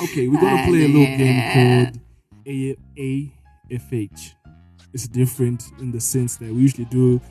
Okay, 0.03 0.28
we're 0.28 0.41
gonna 0.41 0.68
play 0.68 0.84
a 0.84 0.88
little 0.89 1.18
game 1.18 1.53
called 1.53 1.99
A- 2.45 2.78
AFH. 3.72 4.34
It's 4.94 5.08
different 5.08 5.64
in 5.80 5.92
the 5.92 6.00
sense 6.00 6.38
that 6.38 6.52
we 6.52 6.62
usually 6.62 6.86
do 6.86 7.22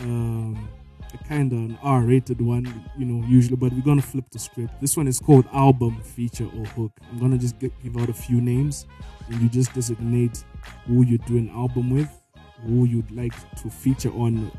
um, 0.00 0.68
a 1.12 1.18
kind 1.24 1.52
of 1.52 1.58
an 1.58 1.78
R-rated 1.82 2.40
one, 2.40 2.88
you 2.96 3.04
know, 3.04 3.26
usually, 3.26 3.56
but 3.56 3.72
we're 3.72 3.82
gonna 3.82 4.02
flip 4.02 4.24
the 4.30 4.38
script. 4.38 4.80
This 4.80 4.96
one 4.96 5.08
is 5.08 5.18
called 5.18 5.46
album, 5.52 6.00
feature, 6.02 6.48
or 6.56 6.64
hook. 6.66 6.92
I'm 7.10 7.18
gonna 7.18 7.38
just 7.38 7.58
get, 7.58 7.72
give 7.82 7.96
out 7.96 8.08
a 8.08 8.12
few 8.14 8.40
names, 8.40 8.86
and 9.28 9.40
you 9.40 9.48
just 9.48 9.74
designate 9.74 10.44
who 10.86 11.04
you 11.04 11.18
do 11.18 11.36
an 11.36 11.50
album 11.50 11.90
with, 11.90 12.10
who 12.64 12.84
you'd 12.84 13.10
like 13.10 13.34
to 13.56 13.70
feature 13.70 14.12
on 14.12 14.50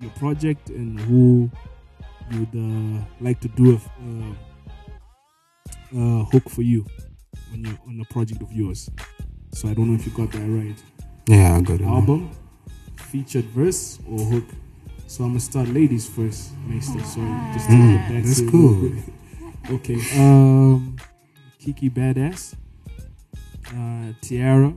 your 0.00 0.10
project, 0.12 0.70
and 0.70 0.98
who 1.00 1.50
you'd 2.32 2.54
uh, 2.54 3.04
like 3.20 3.40
to 3.40 3.48
do 3.48 3.72
a 3.72 3.80
uh, 5.96 6.24
hook 6.24 6.48
for 6.48 6.62
you 6.62 6.86
on 7.52 7.64
your 7.64 7.78
on 7.86 8.00
a 8.00 8.04
project 8.12 8.42
of 8.42 8.52
yours. 8.52 8.90
So 9.52 9.68
I 9.68 9.74
don't 9.74 9.88
know 9.88 9.94
if 9.94 10.06
you 10.06 10.12
got 10.12 10.30
that 10.32 10.46
right. 10.46 10.82
Yeah, 11.30 11.56
I 11.56 11.60
got 11.60 11.74
it. 11.74 11.80
man. 11.82 11.94
Album, 11.94 12.30
featured 12.96 13.44
verse, 13.46 13.98
or 14.10 14.18
hook. 14.18 14.44
So 15.06 15.24
I'm 15.24 15.30
gonna 15.30 15.40
start 15.40 15.68
ladies 15.68 16.08
first, 16.08 16.50
Maester. 16.66 17.02
Sorry, 17.04 17.30
just 17.54 17.66
to 17.66 17.72
Mm, 17.72 17.92
get 17.94 18.08
back 18.14 18.24
that's 18.24 18.40
to 18.40 18.50
cool. 18.50 18.92
Okay. 19.76 19.94
Um, 20.18 20.96
Kikky 21.60 21.90
Badass, 21.90 22.54
uh, 23.68 24.12
Tiara, 24.22 24.72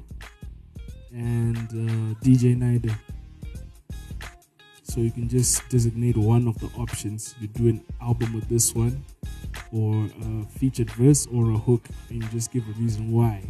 and 1.12 1.58
uh, 1.58 2.14
DJ 2.22 2.54
Nida. 2.56 2.94
So 4.84 5.02
you 5.02 5.10
can 5.10 5.28
just 5.30 5.68
designate 5.70 6.18
one 6.18 6.48
of 6.48 6.60
the 6.60 6.68
options. 6.78 7.34
You 7.42 7.48
do 7.48 7.70
an 7.70 7.84
album 8.02 8.34
with 8.34 8.48
this 8.50 8.76
one, 8.76 9.04
or 9.72 10.06
a 10.06 10.46
featured 10.60 10.92
verse, 10.92 11.26
or 11.34 11.50
a 11.52 11.58
hook, 11.58 11.88
and 12.10 12.22
you 12.22 12.30
just 12.30 12.52
give 12.52 12.64
a 12.70 12.74
reason 12.80 13.12
why. 13.12 13.42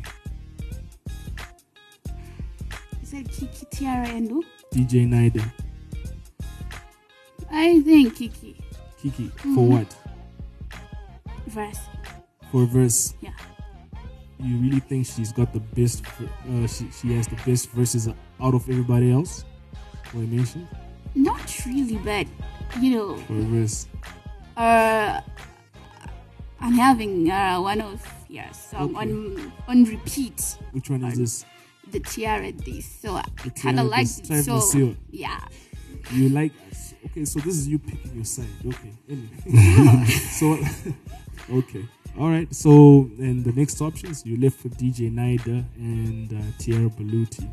Said 3.13 3.27
Kikky, 3.29 3.69
Tiara, 3.69 4.07
and 4.09 4.27
who? 4.27 4.43
DJ 4.73 5.05
Nida, 5.07 5.45
I 7.51 7.79
think 7.83 8.15
Kikky. 8.17 8.55
Kikky, 8.99 9.29
for 9.37 9.49
Mhm. 9.49 9.67
what? 9.69 9.95
Verse. 11.45 11.77
For 12.51 12.65
verse. 12.65 13.13
Yeah. 13.21 13.29
You 14.39 14.57
really 14.57 14.79
think 14.79 15.05
she's 15.05 15.31
got 15.31 15.53
the 15.53 15.59
best? 15.59 16.01
Uh, 16.49 16.65
she 16.65 16.89
she 16.89 17.13
has 17.13 17.27
the 17.27 17.35
best 17.45 17.69
verses 17.69 18.07
out 18.41 18.55
of 18.55 18.67
everybody 18.67 19.11
else? 19.11 19.45
I 20.15 20.17
mentioned 20.25 20.67
Not 21.13 21.45
really, 21.67 21.97
but 21.97 22.25
you 22.81 22.97
know, 22.97 23.17
for 23.29 23.35
verse. 23.45 23.85
uh, 24.57 25.21
I'm 26.59 26.73
having 26.73 27.29
uh, 27.29 27.61
one 27.61 27.79
of 27.79 28.01
yeah 28.27 28.49
song 28.53 28.95
on 28.95 29.53
on 29.67 29.83
repeat. 29.85 30.57
Which 30.71 30.89
one 30.89 31.03
is 31.05 31.19
this? 31.19 31.45
The 31.91 31.99
Tiara 31.99 32.51
this, 32.51 32.85
so 32.85 33.15
I 33.15 33.23
kind 33.61 33.79
of 33.79 33.87
like 33.87 34.07
it. 34.07 34.43
So 34.43 34.95
yeah, 35.11 35.39
You 36.11 36.29
like? 36.29 36.51
Okay, 37.05 37.25
so 37.25 37.39
this 37.39 37.55
is 37.55 37.67
you 37.67 37.79
picking 37.79 38.15
your 38.15 38.25
side. 38.25 38.47
Okay. 38.65 38.93
Anyway. 39.09 40.05
so 40.39 40.57
okay. 41.57 41.85
All 42.17 42.29
right. 42.29 42.53
So 42.53 43.09
and 43.19 43.43
the 43.43 43.51
next 43.51 43.81
options 43.81 44.25
you 44.25 44.37
left 44.37 44.57
for 44.59 44.69
DJ 44.69 45.11
Nida 45.11 45.63
and 45.77 46.33
uh, 46.33 46.41
Tiara 46.57 46.89
Baluti 46.89 47.47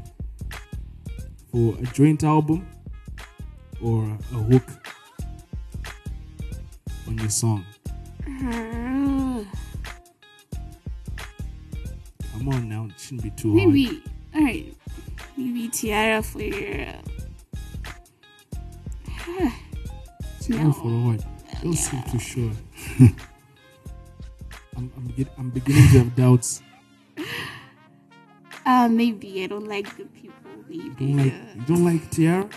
for 1.51 1.75
a 1.79 1.87
joint 1.93 2.23
album 2.25 2.67
or 3.83 4.05
a 4.05 4.37
hook 4.37 4.63
on 7.09 7.19
your 7.19 7.31
song. 7.31 7.65
Come 12.33 12.49
on 12.49 12.69
now, 12.69 12.87
it 12.87 12.99
shouldn't 12.99 13.23
be 13.23 13.31
too 13.31 13.53
maybe 13.55 14.03
all 14.07 14.10
right. 14.35 14.75
Maybe 15.37 15.69
Tiara 15.69 16.23
for 16.23 16.43
your. 16.43 16.87
hard. 19.09 19.53
Tiara 20.41 20.73
for 20.73 20.89
what? 20.89 21.25
Don't 21.63 21.75
seem 21.75 22.03
too 22.05 22.19
sure. 22.19 22.53
I'm, 24.77 24.91
I'm, 24.97 25.07
get, 25.17 25.29
I'm 25.39 25.51
beginning 25.51 25.89
to 25.91 25.99
have 25.99 26.17
doubts. 26.17 26.63
Uh, 28.67 28.89
maybe 28.89 29.43
I 29.43 29.47
don't 29.47 29.67
like 29.67 29.97
the 29.97 30.05
people. 30.05 30.37
Maybe. 30.69 30.85
You 30.85 30.95
don't 30.95 31.17
like 31.17 31.33
you 31.57 31.63
don't 31.67 31.85
like 31.85 32.11
Tiara? 32.11 32.49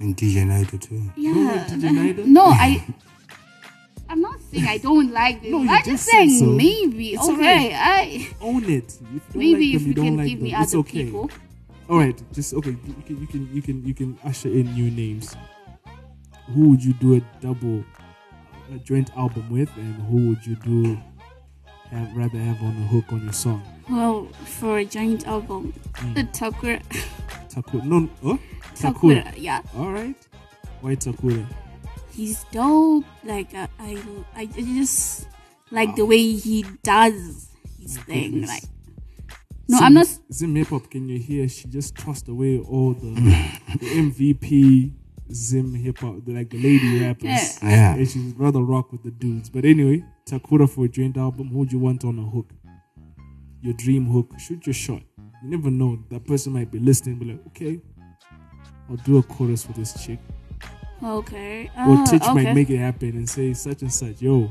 And 0.00 0.16
DJ 0.16 0.44
Nido 0.44 0.76
too. 0.78 1.10
Yeah. 1.16 1.32
don't 1.32 1.56
like 1.56 1.66
DJ 1.68 2.14
Nida? 2.14 2.26
No, 2.38 2.46
I. 2.46 2.84
I'm 4.08 4.20
not 4.20 4.40
saying 4.50 4.66
I 4.66 4.78
don't 4.78 5.10
like 5.12 5.42
this. 5.42 5.50
No, 5.50 5.62
you 5.62 5.68
I'm 5.70 5.84
just 5.84 6.04
saying 6.06 6.38
so. 6.38 6.46
maybe. 6.46 7.10
It's 7.14 7.28
okay, 7.28 7.72
alright. 7.72 7.72
I. 7.74 8.28
Own 8.40 8.64
it. 8.64 8.84
If 9.00 9.02
you 9.02 9.20
Maybe 9.34 9.66
like 9.72 9.74
if 9.76 9.80
them, 9.82 9.88
you 9.88 9.94
don't 9.94 10.04
can 10.06 10.16
like 10.16 10.28
give 10.28 10.40
me 10.40 10.50
them. 10.52 10.62
It's 10.62 10.72
other 10.74 10.80
okay. 10.80 11.04
people. 11.04 11.30
All 11.90 11.98
right, 11.98 12.22
just 12.32 12.54
okay. 12.54 12.70
You 12.70 13.02
can 13.06 13.20
you 13.20 13.26
can 13.26 13.54
you 13.54 13.62
can 13.62 13.84
you 13.86 13.94
can 13.94 14.18
usher 14.24 14.48
in 14.48 14.72
new 14.74 14.90
names. 14.90 15.36
Who 16.54 16.70
would 16.70 16.82
you 16.84 16.94
do 16.94 17.14
a 17.16 17.20
double, 17.40 17.84
a 18.74 18.78
joint 18.78 19.10
album 19.16 19.50
with, 19.50 19.70
and 19.76 19.94
who 20.08 20.28
would 20.30 20.46
you 20.46 20.56
do 20.56 20.98
have 21.90 22.14
rather 22.16 22.38
have 22.38 22.60
on 22.62 22.70
a 22.82 22.86
hook 22.86 23.04
on 23.12 23.22
your 23.22 23.32
song? 23.32 23.62
Well, 23.90 24.26
for 24.44 24.78
a 24.78 24.84
joint 24.84 25.26
album, 25.26 25.72
Mm. 25.94 26.14
the 26.14 26.24
Takura. 26.24 26.80
Takura, 27.48 27.84
no, 27.84 28.08
oh, 28.24 28.38
Takura, 28.74 29.32
yeah. 29.36 29.60
All 29.76 29.90
right, 29.92 30.16
why 30.82 30.94
Takura? 30.96 31.46
He's 32.18 32.42
dope. 32.50 33.04
Like 33.22 33.54
uh, 33.54 33.68
I, 33.78 33.96
I 34.34 34.46
just 34.46 35.28
like 35.70 35.94
the 35.94 36.04
way 36.04 36.32
he 36.32 36.64
does 36.82 37.48
his 37.80 37.96
thing. 37.98 38.32
goodness. 38.32 38.50
Like, 38.50 38.62
no, 39.68 39.76
Zim- 39.78 39.84
I'm 39.86 39.94
not. 39.94 40.06
Zim 40.32 40.54
Hip 40.56 40.66
Hop. 40.66 40.90
Can 40.90 41.08
you 41.08 41.20
hear? 41.20 41.48
She 41.48 41.68
just 41.68 41.96
tossed 41.96 42.26
away 42.26 42.58
all 42.58 42.94
the, 42.94 43.10
the 43.78 43.86
MVP 43.86 44.94
Zim 45.32 45.74
Hip 45.74 45.98
Hop, 45.98 46.16
like 46.26 46.50
the 46.50 46.60
lady 46.60 47.04
rappers. 47.04 47.22
Yeah. 47.62 47.68
Yeah. 47.70 47.94
And 47.94 48.10
she's 48.10 48.34
rather 48.34 48.62
rock 48.62 48.90
with 48.90 49.04
the 49.04 49.12
dudes. 49.12 49.48
But 49.48 49.64
anyway, 49.64 50.04
Takura 50.28 50.68
for 50.68 50.86
a 50.86 50.88
joint 50.88 51.16
album. 51.16 51.50
Who 51.50 51.58
would 51.58 51.72
you 51.72 51.78
want 51.78 52.02
on 52.04 52.18
a 52.18 52.22
hook? 52.28 52.50
Your 53.60 53.74
dream 53.74 54.06
hook. 54.06 54.32
Shoot 54.40 54.66
your 54.66 54.74
shot. 54.74 55.02
You 55.44 55.50
never 55.56 55.70
know. 55.70 56.02
That 56.10 56.26
person 56.26 56.52
might 56.52 56.72
be 56.72 56.80
listening. 56.80 57.20
Be 57.20 57.26
like, 57.26 57.46
okay, 57.48 57.80
I'll 58.90 58.96
do 58.96 59.18
a 59.18 59.22
chorus 59.22 59.62
for 59.62 59.72
this 59.74 60.04
chick. 60.04 60.18
Okay. 61.02 61.70
Or 61.76 61.94
Uh, 61.96 62.06
Titch 62.06 62.22
okay. 62.22 62.32
might 62.34 62.54
make 62.54 62.70
it 62.70 62.78
happen 62.78 63.10
and 63.10 63.28
say 63.28 63.54
such 63.54 63.82
and 63.82 63.92
such. 63.92 64.20
Yo, 64.22 64.50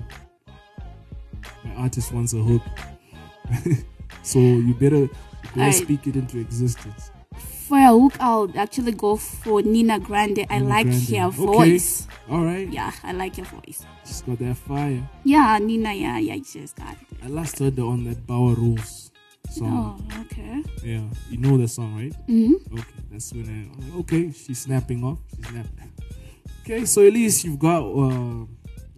my 1.63 1.73
artist 1.75 2.11
wants 2.13 2.33
a 2.33 2.37
hook. 2.37 2.61
so 4.23 4.39
you 4.39 4.73
better, 4.73 4.97
you 4.97 5.09
better 5.55 5.71
speak 5.71 6.07
it 6.07 6.15
into 6.15 6.39
existence. 6.39 7.11
For 7.67 7.77
a 7.77 7.87
hook, 7.89 8.13
I'll 8.19 8.49
actually 8.57 8.93
go 8.93 9.17
for 9.17 9.61
Nina 9.61 9.99
Grande. 9.99 10.45
I 10.49 10.59
like 10.59 10.87
Grande. 10.87 11.09
her 11.17 11.25
Okay. 11.27 11.35
voice. 11.45 12.07
All 12.29 12.43
right. 12.45 12.67
Yeah, 12.71 12.91
I 13.03 13.11
like 13.11 13.35
her 13.35 13.43
voice. 13.43 13.85
She's 14.05 14.21
got 14.21 14.39
that 14.39 14.55
fire. 14.55 15.03
Yeah, 15.25 15.57
Nina. 15.59 15.93
Yeah, 15.93 16.17
yeah, 16.17 16.37
she's 16.45 16.71
got. 16.73 16.93
it. 16.93 16.97
I 17.23 17.27
last 17.27 17.59
heard 17.59 17.77
her 17.77 17.83
on 17.83 18.05
that 18.05 18.25
Bauer 18.25 18.53
Rules 18.55 19.11
song. 19.49 20.01
Oh, 20.13 20.21
okay. 20.21 20.63
Yeah, 20.83 21.03
you 21.29 21.37
know 21.39 21.57
the 21.57 21.67
song, 21.67 21.95
right? 21.97 22.13
Mhm. 22.27 22.53
Okay, 22.71 23.03
that's 23.11 23.33
when 23.33 23.45
I. 23.47 23.67
I'm 23.75 23.89
like, 23.89 23.99
okay, 24.01 24.31
she's 24.31 24.59
snapping 24.59 25.03
off. 25.03 25.19
She's 25.35 25.47
snapping. 25.47 25.91
Okay, 26.70 26.84
so 26.84 27.07
at 27.07 27.13
least 27.13 27.45
you've 27.45 27.59
got. 27.59 27.80
Uh, 27.80 28.43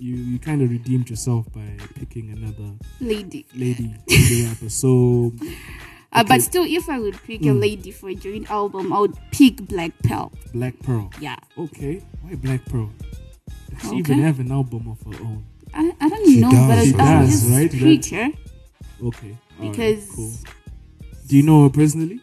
you 0.02 0.16
you 0.16 0.40
kind 0.40 0.62
of 0.64 0.72
redeemed 0.72 1.08
yourself 1.10 1.46
by 1.54 1.68
picking 1.94 2.32
another 2.32 2.74
Lady. 3.00 3.46
lady 3.56 3.94
lady 4.10 4.46
rapper. 4.48 4.70
So. 4.70 5.32
Uh, 6.12 6.24
but 6.24 6.42
still, 6.42 6.64
if 6.66 6.90
I 6.90 6.98
would 6.98 7.22
pick 7.22 7.42
a 7.42 7.54
Mm. 7.54 7.62
lady 7.62 7.92
for 7.92 8.10
a 8.10 8.16
joint 8.16 8.50
album, 8.50 8.92
I 8.92 8.98
would 9.00 9.14
pick 9.32 9.58
Black 9.68 9.92
Pearl. 10.02 10.32
Black 10.52 10.74
Pearl. 10.80 11.12
Yeah. 11.22 11.36
Okay, 11.56 12.02
why 12.24 12.34
Black 12.34 12.66
Pearl? 12.66 12.90
Does 13.70 13.82
she 13.82 13.88
Okay. 13.90 13.98
even 14.00 14.20
have 14.24 14.40
an 14.40 14.52
album 14.52 14.88
of 14.90 14.98
her 15.06 15.24
own? 15.24 15.46
I, 15.72 15.94
I 16.02 16.10
don't 16.10 16.26
She 16.26 16.42
know, 16.42 16.50
does, 16.50 16.68
but 16.68 16.84
she 16.84 16.92
does, 16.94 17.52
right? 17.52 17.72
pick 17.72 18.06
her 18.08 18.30
Okay. 19.06 19.38
alright, 19.62 19.72
because 19.72 20.10
cool. 20.10 20.34
Do 21.28 21.38
you 21.38 21.44
know 21.44 21.62
her 21.66 21.70
personally? 21.70 22.20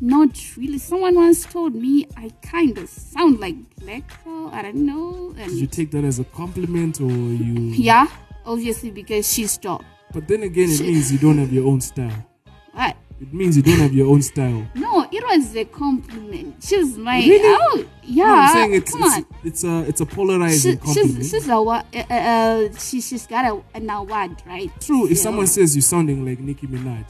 Not 0.00 0.56
really. 0.56 0.78
Someone 0.78 1.14
once 1.14 1.44
told 1.46 1.74
me 1.74 2.06
I 2.16 2.30
kind 2.42 2.76
of 2.78 2.88
sound 2.88 3.40
like 3.40 3.56
Black 3.76 4.06
Pearl. 4.22 4.50
I 4.52 4.62
don't 4.62 4.86
know. 4.86 5.34
And 5.38 5.50
Did 5.50 5.58
you 5.58 5.66
take 5.66 5.90
that 5.92 6.04
as 6.04 6.18
a 6.18 6.24
compliment 6.24 7.00
or 7.00 7.10
you? 7.10 7.54
yeah, 7.74 8.06
obviously 8.44 8.90
because 8.90 9.32
she's 9.32 9.56
dope. 9.58 9.84
But 10.12 10.28
then 10.28 10.42
again, 10.42 10.70
it 10.70 10.80
means 10.80 11.12
you 11.12 11.18
don't 11.18 11.38
have 11.38 11.52
your 11.52 11.66
own 11.66 11.80
style. 11.80 12.26
What? 12.72 12.96
It 13.18 13.32
means 13.32 13.56
you 13.56 13.62
don't 13.62 13.78
have 13.78 13.94
your 13.94 14.08
own 14.08 14.20
style. 14.20 14.66
No, 14.74 15.02
it 15.10 15.24
was 15.24 15.56
a 15.56 15.64
compliment. 15.64 16.62
She 16.62 16.76
was 16.76 16.98
my. 16.98 17.18
Really? 17.20 17.40
Oh, 17.44 17.84
yeah. 18.02 18.26
No, 18.26 18.34
I'm 18.34 18.52
saying 18.52 18.74
it's 18.74 18.92
come 18.92 19.02
it's, 19.04 19.14
on. 19.16 19.26
it's 19.44 19.64
a 19.64 19.88
it's 19.88 20.00
a 20.02 20.06
polarizing 20.06 20.72
She, 20.72 20.76
compliment. 20.76 21.16
she's 21.16 21.30
she's 21.30 21.48
a 21.48 21.54
uh, 21.54 21.82
uh, 21.94 22.14
uh, 22.14 22.68
she 22.78 23.00
she's 23.00 23.26
got 23.26 23.46
a, 23.46 23.62
an 23.74 23.88
award, 23.88 24.42
right? 24.46 24.70
True. 24.80 25.06
If 25.08 25.16
So- 25.16 25.24
someone 25.24 25.46
says 25.46 25.74
you're 25.74 25.80
sounding 25.82 26.26
like 26.26 26.40
Nicki 26.40 26.66
Minaj, 26.66 27.06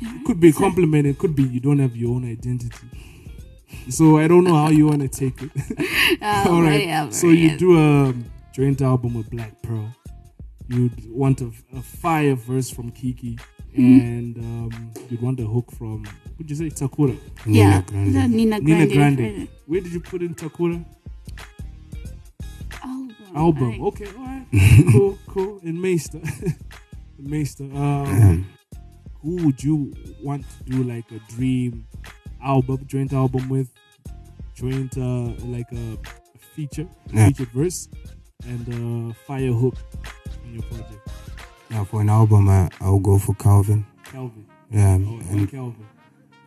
it 0.00 0.24
could 0.26 0.40
be 0.40 0.48
a 0.48 0.52
compliment. 0.52 1.06
It 1.06 1.18
could 1.18 1.34
be 1.34 1.42
you 1.44 1.60
don't 1.60 1.78
have 1.78 1.96
your 1.96 2.14
own 2.14 2.24
identity. 2.30 2.86
So 3.90 4.18
I 4.18 4.28
don't 4.28 4.44
know 4.44 4.54
how 4.54 4.68
you 4.70 4.86
want 4.86 5.02
to 5.02 5.08
take 5.08 5.42
it. 5.42 5.50
Oh, 6.22 6.54
All 6.56 6.62
right. 6.62 6.86
whatever, 6.86 7.12
So 7.12 7.28
you 7.28 7.48
yeah. 7.50 7.56
do 7.56 7.78
a 7.78 8.14
joint 8.52 8.80
album 8.82 9.14
with 9.14 9.30
Black 9.30 9.60
Pearl. 9.62 9.94
You'd 10.68 11.10
want 11.10 11.40
a, 11.40 11.50
a 11.74 11.80
fire 11.82 12.34
verse 12.34 12.68
from 12.70 12.90
Kikky, 12.92 13.38
Mhm. 13.76 14.00
and 14.02 14.36
um, 14.38 14.90
you'd 15.08 15.22
want 15.22 15.40
a 15.40 15.46
hook 15.46 15.70
from. 15.72 16.04
Would 16.38 16.50
you 16.50 16.56
say 16.56 16.68
Takura? 16.70 17.16
Yeah, 17.46 17.80
the 17.86 17.94
Nina 17.96 18.58
Nina 18.58 18.60
Grande. 18.86 19.16
Grande. 19.16 19.48
Where 19.66 19.80
did 19.80 19.92
you 19.92 20.00
put 20.00 20.20
in 20.22 20.34
Takura? 20.34 20.84
Album. 22.84 23.14
Album. 23.34 23.68
right. 23.70 23.80
Okay, 23.80 24.06
all 24.18 24.24
right. 24.24 24.46
cool, 24.92 25.18
cool. 25.26 25.60
And 25.62 25.80
Maester. 25.80 26.20
Maester. 27.18 27.64
Um, 27.64 28.46
who 29.22 29.36
would 29.46 29.62
you 29.62 29.92
want 30.22 30.44
to 30.58 30.64
do 30.70 30.82
like 30.84 31.04
a 31.12 31.18
dream 31.32 31.86
album, 32.42 32.84
joint 32.86 33.12
album 33.12 33.48
with? 33.48 33.70
Joint, 34.54 34.96
uh, 34.98 35.32
like 35.46 35.70
a, 35.72 35.98
feature, 36.54 36.88
Yeah. 37.12 37.26
featured 37.28 37.48
verse, 37.50 37.88
and 38.44 39.10
uh, 39.10 39.14
fire 39.26 39.52
hook 39.52 39.76
in 40.44 40.54
your 40.54 40.62
project. 40.64 41.08
Yeah, 41.70 41.84
for 41.84 42.00
an 42.00 42.08
album, 42.08 42.48
I, 42.48 42.68
I'll 42.80 42.98
go 42.98 43.18
for 43.18 43.34
Calvin. 43.36 43.86
Calvin. 44.04 44.44
Yeah, 44.70 44.94
Oh, 45.00 45.20
and 45.30 45.48
Calvin. 45.48 45.86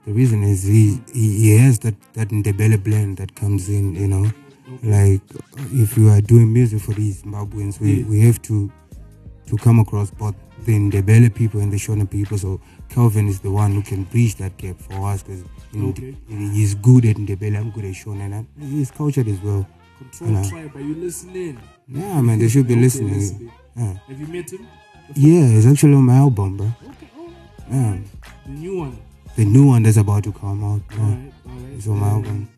the 0.06 0.12
reason 0.12 0.44
is 0.44 0.64
he, 0.64 1.00
he 1.14 1.38
he 1.40 1.58
has 1.58 1.80
that 1.80 1.96
that 2.14 2.30
Ndebele 2.30 2.84
blend 2.84 3.18
that 3.18 3.34
comes 3.36 3.70
in. 3.70 3.96
You 3.96 4.08
know, 4.10 4.32
like 4.84 5.22
if 5.72 5.98
you 5.98 6.10
are 6.10 6.20
doing 6.22 6.52
music 6.52 6.82
for 6.82 6.94
these 6.94 7.24
Zimbabweans, 7.24 7.80
we, 7.80 8.02
Yeah. 8.02 8.06
we 8.10 8.20
have 8.22 8.42
to 8.44 8.70
to 9.48 9.58
come 9.58 9.80
across 9.80 10.12
both 10.12 10.36
the 10.66 10.74
Ndebele 10.78 11.34
people 11.34 11.60
and 11.62 11.72
the 11.72 11.78
Shona 11.78 12.10
people. 12.10 12.38
So 12.38 12.60
Calvin 12.90 13.28
is 13.28 13.40
the 13.40 13.52
one 13.52 13.72
who 13.74 13.82
can 13.82 14.04
bridge 14.06 14.36
that 14.36 14.58
gap 14.58 14.78
for 14.80 15.08
us 15.10 15.24
because 15.24 15.44
Okay. 15.76 16.16
he's 16.28 16.76
good 16.76 17.06
at 17.06 17.16
Ndebele. 17.18 17.58
I'm 17.58 17.72
good 17.72 17.86
at 17.86 17.94
Shona, 17.94 18.26
and 18.26 18.48
he's 18.60 18.92
cultured 18.92 19.28
as 19.28 19.40
well. 19.42 19.66
Control 20.00 20.30
know. 20.32 20.50
Tribe, 20.50 20.76
are 20.76 20.82
you 20.82 20.96
listening? 20.96 21.58
Yeah, 21.88 22.22
man, 22.22 22.40
they 22.40 22.48
should 22.50 22.68
be 22.68 22.74
Okay, 22.74 22.82
listening. 22.82 23.52
Yeah. 23.76 23.94
Have 24.08 24.20
you 24.20 24.28
met 24.28 24.52
him? 24.52 24.68
Yeah, 25.16 25.46
it's 25.58 25.66
actually 25.66 25.94
on 25.94 26.04
my 26.06 26.16
album, 26.18 26.58
bro. 26.58 26.66
Okay, 26.68 27.08
oh, 27.18 27.30
Yeah. 27.72 27.98
The 28.46 28.52
new 28.52 28.78
one. 28.80 28.98
The 29.36 29.46
new 29.46 29.68
one 29.68 29.84
that's 29.84 29.98
about 29.98 30.24
to 30.24 30.32
come 30.32 30.64
out. 30.64 30.82
Yeah. 30.92 31.00
Alright, 31.00 31.34
alright. 31.48 31.74
It's 31.78 31.88
on 31.88 32.00
my 32.00 32.08
album. 32.10 32.50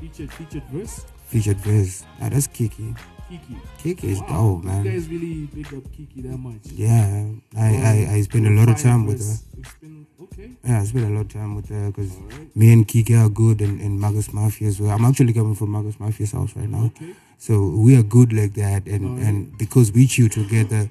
Featured, 0.00 0.32
featured 0.32 0.62
verse. 0.72 1.04
Featured 1.28 1.56
verse. 1.58 2.04
Ah, 2.20 2.28
that's 2.28 2.46
Kikky. 2.48 2.94
Kikky. 3.30 3.56
Kikky 3.82 4.04
is 4.04 4.20
Wow, 4.20 4.28
dope, 4.60 4.64
man. 4.64 4.84
You 4.84 4.90
guys 4.92 5.08
really 5.08 5.46
big 5.46 5.66
up 5.74 5.84
Kikky 5.84 6.22
that 6.22 6.36
much. 6.36 6.60
Yeah, 6.72 7.24
I, 7.56 7.68
I, 7.76 8.14
I 8.16 8.20
spend 8.22 8.46
a 8.46 8.50
lot 8.50 8.68
of 8.68 8.78
time 8.80 9.06
with 9.06 9.20
her. 9.20 9.36
You 9.58 9.64
spend- 9.64 10.06
okay. 10.22 10.50
Yeah, 10.64 10.80
I 10.80 10.84
spend 10.84 11.06
a 11.06 11.14
lot 11.16 11.22
of 11.26 11.32
time 11.32 11.54
with 11.56 11.68
her 11.70 11.86
because 11.88 12.12
me 12.54 12.72
and 12.72 12.86
Kikky 12.86 13.14
are 13.24 13.28
good 13.28 13.60
and, 13.60 13.80
and 13.80 13.98
Marcus 13.98 14.32
Mafia 14.32 14.68
as 14.68 14.80
well. 14.80 14.90
I'm 14.90 15.04
actually 15.04 15.32
coming 15.32 15.54
from 15.54 15.70
Marcus 15.70 15.96
Mafia's 15.96 16.32
house 16.32 16.54
right 16.56 16.68
now. 16.68 16.86
Okay. 16.86 17.14
So 17.38 17.68
we 17.68 17.96
are 17.96 18.02
good 18.02 18.32
like 18.32 18.54
that. 18.54 18.86
And, 18.86 19.06
Alright. 19.06 19.24
and 19.26 19.58
because 19.58 19.90
we 19.92 20.06
chill 20.06 20.28
together, 20.28 20.88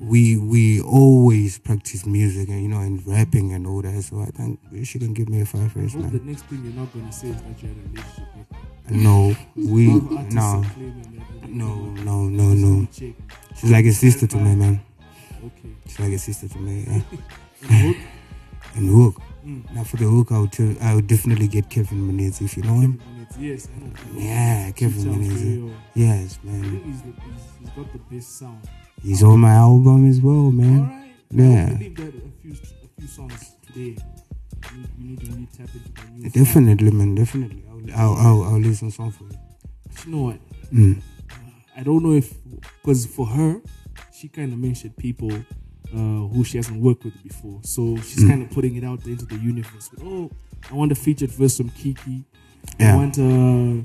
we 0.00 0.36
we 0.36 0.80
always 0.80 1.58
practice 1.58 2.06
music 2.06 2.48
and, 2.48 2.62
you 2.62 2.68
know, 2.68 2.80
and 2.80 3.04
rapping 3.06 3.52
and 3.52 3.66
all 3.66 3.82
that. 3.82 4.02
So 4.02 4.20
I 4.20 4.26
think 4.26 4.60
she 4.84 4.98
can 4.98 5.12
give 5.14 5.28
me 5.28 5.40
a 5.40 5.46
five 5.46 5.72
first, 5.72 5.94
Hope 5.94 6.04
man. 6.04 6.12
the 6.12 6.24
next 6.24 6.44
thing 6.46 6.62
you're 6.64 6.72
not 6.74 6.92
gonna 6.92 7.12
say 7.12 7.28
is 7.28 7.42
that 7.42 7.62
you 7.62 7.68
had 7.68 7.76
a 7.76 7.88
relationship 7.88 8.28
with. 8.36 8.90
No, 8.90 9.36
we 9.56 9.90
A 9.90 9.94
lot 9.94 10.02
of 10.02 10.16
artists 10.16 10.76
no, 11.48 11.74
no, 11.74 11.74
no, 12.02 12.28
no, 12.28 12.54
no. 12.54 12.88
She's 12.92 13.70
like 13.70 13.84
a 13.86 13.92
sister 13.92 14.26
to 14.26 14.36
me, 14.36 14.54
man. 14.54 14.80
Okay. 15.44 15.70
She's 15.86 16.00
like 16.00 16.12
a 16.12 16.18
sister 16.18 16.48
to 16.48 16.58
me. 16.58 16.84
Yeah. 17.70 17.92
And 18.74 18.88
hook? 18.90 19.20
Mm. 19.44 19.74
Now 19.74 19.82
for 19.82 19.96
the 19.96 20.04
hook, 20.04 20.30
I 20.30 20.38
would 20.38 20.52
tell, 20.52 20.72
I 20.82 20.94
would 20.94 21.06
definitely 21.06 21.48
get 21.48 21.68
Kevin 21.70 22.06
Menez 22.06 22.40
if 22.42 22.56
you 22.56 22.62
know 22.62 22.78
him. 22.80 23.00
Yes, 23.38 23.66
I 23.74 23.80
know. 23.80 23.92
Yeah, 24.20 24.70
Kevin 24.72 24.98
He 24.98 25.02
sounds 25.04 25.28
Menez. 25.42 25.70
uh, 25.70 25.74
Yes, 25.94 26.38
I 26.42 26.46
man. 26.46 26.62
think 26.70 26.84
he's, 26.84 27.02
the, 27.02 27.08
he's, 27.08 27.42
he's 27.60 27.70
got 27.70 27.92
the 27.92 27.98
best 28.14 28.38
sound. 28.38 28.60
He's 29.02 29.22
on 29.22 29.40
my 29.40 29.52
album 29.52 30.08
as 30.08 30.20
well, 30.20 30.50
man. 30.50 30.80
Alright. 30.80 31.14
Yeah. 31.30 31.66
I 31.70 31.88
that 31.94 32.14
a 32.14 32.42
few 32.42 32.52
a 32.52 33.00
few 33.00 33.08
songs 33.08 33.54
today. 33.66 33.96
We 34.98 35.04
need 35.08 35.20
to 35.20 35.26
really 35.26 35.48
tap 35.56 35.68
into 35.74 35.90
the 35.92 36.10
new. 36.10 36.30
Definitely, 36.30 36.90
man. 36.90 37.14
Definitely. 37.14 37.64
I'll, 37.70 37.90
I'll, 37.94 38.14
I'll, 38.16 38.42
I'll 38.54 38.60
listen 38.60 38.90
song 38.90 39.12
for 39.12 39.24
you. 39.24 39.38
But 39.86 40.04
you 40.06 40.12
know 40.12 40.22
what? 40.24 40.38
Mm. 40.72 41.00
I 41.76 41.82
don't 41.82 42.02
know 42.02 42.12
if 42.12 42.34
because 42.82 43.06
for 43.06 43.26
her, 43.26 43.60
she 44.12 44.28
kind 44.28 44.52
of 44.52 44.58
mentioned 44.58 44.96
people 44.96 45.30
uh, 45.32 46.26
who 46.32 46.42
she 46.44 46.56
hasn't 46.58 46.80
worked 46.82 47.04
with 47.04 47.22
before, 47.22 47.60
so 47.62 47.96
she's 47.98 48.24
Mm. 48.24 48.28
kind 48.28 48.42
of 48.42 48.50
putting 48.50 48.76
it 48.76 48.84
out 48.84 49.06
into 49.06 49.24
the 49.24 49.36
universe. 49.36 49.90
oh, 50.02 50.30
I 50.70 50.74
want 50.74 50.90
a 50.92 50.96
featured 50.96 51.30
verse 51.30 51.56
from 51.56 51.70
Kikky. 51.70 52.24
I 52.80 52.82
Yeah. 52.82 52.96
want 52.96 53.16
a 53.18 53.84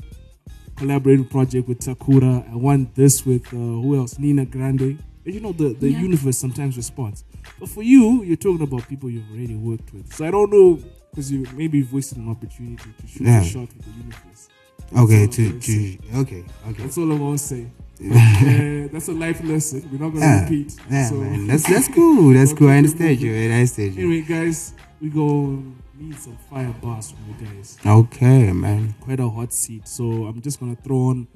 collaborating 0.76 1.26
project 1.26 1.68
with 1.68 1.80
Takura. 1.80 2.52
I 2.52 2.56
want 2.56 2.96
this 2.96 3.26
with 3.26 3.46
uh, 3.48 3.58
who 3.58 3.96
else? 3.98 4.18
Nina 4.20 4.46
Grande. 4.46 4.98
And 5.26 5.34
you 5.34 5.40
know 5.40 5.54
the 5.54 5.74
the 5.74 5.90
Yeah. 5.92 6.02
universe 6.02 6.38
sometimes 6.38 6.76
responds. 6.78 7.24
But 7.60 7.70
for 7.70 7.84
you, 7.84 8.24
you're 8.24 8.36
talking 8.38 8.62
about 8.62 8.88
people 8.88 9.10
you've 9.10 9.30
already 9.32 9.56
worked 9.56 9.94
with. 9.94 10.14
So 10.14 10.26
I 10.26 10.32
don't 10.32 10.52
know 10.52 10.80
because 11.12 11.32
you 11.32 11.46
maybe 11.56 11.78
you've 11.80 11.94
wasted 11.94 12.18
an 12.18 12.30
opportunity 12.30 12.90
to 13.00 13.08
shoot 13.08 13.26
Yeah. 13.28 13.42
a 13.42 13.44
shot 13.46 13.70
with 13.74 13.86
the 13.86 13.92
universe. 13.92 14.50
That's 14.92 15.04
Okay, 15.04 15.28
to, 15.28 15.44
gonna 15.50 16.22
okay, 16.22 16.44
okay. 16.68 16.84
That's 16.84 16.98
all 16.98 17.12
I'm 17.12 17.18
gonna 17.20 17.38
say. 17.38 17.68
Uh, 18.04 18.90
that's 18.92 19.08
a 19.08 19.14
life 19.14 19.42
lesson. 19.44 19.88
We're 19.92 20.00
not 20.00 20.10
gonna 20.14 20.26
Yeah, 20.26 20.44
repeat. 20.44 20.76
yeah, 20.92 21.10
so. 21.10 21.16
man. 21.16 21.48
That's- 21.48 21.68
that's 21.72 21.88
cool. 21.96 22.34
That's 22.34 22.52
cool. 22.52 22.68
I 22.68 22.78
understand 22.78 23.22
you. 23.22 23.34
I 23.34 23.46
understand 23.54 23.96
you. 23.96 24.04
Anyway, 24.12 24.22
guys, 24.28 24.74
we 25.00 25.10
go 25.10 25.64
need 25.96 26.16
some 26.16 26.38
fire 26.38 26.74
bars 26.82 27.12
from 27.12 27.20
you 27.28 27.46
guys. 27.46 27.78
Okay, 27.86 28.52
man. 28.52 28.96
Quite 29.02 29.20
a 29.20 29.30
hot 29.30 29.54
seat. 29.54 29.88
So 29.88 30.26
I'm 30.26 30.42
just 30.42 30.60
gonna 30.60 30.76
throw 30.76 30.98
on 30.98 31.28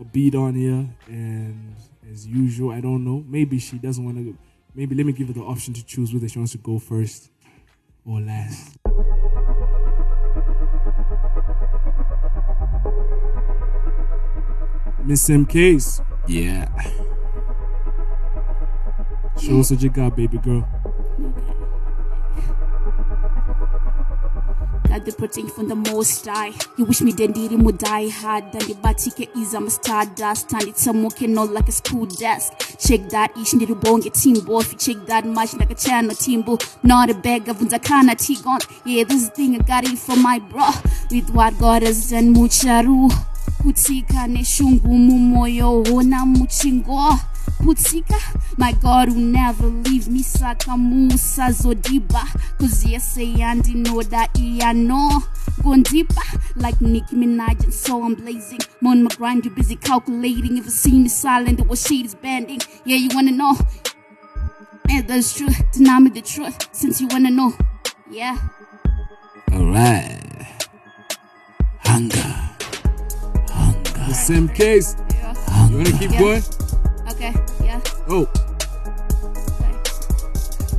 a 0.00 0.04
beat 0.04 0.34
on 0.34 0.54
here, 0.54 0.88
and 1.08 1.76
as 2.10 2.26
usual, 2.26 2.70
I 2.70 2.80
don't 2.80 3.04
know. 3.04 3.24
Maybe 3.26 3.58
she 3.58 3.78
doesn't 3.78 4.04
want 4.04 4.18
to. 4.18 4.36
Maybe 4.74 4.94
let 4.94 5.06
me 5.06 5.12
give 5.12 5.28
her 5.28 5.34
the 5.34 5.40
option 5.40 5.74
to 5.74 5.84
choose 5.84 6.12
whether 6.12 6.28
she 6.28 6.38
wants 6.38 6.52
to 6.52 6.58
go 6.58 6.78
first 6.78 7.30
or 8.04 8.20
last. 8.20 8.76
Miss 15.04 15.28
MK's. 15.28 16.00
Yeah. 16.26 16.68
Show 19.40 19.60
us 19.60 19.70
what 19.70 19.82
you 19.82 19.90
got, 19.90 20.16
baby 20.16 20.38
girl. 20.38 20.66
The 25.04 25.12
protein 25.12 25.48
from 25.48 25.68
the 25.68 25.74
most 25.76 26.26
high. 26.26 26.52
You 26.76 26.84
wish 26.84 27.00
me 27.02 27.12
then 27.12 27.32
did 27.32 27.52
him 27.52 27.64
die 27.76 28.08
hard. 28.08 28.50
Then 28.52 28.66
the 28.66 28.74
batike 28.74 29.28
is 29.36 29.54
I'm 29.54 29.66
a 29.66 29.70
stardust. 29.70 30.52
And 30.52 30.62
it's 30.62 30.82
some 30.82 31.02
walking 31.02 31.36
out 31.38 31.52
like 31.52 31.68
a 31.68 31.72
school 31.72 32.06
desk. 32.06 32.52
Check 32.78 33.08
that 33.10 33.36
ish. 33.36 33.54
If 33.54 33.68
you 33.68 34.78
check 34.78 35.06
that 35.06 35.26
much 35.26 35.54
like 35.54 35.70
a 35.70 35.74
channel 35.74 36.14
team 36.14 36.42
bull. 36.42 36.58
Not 36.82 37.10
a 37.10 37.14
bag 37.14 37.48
of 37.48 37.58
tea 37.58 38.36
gone. 38.42 38.60
Yeah, 38.84 39.04
this 39.04 39.28
thing 39.30 39.54
I 39.54 39.58
got 39.58 39.84
it 39.84 39.98
from 39.98 40.22
my 40.22 40.38
bro. 40.38 40.70
With 41.10 41.30
what 41.30 41.58
God 41.58 41.82
has 41.82 42.10
done, 42.10 42.34
mucharu. 42.34 43.10
Ne 43.64 44.42
shungu 44.42 44.88
mumoyo 44.88 45.84
hona 45.84 46.24
muchingo. 46.24 47.35
Putika, 47.58 48.18
my 48.58 48.72
God 48.72 49.08
will 49.08 49.16
never 49.16 49.66
leave 49.66 50.08
me 50.08 50.22
saka 50.22 50.76
musa 50.76 51.48
zodiba. 51.52 52.22
Cause 52.58 52.84
yes, 52.84 53.18
I 53.18 53.22
and 53.40 53.66
know 53.84 54.02
that 54.02 54.30
I 54.38 54.72
know. 54.72 55.22
Going 55.62 55.82
deeper 55.82 56.14
like 56.56 56.80
Nicki 56.80 57.16
Minaj, 57.16 57.64
and 57.64 57.74
so 57.74 58.04
I'm 58.04 58.14
blazing. 58.14 58.60
Mon 58.80 59.02
my 59.02 59.10
grind, 59.16 59.44
you 59.44 59.50
busy 59.50 59.76
calculating. 59.76 60.58
If 60.58 60.66
you 60.66 60.70
see 60.70 60.98
me 60.98 61.08
silent, 61.08 61.60
or 61.60 61.64
what 61.64 61.78
shade 61.78 62.04
is 62.06 62.14
bending. 62.14 62.60
Yeah, 62.84 62.96
you 62.96 63.08
wanna 63.14 63.32
know? 63.32 63.56
And 64.88 65.08
that's 65.08 65.36
true. 65.36 65.48
Deny 65.72 65.98
me 65.98 66.10
the 66.10 66.20
truth 66.20 66.68
since 66.72 67.00
you 67.00 67.08
wanna 67.08 67.30
know. 67.30 67.52
Yeah. 68.10 68.36
Alright. 69.52 70.22
Hunger. 71.84 72.18
Hunger. 73.48 73.90
The 74.08 74.14
same 74.14 74.48
case. 74.48 74.94
You 75.70 75.78
wanna 75.78 75.98
keep 75.98 76.12
Yeah. 76.12 76.20
going? 76.20 76.42
Okay, 77.10 77.32
yeah. 77.64 77.80
Oh. 78.08 78.26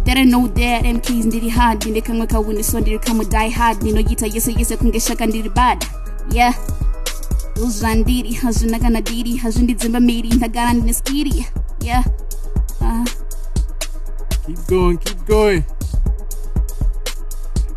That 0.05 0.17
I 0.17 0.23
know 0.23 0.47
that 0.47 0.83
MKs 0.85 1.25
ndiri 1.25 1.49
hard 1.49 1.81
then 1.81 1.93
they 1.93 2.01
can 2.01 2.15
ndine 2.15 2.27
kamwe 2.27 2.27
kawuni 2.27 2.63
so 2.63 2.79
ndiri 2.79 2.99
kamwe 2.99 3.25
die 3.25 3.49
hard 3.49 3.81
ndinoita 3.81 4.25
yese 4.27 4.53
yese 4.57 4.77
kunge 4.77 4.99
shaka 4.99 5.25
ndiri 5.25 5.49
bad 5.49 5.85
yeah 6.31 6.55
uzvandiri 7.63 8.33
hazvina 8.33 8.79
kana 8.79 9.01
diri 9.01 9.37
hazvindidzimba 9.37 9.99
miri 9.99 10.29
ndagara 10.29 10.73
ndine 10.73 10.93
skiri 10.93 11.45
yeah 11.81 12.05
uh, 12.81 13.03
Keep 14.45 14.67
going, 14.67 14.97
keep 14.97 15.25
going. 15.27 15.63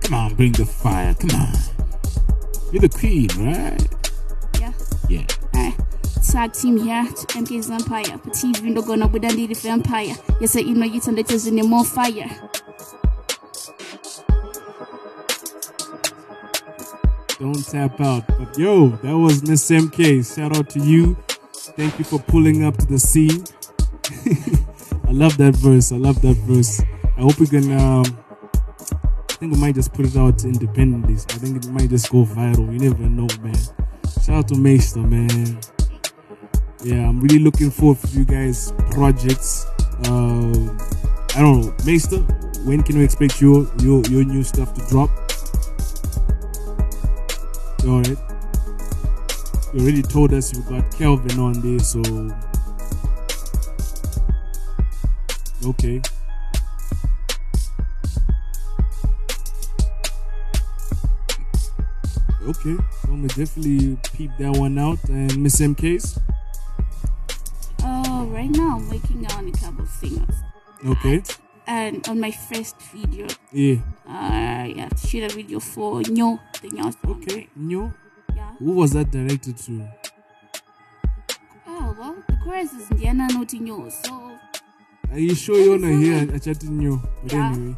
Come 0.02 0.14
on, 0.14 0.34
bring 0.34 0.52
the 0.52 0.64
fire. 0.64 1.14
Come 1.14 1.34
on. 1.40 1.52
You're 2.72 2.80
the 2.80 2.88
queen, 2.88 3.28
right? 3.38 3.88
yeah 4.60 4.72
Yeah. 5.08 5.26
Alright. 5.54 5.74
Tag 6.20 6.52
team 6.52 6.76
here 6.76 7.04
ndiri 7.40 7.62
vampire 9.54 10.16
more 11.62 11.84
fire 11.84 12.30
Don't 17.40 17.64
tap 17.64 17.98
out. 18.02 18.26
But 18.38 18.58
yo, 18.58 18.88
that 19.02 19.16
was 19.16 19.42
Miss 19.42 19.70
MK. 19.70 20.22
Shout 20.36 20.54
out 20.54 20.68
to 20.70 20.78
you. 20.78 21.16
Thank 21.74 21.98
you 21.98 22.04
for 22.04 22.18
pulling 22.18 22.64
up 22.64 22.76
to 22.76 22.84
the 22.84 22.98
scene. 22.98 23.44
I 25.08 25.12
love 25.12 25.38
that 25.38 25.56
verse. 25.56 25.90
I 25.90 25.96
love 25.96 26.20
that 26.20 26.36
verse. 26.46 26.82
I 27.16 27.22
hope 27.22 27.40
we 27.40 27.46
can. 27.46 27.72
Um, 27.72 28.04
I 29.30 29.32
think 29.38 29.54
we 29.54 29.58
might 29.58 29.74
just 29.74 29.94
put 29.94 30.04
it 30.04 30.16
out 30.18 30.44
independently. 30.44 31.14
I 31.14 31.38
think 31.38 31.64
it 31.64 31.70
might 31.70 31.88
just 31.88 32.10
go 32.10 32.26
viral. 32.26 32.70
You 32.74 32.90
never 32.90 33.08
know, 33.08 33.26
man. 33.42 33.56
Shout 34.22 34.36
out 34.36 34.48
to 34.48 34.58
Maester, 34.58 35.00
man. 35.00 35.60
Yeah, 36.82 37.06
I'm 37.06 37.20
really 37.20 37.38
looking 37.38 37.70
forward 37.70 37.98
for 37.98 38.06
you 38.08 38.24
guys' 38.24 38.72
projects. 38.90 39.66
Um, 40.06 40.78
I 41.36 41.40
don't 41.40 41.60
know, 41.60 41.74
Maester. 41.84 42.20
When 42.64 42.82
can 42.82 42.96
we 42.96 43.04
expect 43.04 43.40
your 43.40 43.70
your 43.82 44.02
your 44.06 44.24
new 44.24 44.42
stuff 44.42 44.72
to 44.74 44.86
drop? 44.88 45.10
All 47.86 47.98
right. 48.00 48.16
You 49.74 49.82
already 49.82 50.02
told 50.02 50.32
us 50.32 50.54
you 50.54 50.62
got 50.62 50.90
Calvin 50.96 51.38
on 51.38 51.60
there, 51.60 51.78
so 51.80 52.00
okay. 55.66 56.00
Okay, 62.42 62.74
so 62.74 63.08
I'm 63.08 63.16
gonna 63.16 63.28
definitely 63.28 63.98
peep 64.14 64.30
that 64.38 64.56
one 64.56 64.76
out. 64.78 64.98
And 65.08 65.40
Miss 65.42 65.60
MK's, 65.60 66.18
oh 67.84 68.26
right 68.32 68.50
now 68.50 68.76
i'm 68.78 68.88
working 68.90 69.26
on 69.32 69.48
a 69.48 69.52
couple 69.52 69.86
singers 69.86 70.36
okay, 70.86 71.22
and 71.66 72.06
on 72.08 72.18
my 72.20 72.30
first 72.30 72.76
video 72.92 73.26
yeah, 73.52 73.76
uh 74.08 74.64
yeah 74.64 74.88
shoot 74.96 75.30
a 75.30 75.34
video 75.34 75.60
for 75.60 76.02
nyo 76.02 76.38
the 76.62 76.68
nyo 76.68 76.90
song 76.90 77.10
okay, 77.22 77.48
Nyo. 77.56 77.92
Yeah. 78.34 78.52
Who 78.58 78.72
was 78.72 78.92
that 78.92 79.10
directed 79.10 79.56
to? 79.58 79.88
oh 81.66 81.96
well 81.98 82.16
the 82.28 82.36
chorus 82.44 82.72
is 82.72 82.88
ndiana 82.90 83.28
not 83.32 83.52
nyo 83.52 83.90
so 83.90 84.30
Are 85.12 85.18
you 85.18 85.34
sure 85.34 85.58
you're 85.58 85.78
not 85.78 85.98
here 86.00 86.22
at 86.34 86.42
chatting 86.42 86.78
Nyo? 86.78 87.02
But 87.24 87.32
Yeah. 87.32 87.52
anyway, 87.52 87.74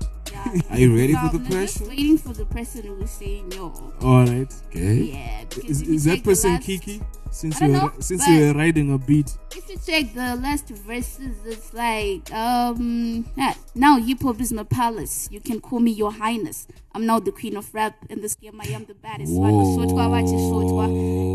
Are 0.71 0.79
you 0.79 0.97
ready 0.97 1.13
So 1.15 1.29
for 1.29 1.39
the 1.39 1.45
I'm 1.45 1.51
just 1.51 1.81
waiting 1.83 2.19
for 2.19 2.33
the 2.33 2.45
person 2.47 2.83
who 2.85 2.95
will 2.95 3.07
say 3.07 3.43
no 3.43 3.93
all 4.03 4.25
right. 4.27 4.53
Okay. 4.69 4.95
yeah 4.95 5.45
because 5.49 5.83
Is, 5.83 5.89
is 5.89 6.05
that 6.05 6.23
person 6.25 6.53
last- 6.55 6.67
Kikky? 6.67 7.05
Since 7.31 7.61
you 7.63 7.69
don't 7.69 7.73
were 7.73 7.81
know, 7.89 7.93
since 8.01 8.29
you 8.29 8.41
were 8.41 8.53
riding 8.53 8.93
a 8.93 8.99
beat. 8.99 9.39
If 9.57 9.67
you 9.71 9.79
check 9.87 10.13
the 10.13 10.37
last 10.37 10.69
verses, 10.69 11.35
it's 11.47 11.73
like, 11.73 12.31
um, 12.31 13.25
yeah, 13.37 13.55
now 13.75 13.99
hip 13.99 14.21
hop 14.21 14.39
is 14.43 14.53
my 14.53 14.65
palace. 14.65 15.29
You 15.33 15.41
can 15.41 15.59
call 15.59 15.81
me 15.81 15.93
your 15.93 16.13
highness. 16.13 16.69
I'm 16.95 17.07
now 17.07 17.21
the 17.21 17.33
queen 17.33 17.57
of 17.57 17.73
rap 17.73 17.97
in 18.11 18.21
this 18.21 18.35
game. 18.35 18.61
I 18.61 18.67
am 18.67 18.85
the 18.85 18.93
baddest. 18.93 19.33
one. 19.33 19.51
Shotwa, 19.51 20.11
watch 20.11 20.25
it, 20.25 20.45
shotwa. 20.53 20.89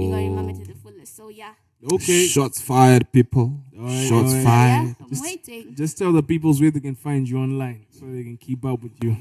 You 0.04 0.12
gotta 0.12 0.22
remember 0.24 0.54
to 0.64 0.68
the 0.72 0.78
fullest. 0.78 1.16
So 1.16 1.30
yeah, 1.30 1.54
Okay. 1.92 2.26
Shots 2.28 2.60
fired, 2.62 3.12
people. 3.12 3.60
Alright, 3.78 4.08
Shots 4.08 4.30
alright. 4.32 4.44
fired. 4.44 4.96
I'm 5.00 5.10
Just, 5.10 5.24
waiting. 5.24 5.76
just 5.76 5.98
tell 5.98 6.12
the 6.12 6.24
peoples 6.24 6.60
where 6.60 6.72
they 6.72 6.80
can 6.80 6.96
find 6.96 7.30
you 7.30 7.38
online 7.38 7.86
so 7.92 8.06
they 8.06 8.24
can 8.24 8.38
keep 8.38 8.66
up 8.66 8.82
with 8.82 8.94
you. 9.04 9.16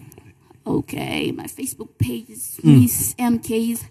Okay, 0.67 1.31
my 1.33 1.45
Facebook 1.45 1.97
page 1.99 2.31
is 2.31 2.59
Mm. 2.63 2.81
Miss 2.83 3.15
MK's. 3.15 3.85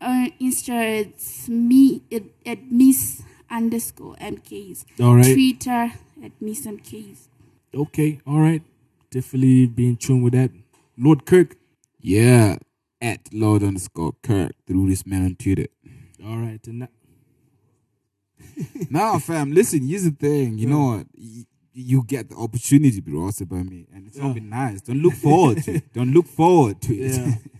Uh, 0.00 0.28
Insta 0.40 1.00
it's 1.00 1.48
me 1.48 2.02
at, 2.12 2.22
at 2.46 2.70
Miss 2.70 3.22
underscore 3.50 4.14
MK's. 4.20 4.84
Alright. 5.00 5.32
Twitter 5.34 5.92
at 6.22 6.32
Miss 6.40 6.66
MK's. 6.66 7.28
Okay, 7.74 8.20
all 8.26 8.38
right. 8.40 8.62
Definitely 9.10 9.66
be 9.66 9.88
in 9.88 9.96
tune 9.96 10.22
with 10.22 10.34
that. 10.34 10.50
Lord 10.96 11.24
Kirk. 11.24 11.56
Yeah. 12.00 12.58
At 13.00 13.28
Lord 13.32 13.62
underscore 13.62 14.12
Kirk 14.22 14.52
through 14.66 14.88
this 14.90 15.04
man 15.06 15.24
on 15.24 15.34
Twitter. 15.36 15.66
All 16.24 16.36
right, 16.38 16.64
and 16.68 16.82
that, 16.82 16.90
nah, 18.90 19.18
fam. 19.18 19.52
Listen, 19.52 19.86
here's 19.86 20.04
the 20.04 20.10
thing. 20.10 20.58
You 20.58 20.68
yeah. 20.68 20.74
know 20.74 20.96
what? 20.96 21.06
You, 21.14 21.44
you 21.72 22.04
get 22.04 22.28
the 22.28 22.36
opportunity, 22.36 23.00
bro, 23.00 23.30
by 23.48 23.62
me, 23.62 23.86
and 23.94 24.08
it's 24.08 24.16
yeah. 24.16 24.26
not 24.26 24.42
nice. 24.42 24.80
Don't 24.80 25.00
look 25.00 25.14
forward 25.14 25.62
to 25.64 25.76
it. 25.76 25.92
Don't 25.92 26.12
look 26.12 26.26
forward 26.26 26.80
to 26.82 26.94
it. 26.94 27.16
Yeah. 27.16 27.34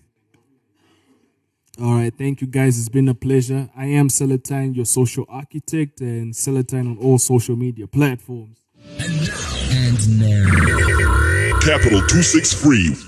All 1.81 1.95
right, 1.95 2.13
thank 2.13 2.41
you 2.41 2.49
guys. 2.49 2.77
It's 2.77 2.89
been 2.89 3.09
a 3.09 3.15
pleasure. 3.15 3.71
I 3.77 3.87
am 3.87 4.09
Celatine, 4.09 4.75
your 4.75 4.85
social 4.85 5.25
architect, 5.29 6.01
and 6.01 6.35
Celatine 6.35 6.91
on 6.91 6.99
all 6.99 7.19
social 7.19 7.55
media 7.55 7.87
platforms. 7.87 8.65
And 8.99 9.29
now, 9.29 9.59
and 9.71 10.21
now. 10.21 11.59
Capital 11.61 12.01
263 12.01 13.08